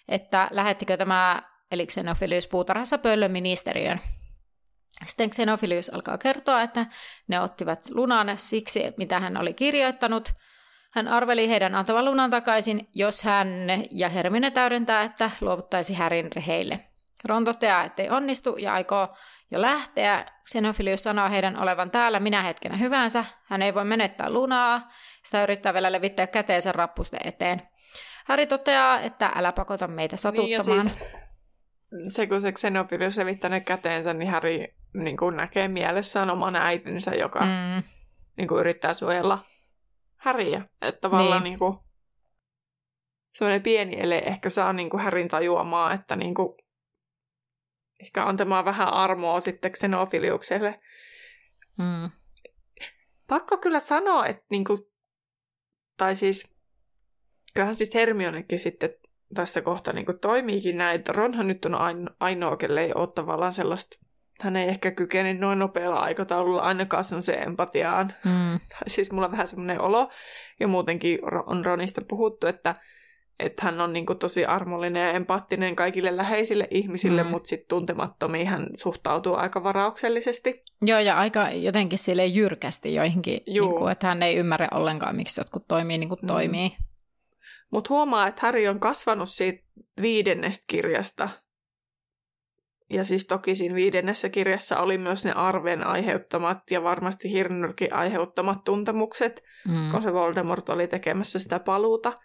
että 0.07 0.47
lähettikö 0.51 0.97
tämä 0.97 1.41
eli 1.71 1.85
Xenophilius 1.85 2.47
puutarhassa 2.47 2.97
pöllön 2.97 3.31
ministeriön. 3.31 4.01
Sitten 5.05 5.29
Xenophilius 5.29 5.89
alkaa 5.89 6.17
kertoa, 6.17 6.61
että 6.61 6.85
ne 7.27 7.39
ottivat 7.39 7.79
lunan 7.89 8.33
siksi, 8.35 8.83
mitä 8.97 9.19
hän 9.19 9.37
oli 9.37 9.53
kirjoittanut. 9.53 10.33
Hän 10.91 11.07
arveli 11.07 11.49
heidän 11.49 11.75
antavan 11.75 12.05
lunan 12.05 12.29
takaisin, 12.29 12.89
jos 12.93 13.23
hän 13.23 13.47
ja 13.91 14.09
Hermine 14.09 14.51
täydentää, 14.51 15.03
että 15.03 15.31
luovuttaisi 15.41 15.93
Härin 15.93 16.29
heille. 16.47 16.79
Ron 17.25 17.45
toteaa, 17.45 17.83
ettei 17.83 18.09
onnistu 18.09 18.57
ja 18.57 18.73
aikoo 18.73 19.15
jo 19.51 19.61
lähteä. 19.61 20.25
Xenophilius 20.49 21.03
sanoo 21.03 21.29
heidän 21.29 21.61
olevan 21.61 21.91
täällä 21.91 22.19
minä 22.19 22.43
hetkenä 22.43 22.77
hyvänsä. 22.77 23.25
Hän 23.43 23.61
ei 23.61 23.73
voi 23.73 23.85
menettää 23.85 24.29
lunaa. 24.29 24.91
Sitä 25.23 25.43
yrittää 25.43 25.73
vielä 25.73 25.91
levittää 25.91 26.27
käteensä 26.27 26.71
rappusten 26.71 27.19
eteen. 27.23 27.61
Harry 28.25 28.45
toteaa, 28.45 28.99
että 28.99 29.31
älä 29.35 29.51
pakota 29.51 29.87
meitä 29.87 30.17
satuttamaan. 30.17 30.85
Niin 30.85 30.91
siis, 32.01 32.15
se 32.15 32.27
kun 32.27 32.41
se 32.41 32.51
Xenophilius 32.51 33.17
levittää 33.17 33.49
ne 33.49 33.59
käteensä, 33.59 34.13
niin 34.13 34.31
Harry 34.31 34.65
niin 34.93 35.17
kuin 35.17 35.37
näkee 35.37 35.67
mielessään 35.67 36.29
oman 36.29 36.55
äitinsä, 36.55 37.11
joka 37.11 37.39
mm. 37.39 37.83
niin 38.37 38.47
kuin 38.47 38.59
yrittää 38.59 38.93
suojella 38.93 39.39
Harryä. 40.17 40.61
Että 40.81 41.01
tavallaan 41.01 41.43
niin. 41.43 41.51
niin 41.51 41.59
kuin, 41.59 41.77
semmoinen 43.33 43.63
pieni 43.63 43.99
ele 43.99 44.17
ehkä 44.17 44.49
saa 44.49 44.73
niin 44.73 44.89
kuin 44.89 45.03
Harryn 45.03 45.27
tajuamaan, 45.27 45.95
että 45.95 46.15
niin 46.15 46.33
kuin, 46.33 46.55
ehkä 48.03 48.25
antamaan 48.25 48.65
vähän 48.65 48.93
armoa 48.93 49.41
sitten 49.41 49.71
Xenofiliukselle. 49.71 50.79
Mm. 51.77 52.09
Pakko 53.27 53.57
kyllä 53.57 53.79
sanoa, 53.79 54.27
että 54.27 54.45
niinku, 54.49 54.91
tai 55.97 56.15
siis, 56.15 56.55
kyllähän 57.53 57.75
siis 57.75 57.93
Hermionekin 57.93 58.59
sitten 58.59 58.89
tässä 59.33 59.61
kohtaa 59.61 59.93
niin 59.93 60.05
toimiikin 60.21 60.77
näin, 60.77 60.99
että 60.99 61.11
Ronhan 61.11 61.47
nyt 61.47 61.65
on 61.65 61.75
ainoa, 62.19 62.57
kelle 62.57 62.81
ei 62.81 62.91
ole 62.95 63.07
tavallaan 63.07 63.53
sellaista, 63.53 63.99
hän 64.41 64.55
ei 64.55 64.69
ehkä 64.69 64.91
kykene 64.91 65.33
noin 65.33 65.59
nopealla 65.59 65.99
aikataululla 65.99 66.61
ainakaan 66.61 67.03
semmoiseen 67.03 67.47
empatiaan. 67.47 68.13
Mm. 68.25 68.59
siis 68.87 69.11
mulla 69.11 69.25
on 69.25 69.31
vähän 69.31 69.47
semmoinen 69.47 69.81
olo, 69.81 70.09
ja 70.59 70.67
muutenkin 70.67 71.19
on 71.45 71.65
Ronista 71.65 72.01
puhuttu, 72.07 72.47
että 72.47 72.75
että 73.39 73.65
hän 73.65 73.81
on 73.81 73.93
niin 73.93 74.05
kuin 74.05 74.19
tosi 74.19 74.45
armollinen 74.45 75.07
ja 75.07 75.11
empaattinen 75.11 75.75
kaikille 75.75 76.17
läheisille 76.17 76.67
ihmisille, 76.71 77.23
mm. 77.23 77.29
mutta 77.29 77.47
sitten 77.47 77.67
tuntemattomiin 77.67 78.47
hän 78.47 78.67
suhtautuu 78.77 79.35
aika 79.35 79.63
varauksellisesti. 79.63 80.63
Joo, 80.81 80.99
ja 80.99 81.17
aika 81.17 81.49
jotenkin 81.49 81.99
sille 81.99 82.25
jyrkästi 82.25 82.93
joihinkin, 82.93 83.41
niin 83.47 83.75
kuin, 83.75 83.91
että 83.91 84.07
hän 84.07 84.23
ei 84.23 84.35
ymmärrä 84.35 84.67
ollenkaan, 84.71 85.15
miksi 85.15 85.39
jotkut 85.39 85.67
toimii 85.67 85.97
niin 85.97 86.09
kuin 86.09 86.19
mm. 86.21 86.27
toimii. 86.27 86.71
Mutta 87.71 87.89
huomaa, 87.89 88.27
että 88.27 88.41
Harry 88.41 88.67
on 88.67 88.79
kasvanut 88.79 89.29
siitä 89.29 89.63
viidennestä 90.01 90.63
kirjasta. 90.67 91.29
Ja 92.89 93.03
siis 93.03 93.25
toki 93.25 93.55
siinä 93.55 93.75
viidennessä 93.75 94.29
kirjassa 94.29 94.79
oli 94.79 94.97
myös 94.97 95.25
ne 95.25 95.31
arven 95.31 95.87
aiheuttamat 95.87 96.57
ja 96.71 96.83
varmasti 96.83 97.31
Hirnyrkin 97.31 97.93
aiheuttamat 97.93 98.63
tuntemukset, 98.63 99.43
mm. 99.67 99.91
kun 99.91 100.01
se 100.01 100.13
Voldemort 100.13 100.69
oli 100.69 100.87
tekemässä 100.87 101.39
sitä 101.39 101.59
paluuta– 101.59 102.13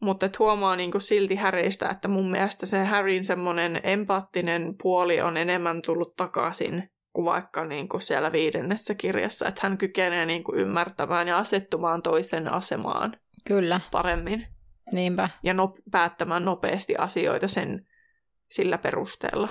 mutta 0.00 0.26
et 0.26 0.38
huomaa 0.38 0.76
niinku 0.76 1.00
silti 1.00 1.36
Harrystä, 1.36 1.88
että 1.88 2.08
mun 2.08 2.30
mielestä 2.30 2.66
se 2.66 2.84
Harryn 2.84 3.24
semmoinen 3.24 3.80
empaattinen 3.82 4.74
puoli 4.82 5.20
on 5.20 5.36
enemmän 5.36 5.82
tullut 5.82 6.16
takaisin 6.16 6.90
kuin 7.12 7.24
vaikka 7.24 7.64
niinku 7.64 7.98
siellä 7.98 8.32
viidennessä 8.32 8.94
kirjassa. 8.94 9.48
Että 9.48 9.60
hän 9.62 9.78
kykenee 9.78 10.26
niinku 10.26 10.54
ymmärtämään 10.54 11.28
ja 11.28 11.38
asettumaan 11.38 12.02
toisen 12.02 12.52
asemaan 12.52 13.16
Kyllä. 13.46 13.80
paremmin. 13.92 14.46
Niinpä. 14.92 15.30
Ja 15.42 15.54
no, 15.54 15.74
päättämään 15.90 16.44
nopeasti 16.44 16.96
asioita 16.96 17.48
sen 17.48 17.86
sillä 18.50 18.78
perusteella. 18.78 19.48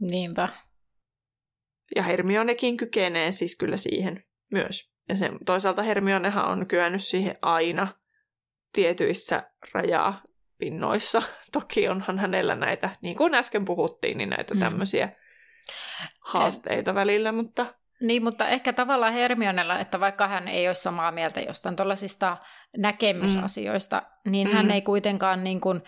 Niinpä. 0.00 0.48
Ja 1.96 2.02
Hermionekin 2.02 2.76
kykenee 2.76 3.32
siis 3.32 3.56
kyllä 3.56 3.76
siihen 3.76 4.24
myös. 4.52 4.90
Ja 5.08 5.16
se, 5.16 5.30
toisaalta 5.46 5.82
Hermionehan 5.82 6.48
on 6.48 6.66
kyennyt 6.66 7.04
siihen 7.04 7.36
aina– 7.42 7.88
tietyissä 8.72 9.50
rajapinnoissa. 9.74 11.22
Toki 11.52 11.88
onhan 11.88 12.18
hänellä 12.18 12.54
näitä, 12.54 12.90
niin 13.02 13.16
kuin 13.16 13.34
äsken 13.34 13.64
puhuttiin, 13.64 14.18
niin 14.18 14.30
näitä 14.30 14.54
mm. 14.54 14.60
tämmöisiä 14.60 15.08
haasteita 16.20 16.94
välillä, 16.94 17.32
mutta... 17.32 17.74
Niin, 18.00 18.22
mutta 18.22 18.48
ehkä 18.48 18.72
tavallaan 18.72 19.12
Hermionella, 19.12 19.78
että 19.78 20.00
vaikka 20.00 20.28
hän 20.28 20.48
ei 20.48 20.68
ole 20.68 20.74
samaa 20.74 21.12
mieltä 21.12 21.40
jostain 21.40 21.76
tuollaisista 21.76 22.36
näkemysasioista, 22.76 24.02
mm. 24.24 24.32
niin 24.32 24.48
mm. 24.48 24.54
hän 24.54 24.70
ei 24.70 24.82
kuitenkaan, 24.82 25.44
niin 25.44 25.60
kuin, 25.60 25.82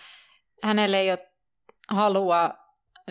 hänelle 0.63 0.99
ei 0.99 1.11
ole 1.11 1.31
halua 1.89 2.53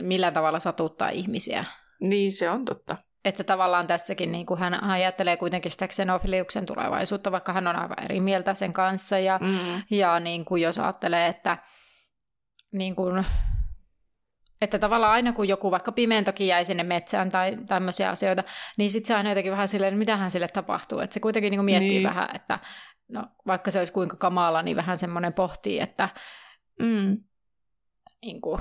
millä 0.01 0.31
tavalla 0.31 0.59
satuttaa 0.59 1.09
ihmisiä. 1.09 1.65
Niin, 2.01 2.33
se 2.33 2.51
on 2.51 2.65
totta. 2.65 2.97
Että 3.25 3.45
tavallaan 3.45 3.87
tässäkin 3.87 4.33
niin 4.33 4.47
kuin 4.47 4.61
hän 4.61 4.85
ajattelee 4.85 5.37
kuitenkin 5.37 5.71
sitä 5.71 5.89
Xenofiliuksen 5.89 6.67
tulevaisuutta, 6.67 7.33
vaikka 7.33 7.53
hän 7.53 7.67
on 7.67 7.77
aivan 7.77 8.05
eri 8.05 8.21
mieltä 8.21 8.55
sen 8.55 8.73
kanssa. 8.73 9.19
Ja, 9.19 9.39
mm. 9.43 9.83
ja 9.91 10.21
niin 10.21 10.45
kuin 10.45 10.63
jos 10.63 10.79
ajattelee, 10.79 11.27
että, 11.27 11.59
niin 12.73 12.97
kuin, 12.97 13.27
että 14.61 14.79
tavallaan 14.79 15.13
aina 15.13 15.33
kun 15.33 15.49
joku 15.49 15.71
vaikka 15.71 15.93
pimentokin 15.93 16.47
jäi 16.47 16.65
sinne 16.65 16.83
metsään 16.83 17.31
tai 17.31 17.59
tämmöisiä 17.67 18.11
asioita, 18.11 18.45
niin 18.77 18.91
sitten 18.91 19.09
se 19.09 19.15
aina 19.15 19.31
jotenkin 19.31 19.53
vähän 19.53 19.69
silleen, 19.69 19.99
mitä 19.99 20.17
hän 20.17 20.31
sille 20.31 20.49
tapahtuu. 20.49 20.99
Että 20.99 21.15
se 21.15 21.21
kuitenkin 21.21 21.51
niin 21.51 21.59
kuin 21.59 21.65
miettii 21.65 21.91
niin. 21.91 22.03
vähän, 22.03 22.29
että 22.35 22.59
no, 23.09 23.25
vaikka 23.47 23.71
se 23.71 23.79
olisi 23.79 23.93
kuinka 23.93 24.17
kamala, 24.17 24.63
niin 24.63 24.77
vähän 24.77 24.97
semmoinen 24.97 25.33
pohtii, 25.33 25.81
että 25.81 26.09
mm, 26.79 27.17
niin 28.23 28.41
kuin, 28.41 28.61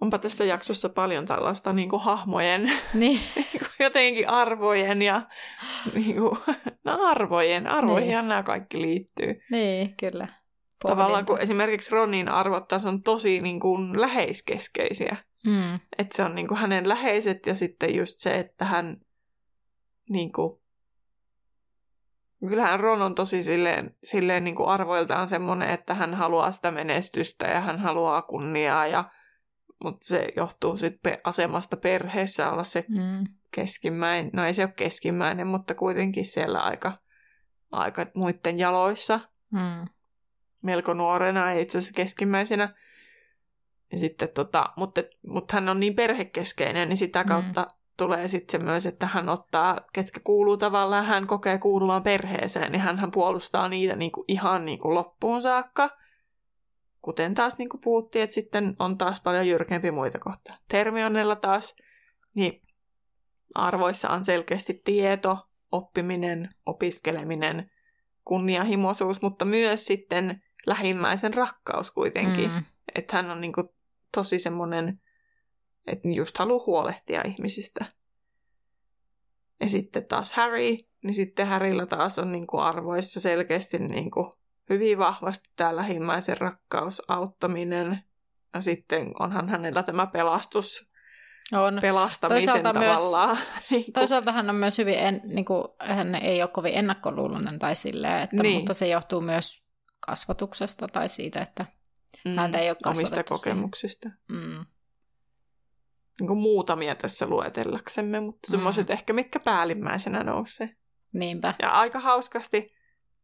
onpa 0.00 0.18
tässä 0.18 0.44
jaksossa 0.44 0.88
paljon 0.88 1.26
tällaista 1.26 1.72
niin 1.72 1.88
kuin 1.88 2.02
hahmojen, 2.02 2.72
niin. 2.94 3.20
Niinku 3.36 3.66
jotenkin 3.80 4.28
arvojen 4.28 5.02
ja 5.02 5.22
niin 5.94 6.16
kuin, 6.16 6.38
no 6.84 6.98
arvojen, 7.02 7.66
arvoihin 7.66 8.08
niin. 8.08 8.28
nämä 8.28 8.42
kaikki 8.42 8.80
liittyy. 8.82 9.40
Niin, 9.50 9.96
kyllä. 9.96 10.26
Pohdinta. 10.82 11.02
Tavallaan 11.02 11.26
kun 11.26 11.40
esimerkiksi 11.40 11.90
Ronin 11.90 12.28
arvot 12.28 12.68
taas 12.68 12.86
on 12.86 13.02
tosi 13.02 13.40
niin 13.40 13.60
kuin 13.60 14.00
läheiskeskeisiä. 14.00 15.16
Mm. 15.46 15.74
Että 15.98 16.16
se 16.16 16.22
on 16.22 16.34
niin 16.34 16.48
kuin 16.48 16.58
hänen 16.58 16.88
läheiset 16.88 17.46
ja 17.46 17.54
sitten 17.54 17.94
just 17.94 18.18
se, 18.18 18.38
että 18.38 18.64
hän 18.64 18.96
niin 20.08 20.32
kuin, 20.32 20.60
kyllähän 22.48 22.80
Ron 22.80 23.02
on 23.02 23.14
tosi 23.14 23.42
silleen, 23.42 23.96
silleen 24.04 24.44
niin 24.44 24.54
kuin 24.54 24.68
arvoiltaan 24.68 25.28
semmoinen, 25.28 25.70
että 25.70 25.94
hän 25.94 26.14
haluaa 26.14 26.52
sitä 26.52 26.70
menestystä 26.70 27.46
ja 27.46 27.60
hän 27.60 27.78
haluaa 27.78 28.22
kunniaa 28.22 28.86
ja 28.86 29.04
mutta 29.84 30.06
se 30.06 30.28
johtuu 30.36 30.76
sitten 30.76 31.18
asemasta 31.24 31.76
perheessä 31.76 32.50
olla 32.50 32.64
se 32.64 32.84
mm. 32.88 33.26
keskimmäinen. 33.54 34.30
No 34.32 34.44
ei 34.44 34.54
se 34.54 34.62
ole 34.62 34.72
keskimmäinen, 34.76 35.46
mutta 35.46 35.74
kuitenkin 35.74 36.24
siellä 36.24 36.60
aika, 36.60 36.92
aika 37.72 38.06
muiden 38.14 38.58
jaloissa. 38.58 39.20
Mm. 39.50 39.88
Melko 40.62 40.94
nuorena, 40.94 41.52
ei 41.52 41.62
itse 41.62 41.78
asiassa 41.78 41.96
keskimmäisenä. 41.96 42.74
Ja 43.92 43.98
sitten 43.98 44.28
tota, 44.28 44.72
mutta, 44.76 45.02
mutta 45.26 45.54
hän 45.54 45.68
on 45.68 45.80
niin 45.80 45.94
perhekeskeinen, 45.94 46.88
niin 46.88 46.96
sitä 46.96 47.22
mm. 47.22 47.28
kautta 47.28 47.62
mm. 47.62 47.76
tulee 47.96 48.28
sitten 48.28 48.60
se 48.60 48.66
myös, 48.66 48.86
että 48.86 49.06
hän 49.06 49.28
ottaa, 49.28 49.80
ketkä 49.92 50.20
kuuluu 50.24 50.56
tavallaan, 50.56 51.06
hän 51.06 51.26
kokee 51.26 51.58
kuulumaan 51.58 52.02
perheeseen, 52.02 52.72
niin 52.72 52.82
hän, 52.82 52.98
hän 52.98 53.10
puolustaa 53.10 53.68
niitä 53.68 53.96
niinku 53.96 54.24
ihan 54.28 54.64
niinku 54.64 54.94
loppuun 54.94 55.42
saakka 55.42 55.90
kuten 57.02 57.34
taas 57.34 57.58
niin 57.58 57.68
kuin 57.68 57.80
puhuttiin, 57.80 58.22
että 58.22 58.34
sitten 58.34 58.76
on 58.78 58.98
taas 58.98 59.20
paljon 59.20 59.48
jyrkempi 59.48 59.90
muita 59.90 60.18
kohtaa. 60.18 60.58
Termionella 60.68 61.36
taas, 61.36 61.74
niin 62.34 62.62
arvoissa 63.54 64.08
on 64.08 64.24
selkeästi 64.24 64.80
tieto, 64.84 65.38
oppiminen, 65.72 66.48
opiskeleminen, 66.66 67.70
kunnianhimoisuus, 68.24 69.22
mutta 69.22 69.44
myös 69.44 69.86
sitten 69.86 70.42
lähimmäisen 70.66 71.34
rakkaus 71.34 71.90
kuitenkin. 71.90 72.50
Mm. 72.50 72.64
Että 72.94 73.16
hän 73.16 73.30
on 73.30 73.40
niin 73.40 73.52
kuin 73.52 73.68
tosi 74.14 74.38
semmoinen, 74.38 75.00
että 75.86 76.08
just 76.08 76.38
haluaa 76.38 76.64
huolehtia 76.66 77.22
ihmisistä. 77.24 77.84
Ja 79.60 79.68
sitten 79.68 80.06
taas 80.06 80.32
Harry, 80.32 80.76
niin 81.02 81.14
sitten 81.14 81.46
Harrylla 81.46 81.86
taas 81.86 82.18
on 82.18 82.32
niin 82.32 82.46
kuin 82.46 82.62
arvoissa 82.62 83.20
selkeästi 83.20 83.78
niin 83.78 84.10
kuin 84.10 84.32
hyvin 84.70 84.98
vahvasti 84.98 85.48
tämä 85.56 85.76
lähimmäisen 85.76 86.38
rakkaus, 86.38 87.02
auttaminen. 87.08 88.02
Ja 88.54 88.60
sitten 88.60 89.12
onhan 89.18 89.48
hänellä 89.48 89.82
tämä 89.82 90.06
pelastus, 90.06 90.90
On. 91.52 91.78
pelastamisen 91.82 92.46
Toisaalta 92.46 92.78
myös- 92.78 93.00
tavallaan. 93.00 93.38
niin 93.70 93.84
kuin, 93.84 93.92
Toisaalta 93.92 94.32
hän 94.32 94.50
on 94.50 94.56
myös 94.56 94.78
hyvin, 94.78 94.98
en, 94.98 95.20
niin 95.24 95.44
kuin, 95.44 95.64
hän 95.80 96.14
ei 96.14 96.42
ole 96.42 96.50
kovin 96.50 96.74
ennakkoluuloinen 96.74 97.58
tai 97.58 97.74
silleen, 97.74 98.22
että, 98.22 98.42
Niin. 98.42 98.56
mutta 98.56 98.74
se 98.74 98.88
johtuu 98.88 99.20
myös 99.20 99.62
kasvatuksesta 100.06 100.88
tai 100.88 101.08
siitä, 101.08 101.42
että 101.42 101.66
mm, 102.24 102.36
häntä 102.36 102.58
ei 102.58 102.70
ole 102.70 102.76
omista 102.86 103.02
kasvatettu 103.02 103.36
siihen. 103.36 103.56
kokemuksista. 103.56 104.08
mm, 104.28 104.64
Niin 106.20 106.26
kuin 106.28 106.38
muutamia 106.38 106.94
tässä 106.94 107.26
luetellaksemme, 107.26 108.20
mutta 108.20 108.48
Mm. 108.48 108.50
semmoiset 108.50 108.90
ehkä 108.90 109.12
mitkä 109.12 109.40
päällimmäisenä 109.40 110.22
nousee. 110.24 110.76
niinpä. 111.12 111.54
Ja 111.62 111.70
aika 111.70 112.00
hauskasti 112.00 112.72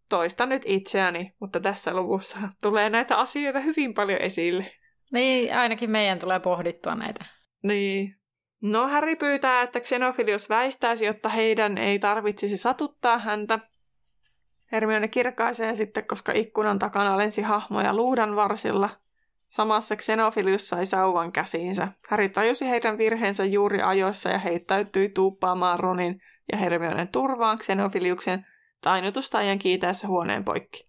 toista 0.09 0.46
nyt 0.46 0.62
itseäni, 0.66 1.34
mutta 1.40 1.61
tässä 1.61 1.94
luvussa 1.94 2.38
tulee 2.61 2.90
näitä 2.90 3.16
asioita 3.16 3.61
hyvin 3.61 3.94
paljon 3.94 4.20
esille. 4.20 4.72
Niin, 5.12 5.57
ainakin 5.57 5.90
meidän 5.90 6.18
tulee 6.18 6.40
pohdittua 6.40 6.94
näitä. 6.94 7.24
Niin. 7.62 8.16
No 8.61 8.88
Harry 8.88 9.16
pyytää, 9.16 9.62
että 9.62 9.80
Xenophilius 9.80 10.48
väistäisi, 10.48 11.04
jotta 11.04 11.28
heidän 11.28 11.78
ei 11.78 11.98
tarvitsisi 11.98 12.57
satuttaa 12.57 13.18
häntä. 13.18 13.59
Hermione 14.72 15.09
kirkaisee 15.09 15.74
sitten, 15.74 16.07
koska 16.07 16.32
ikkunan 16.32 16.78
takana 16.78 17.18
lensi 17.18 17.42
hahmoja 17.42 17.94
luudan 17.94 18.36
varsilla. 18.36 18.90
Samassa 19.48 19.96
Xenophilius 19.96 20.68
sai 20.68 20.86
sauvan 20.86 21.32
käsiinsä. 21.32 21.88
Harry 22.09 22.28
tajusi 22.28 22.68
heidän 22.68 22.98
virheensä 22.98 23.44
juuri 23.44 23.82
ajoissa 23.82 24.28
ja 24.30 24.38
heittäytyi 24.38 25.09
tuuppaamaan 25.09 25.80
Ronin 25.80 26.22
ja 26.52 26.59
Hermionen 26.59 27.09
turvaan 27.09 27.59
Xenophiliuksen 27.59 28.46
tainutusta 28.81 29.39
ajan 29.39 29.59
kiitäessä 29.59 30.09
huoneen 30.09 30.45
poikki. 30.45 30.87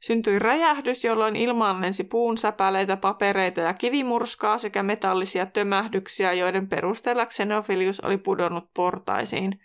Syntyi 0.00 0.38
räjähdys, 0.38 1.04
jolloin 1.04 1.36
ilmaan 1.36 1.80
lensi 1.80 2.04
puun 2.04 2.38
säpäleitä, 2.38 2.96
papereita 2.96 3.60
ja 3.60 3.74
kivimurskaa 3.74 4.58
sekä 4.58 4.82
metallisia 4.82 5.46
tömähdyksiä, 5.46 6.32
joiden 6.32 6.68
perusteella 6.68 7.26
Xenophilius 7.26 8.00
oli 8.00 8.18
pudonnut 8.18 8.64
portaisiin. 8.74 9.60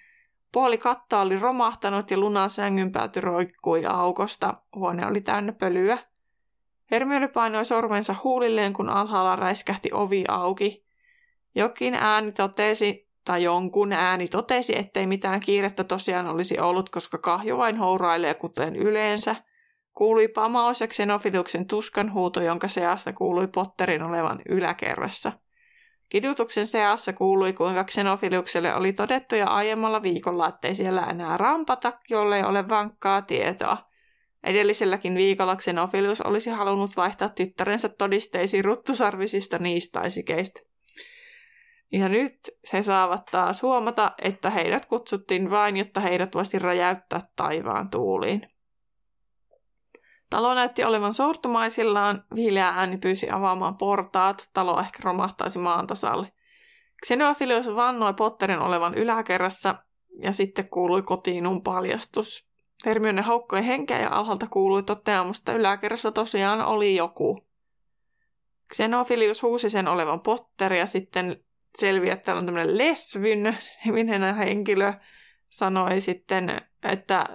Puoli 0.52 0.78
katta 0.78 1.22
oli 1.22 1.40
romahtanut 1.40 2.12
ja 2.12 2.18
Lunan 2.18 2.50
sängyn 2.50 2.92
pääty 2.92 3.22
roikkui 3.22 3.86
aukosta. 3.86 4.54
Huone 4.76 5.06
oli 5.06 5.22
täynnä 5.22 5.52
pölyä. 5.54 5.98
Hermione 6.92 7.28
painoi 7.28 7.66
sormensa 7.66 8.16
huulilleen, 8.24 8.74
kun 8.74 8.90
alhaalla 8.90 9.36
räiskähti 9.36 9.90
ovi 9.94 10.24
auki. 10.28 10.86
Jokin 11.56 11.94
ääni 11.96 12.32
totesi, 12.32 13.11
tai 13.26 13.44
jonkun 13.44 13.94
ääni 13.94 14.28
totesi, 14.28 14.78
ettei 14.78 15.08
mitään 15.08 15.40
kiirettä 15.40 15.84
tosiaan 15.84 16.28
olisi 16.28 16.60
ollut, 16.60 16.90
koska 16.90 17.18
kahjo 17.18 17.58
vain 17.58 17.78
hourailee 17.78 18.34
kuten 18.34 18.76
yleensä. 18.76 19.36
Kuului 19.94 20.28
pamaus 20.28 20.82
ja 20.82 20.88
Xenophiliuksen 20.88 21.68
tuskan 21.68 22.14
huuto, 22.14 22.42
jonka 22.42 22.68
seasta 22.68 23.14
kuului 23.14 23.48
Potterin 23.48 24.04
olevan 24.04 24.42
yläkerrassa. 24.50 25.32
Kidutuksen 26.10 26.66
seassa 26.66 27.14
kuului, 27.14 27.54
kuinka 27.54 27.84
Xenophiliukselle 27.84 28.76
oli 28.76 28.94
todettu 28.94 29.36
jo 29.36 29.46
aiemmalla 29.48 30.02
viikolla, 30.02 30.48
ettei 30.48 30.76
siellä 30.76 31.02
enää 31.02 31.38
rampata, 31.38 31.94
jollei 32.10 32.44
ole 32.44 32.70
vankkaa 32.70 33.22
tietoa. 33.22 33.78
Edelliselläkin 34.44 35.16
viikolla 35.16 35.56
Xenophilius 35.56 36.22
olisi 36.22 36.50
halunnut 36.50 36.98
vaihtaa 36.98 37.30
tyttärensä 37.30 37.90
todisteisiin 37.90 38.66
ruttusarvisista 38.66 39.58
niistaisikeistä. 39.58 40.71
Ja 41.92 42.10
nyt 42.10 42.40
he 42.74 42.84
saavat 42.84 43.26
taas 43.26 43.62
huomata, 43.62 44.12
että 44.22 44.50
heidät 44.50 44.86
kutsuttiin 44.86 45.50
vain, 45.50 45.78
jotta 45.78 46.00
heidät 46.00 46.36
voisi 46.36 46.60
räjäyttää 46.60 47.22
taivaan 47.36 47.90
tuuliin. 47.90 48.48
Talo 50.30 50.54
näytti 50.54 50.84
olevan 50.84 51.14
sortumaisillaan, 51.14 52.24
viileä 52.36 52.68
ääni 52.70 52.98
pyysi 52.98 53.30
avaamaan 53.32 53.78
portaat, 53.78 54.50
talo 54.54 54.80
ehkä 54.80 55.00
romahtaisi 55.04 55.60
maan 55.60 55.88
tasalle. 55.88 56.32
Xenophilius 57.06 57.76
vannoi 57.76 58.14
Potterin 58.14 58.60
olevan 58.60 58.94
yläkerrassa, 58.94 59.76
ja 60.24 60.32
sitten 60.32 60.70
kuului 60.70 61.02
kotiinun 61.02 61.64
paljastus. 61.64 62.48
Hermione 62.86 63.22
haukkoi 63.22 63.68
henkeä 63.68 64.00
ja 64.00 64.10
alhaalta 64.12 64.48
kuului 64.48 64.84
toteamusta 64.84 65.54
yläkerrassa 65.54 66.12
tosiaan 66.12 66.62
oli 66.62 66.96
joku. 66.96 67.48
Xenophilius 68.74 69.42
huusi 69.42 69.70
sen 69.70 69.88
olevan 69.88 70.20
Potter 70.20 70.74
ja 70.74 70.86
sitten 70.86 71.44
selviää, 71.78 72.14
että 72.14 72.26
täällä 72.26 72.40
on 72.40 72.46
tämmöinen 72.46 72.78
Lesvyn 72.78 73.58
niminen 73.86 74.36
henkilö, 74.36 74.94
sanoi 75.50 76.02
sitten, 76.02 76.62
että 76.84 77.26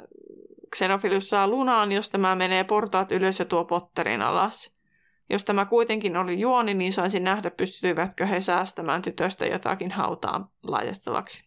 Xenophilius 0.77 1.31
saa 1.31 1.49
lunaan, 1.49 1.93
jos 1.93 2.11
tämä 2.11 2.35
menee 2.35 2.65
portaat 2.65 3.13
ylös 3.13 3.39
ja 3.39 3.45
tuo 3.45 3.65
Potterin 3.65 4.23
alas. 4.23 4.77
Jos 5.31 5.45
tämä 5.45 5.65
kuitenkin 5.65 6.17
oli 6.17 6.41
juoni, 6.41 6.75
niin 6.75 6.93
saisi 6.93 7.21
nähdä, 7.21 7.51
pystyvätkö 7.51 8.27
he 8.27 8.41
säästämään 8.41 9.03
tytöstä 9.03 9.47
jotakin 9.47 9.91
hautaan 9.91 10.49
laitettavaksi. 10.63 11.46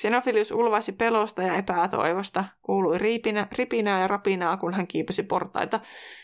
Xenophilius 0.00 0.50
ulvaisi 0.50 0.92
pelosta 0.92 1.42
ja 1.42 1.54
epätoivosta. 1.54 2.44
Kuului 2.62 2.98
riipinä, 2.98 3.46
ripinää 3.52 4.00
ja 4.00 4.08
rapinaa, 4.08 4.56
kun 4.56 4.74
hän 4.74 4.86
kiipesi 4.86 5.22
portaita. 5.22 5.80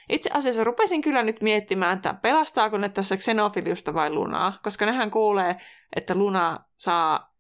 Itse 0.08 0.30
asiassa 0.32 0.64
rupesin 0.64 1.00
kyllä 1.00 1.22
nyt 1.22 1.42
miettimään, 1.42 1.96
että 1.96 2.14
pelastaako 2.14 2.78
ne 2.78 2.88
tässä 2.88 3.16
Xenophiliusta 3.16 3.94
vai 3.94 4.10
Lunaa, 4.10 4.58
koska 4.62 4.86
nehän 4.86 5.10
kuulee, 5.10 5.56
että 5.96 6.14
Luna 6.14 6.58
saa, 6.78 7.34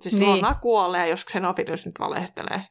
siis 0.00 0.18
Niin. 0.18 0.36
Luna 0.36 0.54
kuolee, 0.54 1.08
jos 1.08 1.24
Xenophilius 1.24 1.86
nyt 1.86 2.00
valehtelee. 2.00 2.62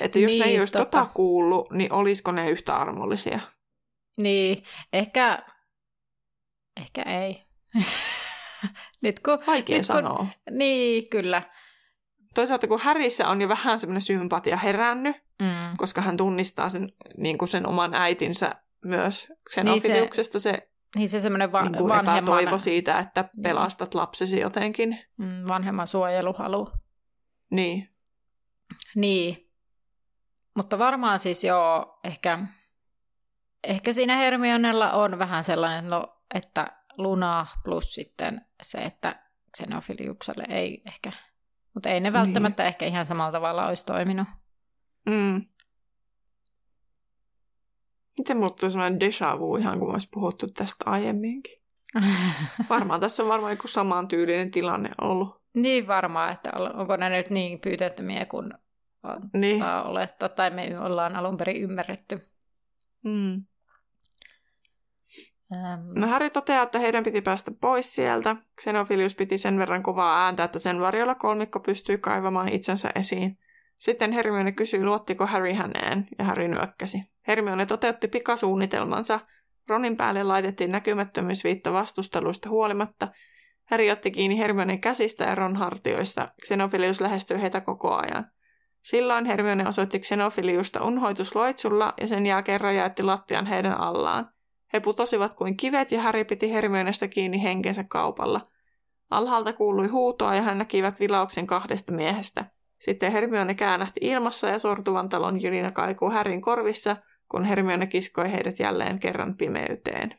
Että 0.00 0.18
jos 0.18 0.32
ne 0.32 0.38
ei 0.38 0.50
Niin, 0.50 0.60
olisi 0.60 0.72
tota 0.72 1.06
kuullut, 1.14 1.70
niin 1.70 1.92
olisiko 1.92 2.32
ne 2.32 2.50
yhtä 2.50 2.76
armollisia? 2.76 3.40
Niin, 4.22 4.64
ehkä, 4.92 5.42
ehkä 6.76 7.02
ei. 7.02 7.42
nyt 9.02 9.20
kun, 9.20 9.38
Vaikea 9.46 9.76
nyt 9.76 9.86
kun, 9.86 9.94
sanoa. 9.94 10.26
Niin, 10.50 11.10
kyllä. 11.10 11.42
Toisaalta 12.34 12.66
kun 12.68 12.80
Härissä 12.80 13.28
on 13.28 13.40
jo 13.42 13.48
vähän 13.48 13.78
semmoinen 13.78 14.02
sympatia 14.02 14.56
herännyt, 14.56 15.16
Mm. 15.42 15.76
koska 15.76 16.00
hän 16.00 16.16
tunnistaa 16.16 16.68
sen, 16.68 16.92
niin 17.16 17.38
kuin 17.38 17.48
sen 17.48 17.66
oman 17.68 17.94
äitinsä 17.94 18.54
myös 18.84 19.32
Xenophiliuksesta 19.50 20.38
se, 20.40 20.68
Niin 20.96 21.08
se 21.08 21.20
semmoinen 21.20 21.52
va- 21.52 21.62
niin 21.62 21.76
kuin 21.76 21.88
vanhemman, 21.88 22.18
epätoivo 22.18 22.58
siitä, 22.58 22.98
että 22.98 23.20
Niin. 23.22 23.42
pelastat 23.42 23.94
lapsesi 23.94 24.40
jotenkin. 24.40 24.98
mm, 25.16 25.48
vanhemman 25.48 25.86
suojeluhalu. 25.86 26.68
Niin. 27.50 27.88
Niin. 28.94 29.50
Mutta 30.56 30.78
varmaan 30.78 31.18
siis 31.18 31.44
joo, 31.44 31.98
ehkä, 32.04 32.38
ehkä 33.64 33.92
siinä 33.92 34.16
Hermionella 34.16 34.92
on 34.92 35.18
vähän 35.18 35.44
sellainen, 35.44 35.88
no, 35.90 36.16
että 36.34 36.72
Luna 36.98 37.46
plus 37.64 37.94
sitten 37.94 38.46
se, 38.62 38.78
että 38.78 39.22
Xenophiliukselle 39.56 40.44
ei 40.48 40.82
ehkä, 40.86 41.12
mutta 41.74 41.88
ei 41.88 42.00
ne 42.00 42.12
välttämättä 42.12 42.64
ehkä 42.64 42.86
ihan 42.86 43.04
samalla 43.04 43.32
tavalla 43.32 43.66
olisi 43.66 43.86
toiminut. 43.86 44.28
Mm. 45.06 45.46
Miten 48.18 48.36
mulle 48.36 48.52
tuli 48.60 48.70
semmoinen 48.70 48.98
déjà 49.02 49.38
vu 49.38 49.56
ihan 49.56 49.78
kun 49.78 49.90
olisi 49.92 50.08
puhuttu 50.12 50.48
tästä 50.48 50.90
aiemminkin. 50.90 51.58
Varmaan 52.70 53.00
tässä 53.00 53.22
on 53.22 53.28
varmaan 53.28 53.52
joku 53.52 53.68
samantyylinen 53.68 54.50
tilanne 54.50 54.90
ollut. 55.00 55.42
niin 55.54 55.86
varmaan, 55.86 56.32
että 56.32 56.50
onko 56.74 56.96
ne 56.96 57.08
nyt 57.08 57.30
niin 57.30 57.60
pyytettömiä 57.60 58.26
kuin 58.26 58.52
Niin. 59.32 59.62
olettaa, 59.84 60.28
tai 60.28 60.50
me 60.50 60.80
ollaan 60.80 61.16
alun 61.16 61.36
perin 61.36 61.62
ymmärretty. 61.62 62.28
Mm. 63.04 63.44
Ähm, 65.54 65.80
No 65.96 66.06
Harry 66.06 66.30
toteaa, 66.30 66.62
että 66.62 66.78
heidän 66.78 67.04
piti 67.04 67.22
päästä 67.22 67.50
pois 67.60 67.94
sieltä. 67.94 68.36
Xenophilius 68.60 69.14
piti 69.14 69.38
sen 69.38 69.58
verran 69.58 69.82
kovaa 69.82 70.24
ääntä, 70.24 70.44
että 70.44 70.58
sen 70.58 70.80
varjolla 70.80 71.14
kolmikko 71.14 71.60
pystyi 71.60 71.98
kaivamaan 71.98 72.48
itsensä 72.48 72.90
esiin. 72.94 73.38
Sitten 73.78 74.12
Hermione 74.12 74.52
kysyi, 74.52 74.84
luottiko 74.84 75.26
Harry 75.26 75.52
häneen, 75.52 76.08
ja 76.18 76.24
Harry 76.24 76.48
nyökkäsi. 76.48 77.02
Hermione 77.28 77.66
toteutti 77.66 78.08
pikasuunnitelmansa. 78.08 79.20
Ronin 79.68 79.96
päälle 79.96 80.22
laitettiin 80.22 80.72
näkymättömyysviitta 80.72 81.72
vastusteluista 81.72 82.48
huolimatta. 82.48 83.08
Harry 83.70 83.90
otti 83.90 84.10
kiinni 84.10 84.38
Hermionen 84.38 84.80
käsistä 84.80 85.24
ja 85.24 85.34
Ron 85.34 85.56
hartioista. 85.56 86.28
Xenophilius 86.42 87.00
lähestyi 87.00 87.42
heitä 87.42 87.60
koko 87.60 87.94
ajan. 87.94 88.26
Silloin 88.82 89.24
Hermione 89.24 89.68
osoitti 89.68 89.98
Xenophiliusta 89.98 90.84
unhoitusloitsulla 90.84 91.92
ja 92.00 92.06
sen 92.06 92.26
jälkeen 92.26 92.60
räjäytti 92.60 93.02
lattian 93.02 93.46
heidän 93.46 93.80
allaan. 93.80 94.28
He 94.72 94.80
putosivat 94.80 95.34
kuin 95.34 95.56
kivet 95.56 95.92
ja 95.92 96.02
Harry 96.02 96.24
piti 96.24 96.52
Hermionesta 96.52 97.08
kiinni 97.08 97.42
henkensä 97.42 97.84
kaupalla. 97.84 98.40
Alhaalta 99.10 99.52
kuului 99.52 99.86
huutoa 99.86 100.34
ja 100.34 100.42
hän 100.42 100.58
näkivät 100.58 101.00
vilauksen 101.00 101.46
kahdesta 101.46 101.92
miehestä. 101.92 102.44
Sitten 102.78 103.12
Hermione 103.12 103.54
käännähti 103.54 104.00
ilmassa 104.02 104.48
ja 104.48 104.58
sortuvan 104.58 105.08
talon 105.08 105.42
jyrinä 105.42 105.70
kaikuu 105.70 106.10
Härin 106.10 106.40
korvissa, 106.40 106.96
kun 107.28 107.44
Hermione 107.44 107.86
kiskoi 107.86 108.32
heidät 108.32 108.58
jälleen 108.58 108.98
kerran 108.98 109.36
pimeyteen. 109.36 110.14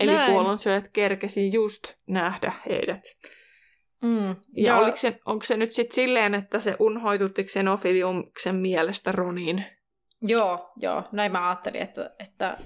Eli 0.00 0.12
Näin. 0.12 0.32
kuollonsyöjät 0.32 0.90
kerkesi 0.92 1.52
just 1.52 1.94
nähdä 2.06 2.52
heidät. 2.68 3.02
Mm. 4.02 4.36
Ja 4.56 4.78
oliko 4.78 4.96
se, 4.96 5.20
onko 5.24 5.42
se 5.42 5.56
nyt 5.56 5.72
sitten 5.72 5.94
silleen, 5.94 6.34
että 6.34 6.60
se 6.60 6.76
unhoitutti 6.78 7.44
Xenophiliumksen 7.44 8.56
mielestä 8.56 9.12
Ronin? 9.12 9.64
Joo, 10.22 10.72
joo, 10.76 11.02
näin 11.12 11.32
mä 11.32 11.48
ajattelin, 11.48 11.82
että, 11.82 12.14
että 12.18 12.56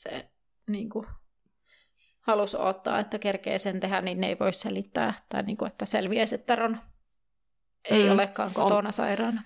se 0.00 0.30
niin 0.68 0.88
kuin, 0.90 1.06
halusi 2.20 2.56
odottaa, 2.56 2.98
että 2.98 3.18
kerkee 3.18 3.58
sen 3.58 3.80
tehdä, 3.80 4.00
niin 4.00 4.20
ne 4.20 4.26
ei 4.26 4.38
voi 4.38 4.52
selittää, 4.52 5.14
tai 5.28 5.42
niin 5.42 5.56
kuin, 5.56 5.66
että 5.70 5.86
selviäisi, 5.86 6.34
että 6.34 6.56
Ron 6.56 6.78
ei 7.90 8.04
Mm. 8.06 8.12
olekaan 8.12 8.50
kotona 8.54 8.92
sairaana. 8.92 9.42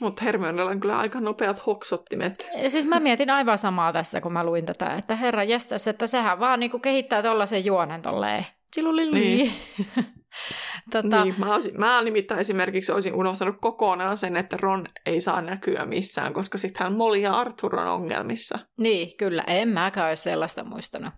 Mutta 0.00 0.24
Hermionella 0.24 0.70
on 0.70 0.80
kyllä 0.80 0.98
aika 0.98 1.20
nopeat 1.20 1.66
hoksottimet. 1.66 2.50
Ja 2.62 2.70
siis 2.70 2.86
mä 2.86 3.00
mietin 3.00 3.30
aivan 3.30 3.58
samaa 3.58 3.92
tässä, 3.92 4.20
kun 4.20 4.32
mä 4.32 4.44
luin 4.44 4.66
tätä, 4.66 4.94
että 4.94 5.16
herra 5.16 5.44
jästäs, 5.44 5.88
että 5.88 6.06
sehän 6.06 6.40
vaan 6.40 6.60
niin 6.60 6.70
kuin 6.70 6.80
kehittää 6.80 7.22
tollasen 7.22 7.64
juonen 7.64 8.02
tolleen. 8.02 8.46
Silulilui. 8.72 9.20
Niin. 9.20 9.52
tota, 10.92 11.24
Niin, 11.24 11.34
mä, 11.38 11.54
olisin, 11.54 11.80
mä 11.80 12.02
nimittäin 12.02 12.40
esimerkiksi 12.40 12.92
olisin 12.92 13.14
unohtanut 13.14 13.56
kokonaan 13.60 14.16
sen, 14.16 14.36
että 14.36 14.56
Ron 14.60 14.86
ei 15.06 15.20
saa 15.20 15.42
näkyä 15.42 15.86
missään, 15.86 16.34
koska 16.34 16.58
sittenhän 16.58 16.92
Molly 16.92 17.18
ja 17.18 17.32
Arthur 17.32 17.76
on 17.76 17.88
ongelmissa. 17.88 18.58
Niin, 18.78 19.16
kyllä. 19.16 19.44
En 19.46 19.68
mäkään 19.68 20.08
olisi 20.08 20.22
sellaista 20.22 20.64
muistanut. 20.64 21.14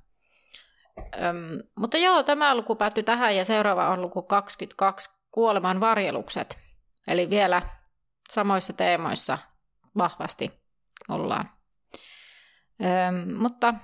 Öm, 0.98 1.62
mutta 1.78 1.98
joo, 1.98 2.22
tämä 2.22 2.54
luku 2.54 2.74
päättyi 2.74 3.02
tähän 3.02 3.36
ja 3.36 3.44
seuraava 3.44 3.88
on 3.88 4.00
luku 4.00 4.22
22, 4.22 5.10
kuoleman 5.30 5.80
varjelukset. 5.80 6.58
Eli 7.08 7.30
vielä 7.30 7.62
samoissa 8.30 8.72
teemoissa 8.72 9.38
vahvasti 9.98 10.52
ollaan. 11.08 11.50
Öm, 12.84 13.34
mutta 13.34 13.74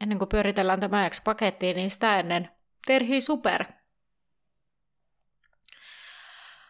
ennen 0.00 0.18
kuin 0.18 0.28
pyöritellään 0.28 0.80
tämä 0.80 1.04
jakso 1.04 1.22
pakettiin, 1.24 1.76
niin 1.76 1.90
sitä 1.90 2.18
ennen 2.18 2.50
Terhi 2.86 3.20
Super. 3.20 3.64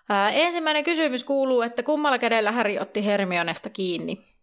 Ää, 0.09 0.31
ensimmäinen 0.31 0.85
kysymys 0.85 1.25
kuuluu, 1.25 1.63
että 1.63 1.83
kummalla 1.83 2.19
kädellä 2.19 2.53
Harry 2.53 2.79
otti 2.79 3.05
Hermionesta 3.05 3.71
kiinni? 3.71 4.37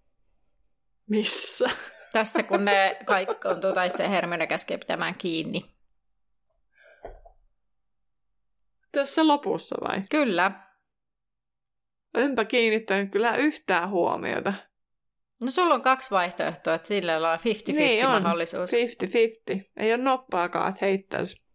Missä? 1.08 1.70
Tässä 2.14 2.44
kun 2.44 2.66
ne 2.66 2.98
kaikki 3.06 3.48
on, 3.48 3.74
tai 3.74 3.90
se 3.90 4.10
Hermione 4.10 4.48
käskee 4.48 4.78
pitämään 4.78 5.16
kiinni. 5.16 5.72
Tässä 8.92 9.28
lopussa 9.28 9.76
vai? 9.82 10.02
Kyllä. 10.10 10.67
Enpä 12.14 12.46
kiinnittänyt 12.46 13.12
kyllä 13.12 13.36
yhtään 13.36 13.90
huomiota. 13.90 14.54
No 15.42 15.52
sulla 15.52 15.74
on 15.74 15.82
kaksi 15.82 16.12
vaihtoehtoa, 16.12 16.74
että 16.74 16.88
sillä 16.88 17.32
on 17.32 17.40
50-50 17.40 17.74
Niin 17.74 18.06
on. 18.08 18.22
mahdollisuus. 18.22 18.72
50-50. 18.72 19.62
Ei 19.78 19.94
ole 19.94 20.04
noppaakaan, 20.04 20.70
että 20.70 20.86
heittäisi. 20.86 21.48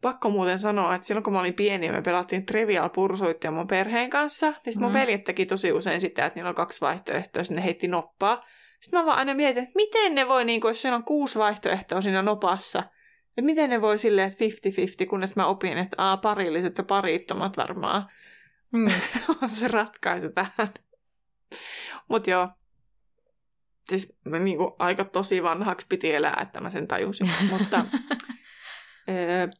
Pakko 0.00 0.30
muuten 0.30 0.58
sanoa, 0.58 0.94
että 0.94 1.06
silloin 1.06 1.24
kun 1.24 1.32
mä 1.32 1.40
olin 1.40 1.54
pieni 1.54 1.86
ja 1.86 1.92
me 1.92 2.02
pelattiin 2.02 2.46
Trivial 2.46 2.88
Pursuittia 2.88 3.50
mun 3.50 3.66
perheen 3.66 4.10
kanssa, 4.10 4.46
niin 4.50 4.72
sit 4.72 4.82
mun 4.82 4.90
Mm. 4.90 4.94
veljet 4.98 5.24
teki 5.24 5.46
tosi 5.46 5.72
usein 5.72 6.00
sitä, 6.00 6.26
että 6.26 6.36
niillä 6.38 6.48
on 6.48 6.54
kaksi 6.54 6.80
vaihtoehtoa, 6.80 7.42
ja 7.50 7.54
ne 7.56 7.64
heitti 7.64 7.88
noppaa. 7.88 8.44
Sitten 8.80 9.00
mä 9.00 9.06
vaan 9.06 9.18
aina 9.18 9.34
mietin, 9.34 9.62
että 9.62 9.72
miten 9.76 10.14
ne 10.14 10.28
voi, 10.28 10.44
niin 10.44 10.60
kun, 10.60 10.70
jos 10.70 10.82
siellä 10.82 10.96
on 10.96 11.04
kuusi 11.04 11.38
vaihtoehtoa 11.38 12.00
siinä 12.00 12.22
nopassa, 12.22 12.82
että 13.30 13.42
miten 13.42 13.70
ne 13.70 13.80
voi 13.80 13.98
silleen, 13.98 14.28
että 14.28 14.44
50-50, 15.04 15.06
kunnes 15.06 15.36
mä 15.36 15.46
opin, 15.46 15.78
että 15.78 15.94
aa, 15.98 16.16
parilliset 16.16 16.78
ja 16.78 16.84
parittomat 16.84 17.56
varmaan 17.56 18.06
Mm. 18.72 18.92
on 19.42 19.50
se 19.50 19.68
ratkaisu 19.68 20.28
tähän. 20.32 20.74
Mutta 22.08 22.30
joo, 22.30 22.48
siis 23.84 24.18
mä 24.24 24.38
niinku 24.38 24.76
aika 24.78 25.04
tosi 25.04 25.42
vanhaksi 25.42 25.86
piti 25.88 26.14
elää, 26.14 26.38
että 26.42 26.60
mä 26.60 26.70
sen 26.70 26.88
tajusin. 26.88 27.30
Mutta 27.50 27.84
ö, 29.08 29.50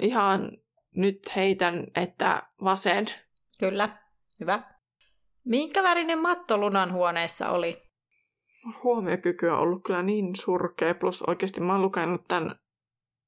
ihan 0.00 0.52
nyt 0.96 1.18
heitän, 1.36 1.86
että 1.94 2.42
vasen. 2.64 3.06
Kyllä. 3.58 3.98
Hyvä. 4.40 4.62
Minkä 5.44 5.82
värinen 5.82 6.18
matto 6.18 6.58
Lunan 6.58 6.92
huoneessa 6.92 7.50
oli? 7.50 7.87
Huomiokyky 8.82 9.48
on 9.48 9.58
ollut 9.58 9.82
kyllä 9.84 10.02
niin 10.02 10.36
surkea, 10.36 10.94
plus 10.94 11.22
oikeasti 11.22 11.60
mä 11.60 11.72
oon 11.72 11.82
lukenut 11.82 12.28
tämän 12.28 12.58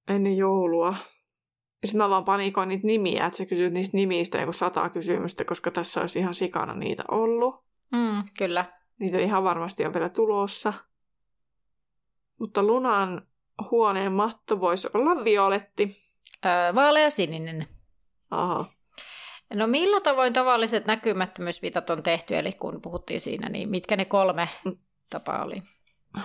ennen 0.08 0.36
joulua. 0.36 0.94
Ja 1.82 1.88
sitten 1.88 1.98
mä 1.98 2.10
vaan 2.10 2.24
panikoin 2.24 2.68
niitä 2.68 2.86
nimiä, 2.86 3.26
että 3.26 3.36
sä 3.36 3.46
kysyt 3.46 3.72
niistä 3.72 3.96
nimistä 3.96 4.38
joku 4.38 4.52
sata 4.52 4.88
kysymystä, 4.88 5.44
koska 5.44 5.70
tässä 5.70 6.00
olisi 6.00 6.18
ihan 6.18 6.34
sikana 6.34 6.74
niitä 6.74 7.04
ollut. 7.10 7.64
Mm, 7.92 8.24
kyllä. 8.38 8.64
Niitä 8.98 9.18
ihan 9.18 9.44
varmasti 9.44 9.86
on 9.86 9.94
vielä 9.94 10.08
tulossa. 10.08 10.72
Mutta 12.38 12.62
Lunan 12.62 13.26
huoneen 13.70 14.12
matto 14.12 14.60
voisi 14.60 14.88
olla 14.94 15.24
violetti. 15.24 15.96
Öö, 16.46 16.74
vaalea 16.74 17.10
sininen. 17.10 17.66
Aha. 18.30 18.72
No 19.54 19.66
millä 19.66 20.00
tavoin 20.00 20.32
tavalliset 20.32 20.86
näkymättömyysvitat 20.86 21.90
on 21.90 22.02
tehty, 22.02 22.36
eli 22.36 22.52
kun 22.52 22.82
puhuttiin 22.82 23.20
siinä, 23.20 23.48
niin 23.48 23.68
mitkä 23.68 23.96
ne 23.96 24.04
kolme 24.04 24.48
Tapaa 25.10 25.44
oli? 25.44 25.62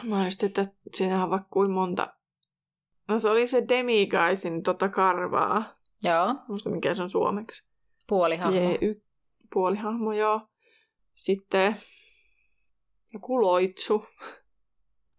Mä 0.04 0.26
just, 0.26 0.44
että 0.44 0.66
siinähän 0.94 1.30
vaikka 1.30 1.48
kuin 1.50 1.72
monta. 1.72 2.14
No 3.08 3.20
se 3.20 3.30
oli 3.30 3.48
se 3.48 3.64
Demigaisin 3.70 4.64
tota 4.64 4.90
karvaa. 4.90 5.76
Joo, 6.04 6.36
Muista 6.48 6.70
mikä 6.70 6.94
se 6.94 7.04
on 7.04 7.10
suomeksi. 7.10 7.64
puolihahmo. 8.08 8.58
Jee, 8.60 8.78
y- 8.82 9.02
puolihahmo, 9.54 10.14
joo. 10.14 10.42
Sitten 11.16 11.76
joku 13.14 13.42
loitsu. 13.42 14.08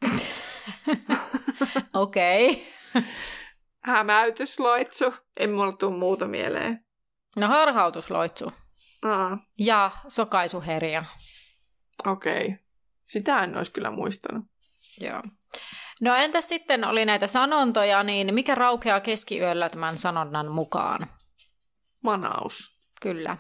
Okei. 1.94 2.50
Okay. 2.50 3.02
Hämäytysloitsu. 3.86 5.14
En 5.36 5.50
mulla 5.52 5.72
tule 5.72 5.98
muuta 5.98 6.26
mieleen. 6.26 6.84
No 7.36 7.48
harhautusloitsu. 7.48 8.52
Aa, 9.04 9.38
Ja 9.58 9.90
sokaisuherja. 10.08 11.04
okei. 12.06 12.44
Okay. 12.46 12.58
Sitä 13.06 13.44
en 13.44 13.56
olisi 13.56 13.72
kyllä 13.72 13.90
muistanut. 13.90 14.44
Joo. 15.00 15.22
No 16.00 16.14
entäs 16.14 16.48
sitten 16.48 16.84
oli 16.84 17.04
näitä 17.04 17.26
sanontoja, 17.26 18.02
niin 18.02 18.34
mikä 18.34 18.54
raukeaa 18.54 19.00
keskiyöllä 19.00 19.68
tämän 19.68 19.98
sanonnan 19.98 20.50
mukaan? 20.50 21.06
Manaus. 22.02 22.76
Kyllä. 23.00 23.36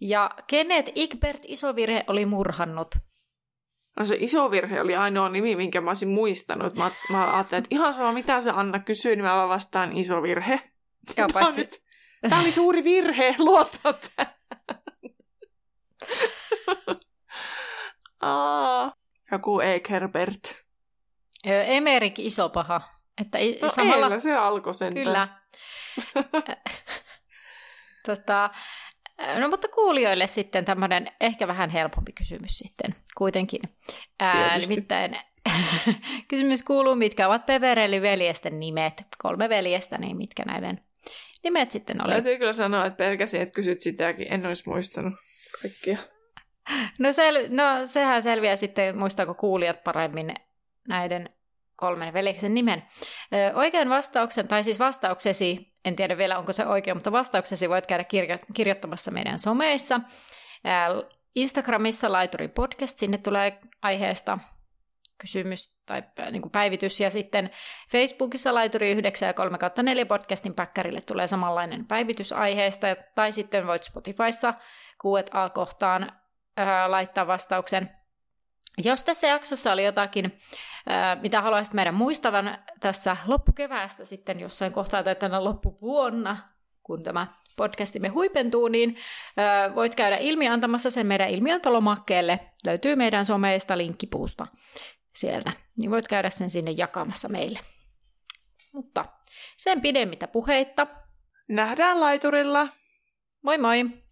Ja 0.00 0.30
kenet 0.46 0.90
Igbert 0.94 1.42
Isovirhe 1.44 2.04
oli 2.06 2.26
murhannut? 2.26 2.94
No 3.98 4.04
se 4.04 4.16
iso 4.20 4.50
virhe 4.50 4.80
oli 4.80 4.96
ainoa 4.96 5.28
nimi, 5.28 5.56
minkä 5.56 5.80
mä 5.80 5.90
olisin 5.90 6.08
muistanut. 6.08 6.74
Mä, 6.74 6.90
mä 7.10 7.34
ajattelin, 7.34 7.64
että 7.64 7.74
ihan 7.74 7.94
sama 7.94 8.12
mitä 8.12 8.40
se 8.40 8.50
Anna 8.50 8.78
kysyy, 8.78 9.16
niin 9.16 9.24
mä 9.24 9.36
vaan 9.36 9.48
vastaan 9.48 9.96
iso 9.96 10.22
virhe. 10.22 10.72
On 11.18 11.28
paitsi, 11.32 11.60
nyt, 11.60 11.82
tää 12.28 12.40
oli 12.40 12.52
suuri 12.52 12.84
virhe, 12.84 13.34
luota 13.38 13.92
tähän. 13.92 14.34
Aa, 18.20 18.92
joku 19.32 19.60
Ekerbert. 19.60 20.54
Ö, 21.46 21.62
Emerik 21.62 22.18
Isopaha. 22.18 22.80
Että 23.20 23.38
i- 23.38 23.58
No 23.62 23.70
samalla... 23.70 24.06
Eellä 24.06 24.20
se 24.20 24.36
alkoi 24.36 24.74
sen. 24.74 24.94
Kyllä. 24.94 25.28
tota, 28.06 28.50
no 29.40 29.48
mutta 29.48 29.68
kuulijoille 29.68 30.26
sitten 30.26 30.64
tämmöinen 30.64 31.06
ehkä 31.20 31.48
vähän 31.48 31.70
helpompi 31.70 32.12
kysymys 32.12 32.58
sitten 32.58 32.94
kuitenkin. 33.16 33.60
Ää, 34.20 34.58
nimittäin 34.58 35.18
kysymys 36.30 36.62
kuuluu, 36.62 36.94
mitkä 36.94 37.28
ovat 37.28 37.46
Peverelli-veljesten 37.46 38.60
nimet? 38.60 39.02
Kolme 39.18 39.48
veljestä, 39.48 39.98
niin 39.98 40.16
mitkä 40.16 40.42
näiden 40.44 40.80
nimet 41.44 41.70
sitten 41.70 42.00
oli? 42.04 42.12
Täytyy 42.12 42.38
kyllä 42.38 42.52
sanoa, 42.52 42.84
että 42.86 42.96
pelkäsin, 42.96 43.40
että 43.40 43.54
kysyt 43.54 43.80
sitäkin. 43.80 44.26
En 44.32 44.46
olisi 44.46 44.62
muistanut 44.68 45.14
kaikkia. 45.62 45.98
No, 46.98 47.08
sel- 47.08 47.48
no 47.50 47.86
sehän 47.86 48.22
selviää 48.22 48.56
sitten, 48.56 48.98
muistaako 48.98 49.34
kuulijat 49.34 49.84
paremmin 49.84 50.34
näiden 50.88 51.30
kolmen 51.76 52.12
veljeksen 52.12 52.54
nimen. 52.54 52.82
Ö, 53.34 53.54
oikean 53.54 53.88
vastauksen, 53.88 54.48
tai 54.48 54.64
siis 54.64 54.78
vastauksesi, 54.78 55.72
en 55.84 55.96
tiedä 55.96 56.18
vielä 56.18 56.38
onko 56.38 56.52
se 56.52 56.66
oikein, 56.66 56.96
mutta 56.96 57.12
vastauksesi 57.12 57.68
voit 57.68 57.86
käydä 57.86 58.04
kirjo- 58.04 58.46
kirjoittamassa 58.54 59.10
meidän 59.10 59.38
someissa. 59.38 60.00
Ää, 60.64 60.88
Instagramissa 61.34 62.12
Laituri 62.12 62.48
Podcast, 62.48 62.98
sinne 62.98 63.18
tulee 63.18 63.58
aiheesta 63.82 64.38
kysymys 65.18 65.76
tai 65.86 66.02
niin 66.30 66.42
kuin 66.42 66.52
päivitys. 66.52 67.00
Ja 67.00 67.10
sitten 67.10 67.50
Facebookissa 67.90 68.54
Laituri 68.54 68.90
9 68.90 69.26
ja 69.26 69.34
3 69.34 69.58
4 69.82 70.06
podcastin 70.06 70.54
päkkärille 70.54 71.00
tulee 71.00 71.26
samanlainen 71.26 71.86
päivitys 71.86 72.32
aiheesta. 72.32 72.86
Tai 73.14 73.32
sitten 73.32 73.66
voit 73.66 73.82
Spotifyssa 73.82 74.54
Q&A-kohtaan 75.02 76.12
ää, 76.56 76.90
laittaa 76.90 77.26
vastauksen. 77.26 77.90
Jos 78.78 79.04
tässä 79.04 79.26
jaksossa 79.26 79.72
oli 79.72 79.84
jotakin, 79.84 80.38
mitä 81.20 81.42
haluaisit 81.42 81.74
meidän 81.74 81.94
muistavan 81.94 82.58
tässä 82.80 83.16
loppukeväästä 83.26 84.04
sitten 84.04 84.40
jossain 84.40 84.72
kohtaa 84.72 85.02
tai 85.02 85.14
tänä 85.14 85.44
loppuvuonna, 85.44 86.36
kun 86.82 87.02
tämä 87.02 87.26
podcastimme 87.56 88.08
huipentuu, 88.08 88.68
niin 88.68 88.96
voit 89.74 89.94
käydä 89.94 90.16
ilmiantamassa 90.16 90.90
sen 90.90 91.06
meidän 91.06 91.30
ilmiantolomakkeelle. 91.30 92.40
Löytyy 92.64 92.96
meidän 92.96 93.24
someista 93.24 93.78
linkkipuusta 93.78 94.46
sieltä, 95.14 95.52
niin 95.80 95.90
voit 95.90 96.08
käydä 96.08 96.30
sen 96.30 96.50
sinne 96.50 96.70
jakamassa 96.70 97.28
meille. 97.28 97.60
Mutta 98.72 99.04
sen 99.56 99.80
pidemmittä 99.80 100.28
puheitta. 100.28 100.86
Nähdään 101.48 102.00
laiturilla. 102.00 102.68
Moi 103.42 103.58
moi! 103.58 104.05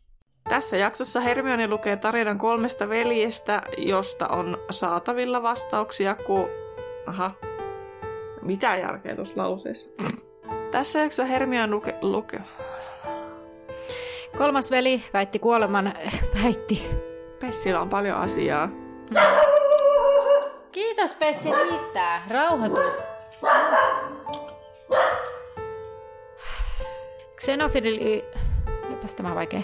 Tässä 0.49 0.77
jaksossa 0.77 1.21
Hermione 1.21 1.69
lukee 1.69 1.97
tarinan 1.97 2.39
kolmesta 2.39 2.89
veljestä, 2.89 3.63
josta 3.79 4.29
on 4.29 4.59
saatavilla 4.71 5.43
vastauksia, 5.43 6.15
kun... 6.15 6.49
Aha. 7.07 7.31
Mitä 8.43 8.77
järkeä 8.77 9.17
tuossa 9.17 9.35
lauseessa? 9.37 9.91
Tässä 10.71 10.99
jaksossa 10.99 11.25
Hermione 11.25 11.73
luke... 11.73 11.95
luke... 12.03 12.41
Kolmas 14.39 14.71
veli 14.71 15.05
väitti 15.13 15.39
kuoleman... 15.39 15.95
väitti. 16.43 16.87
Pessillä 17.41 17.81
on 17.81 17.89
paljon 17.89 18.19
asiaa. 18.19 18.69
Kiitos 20.73 21.15
Pessi, 21.15 21.49
riittää. 21.53 22.25
Rauhoitu. 22.31 22.81
Xenofili... 27.41 28.25
Olipas 28.87 29.15
tämä 29.15 29.35
vaikea. 29.35 29.63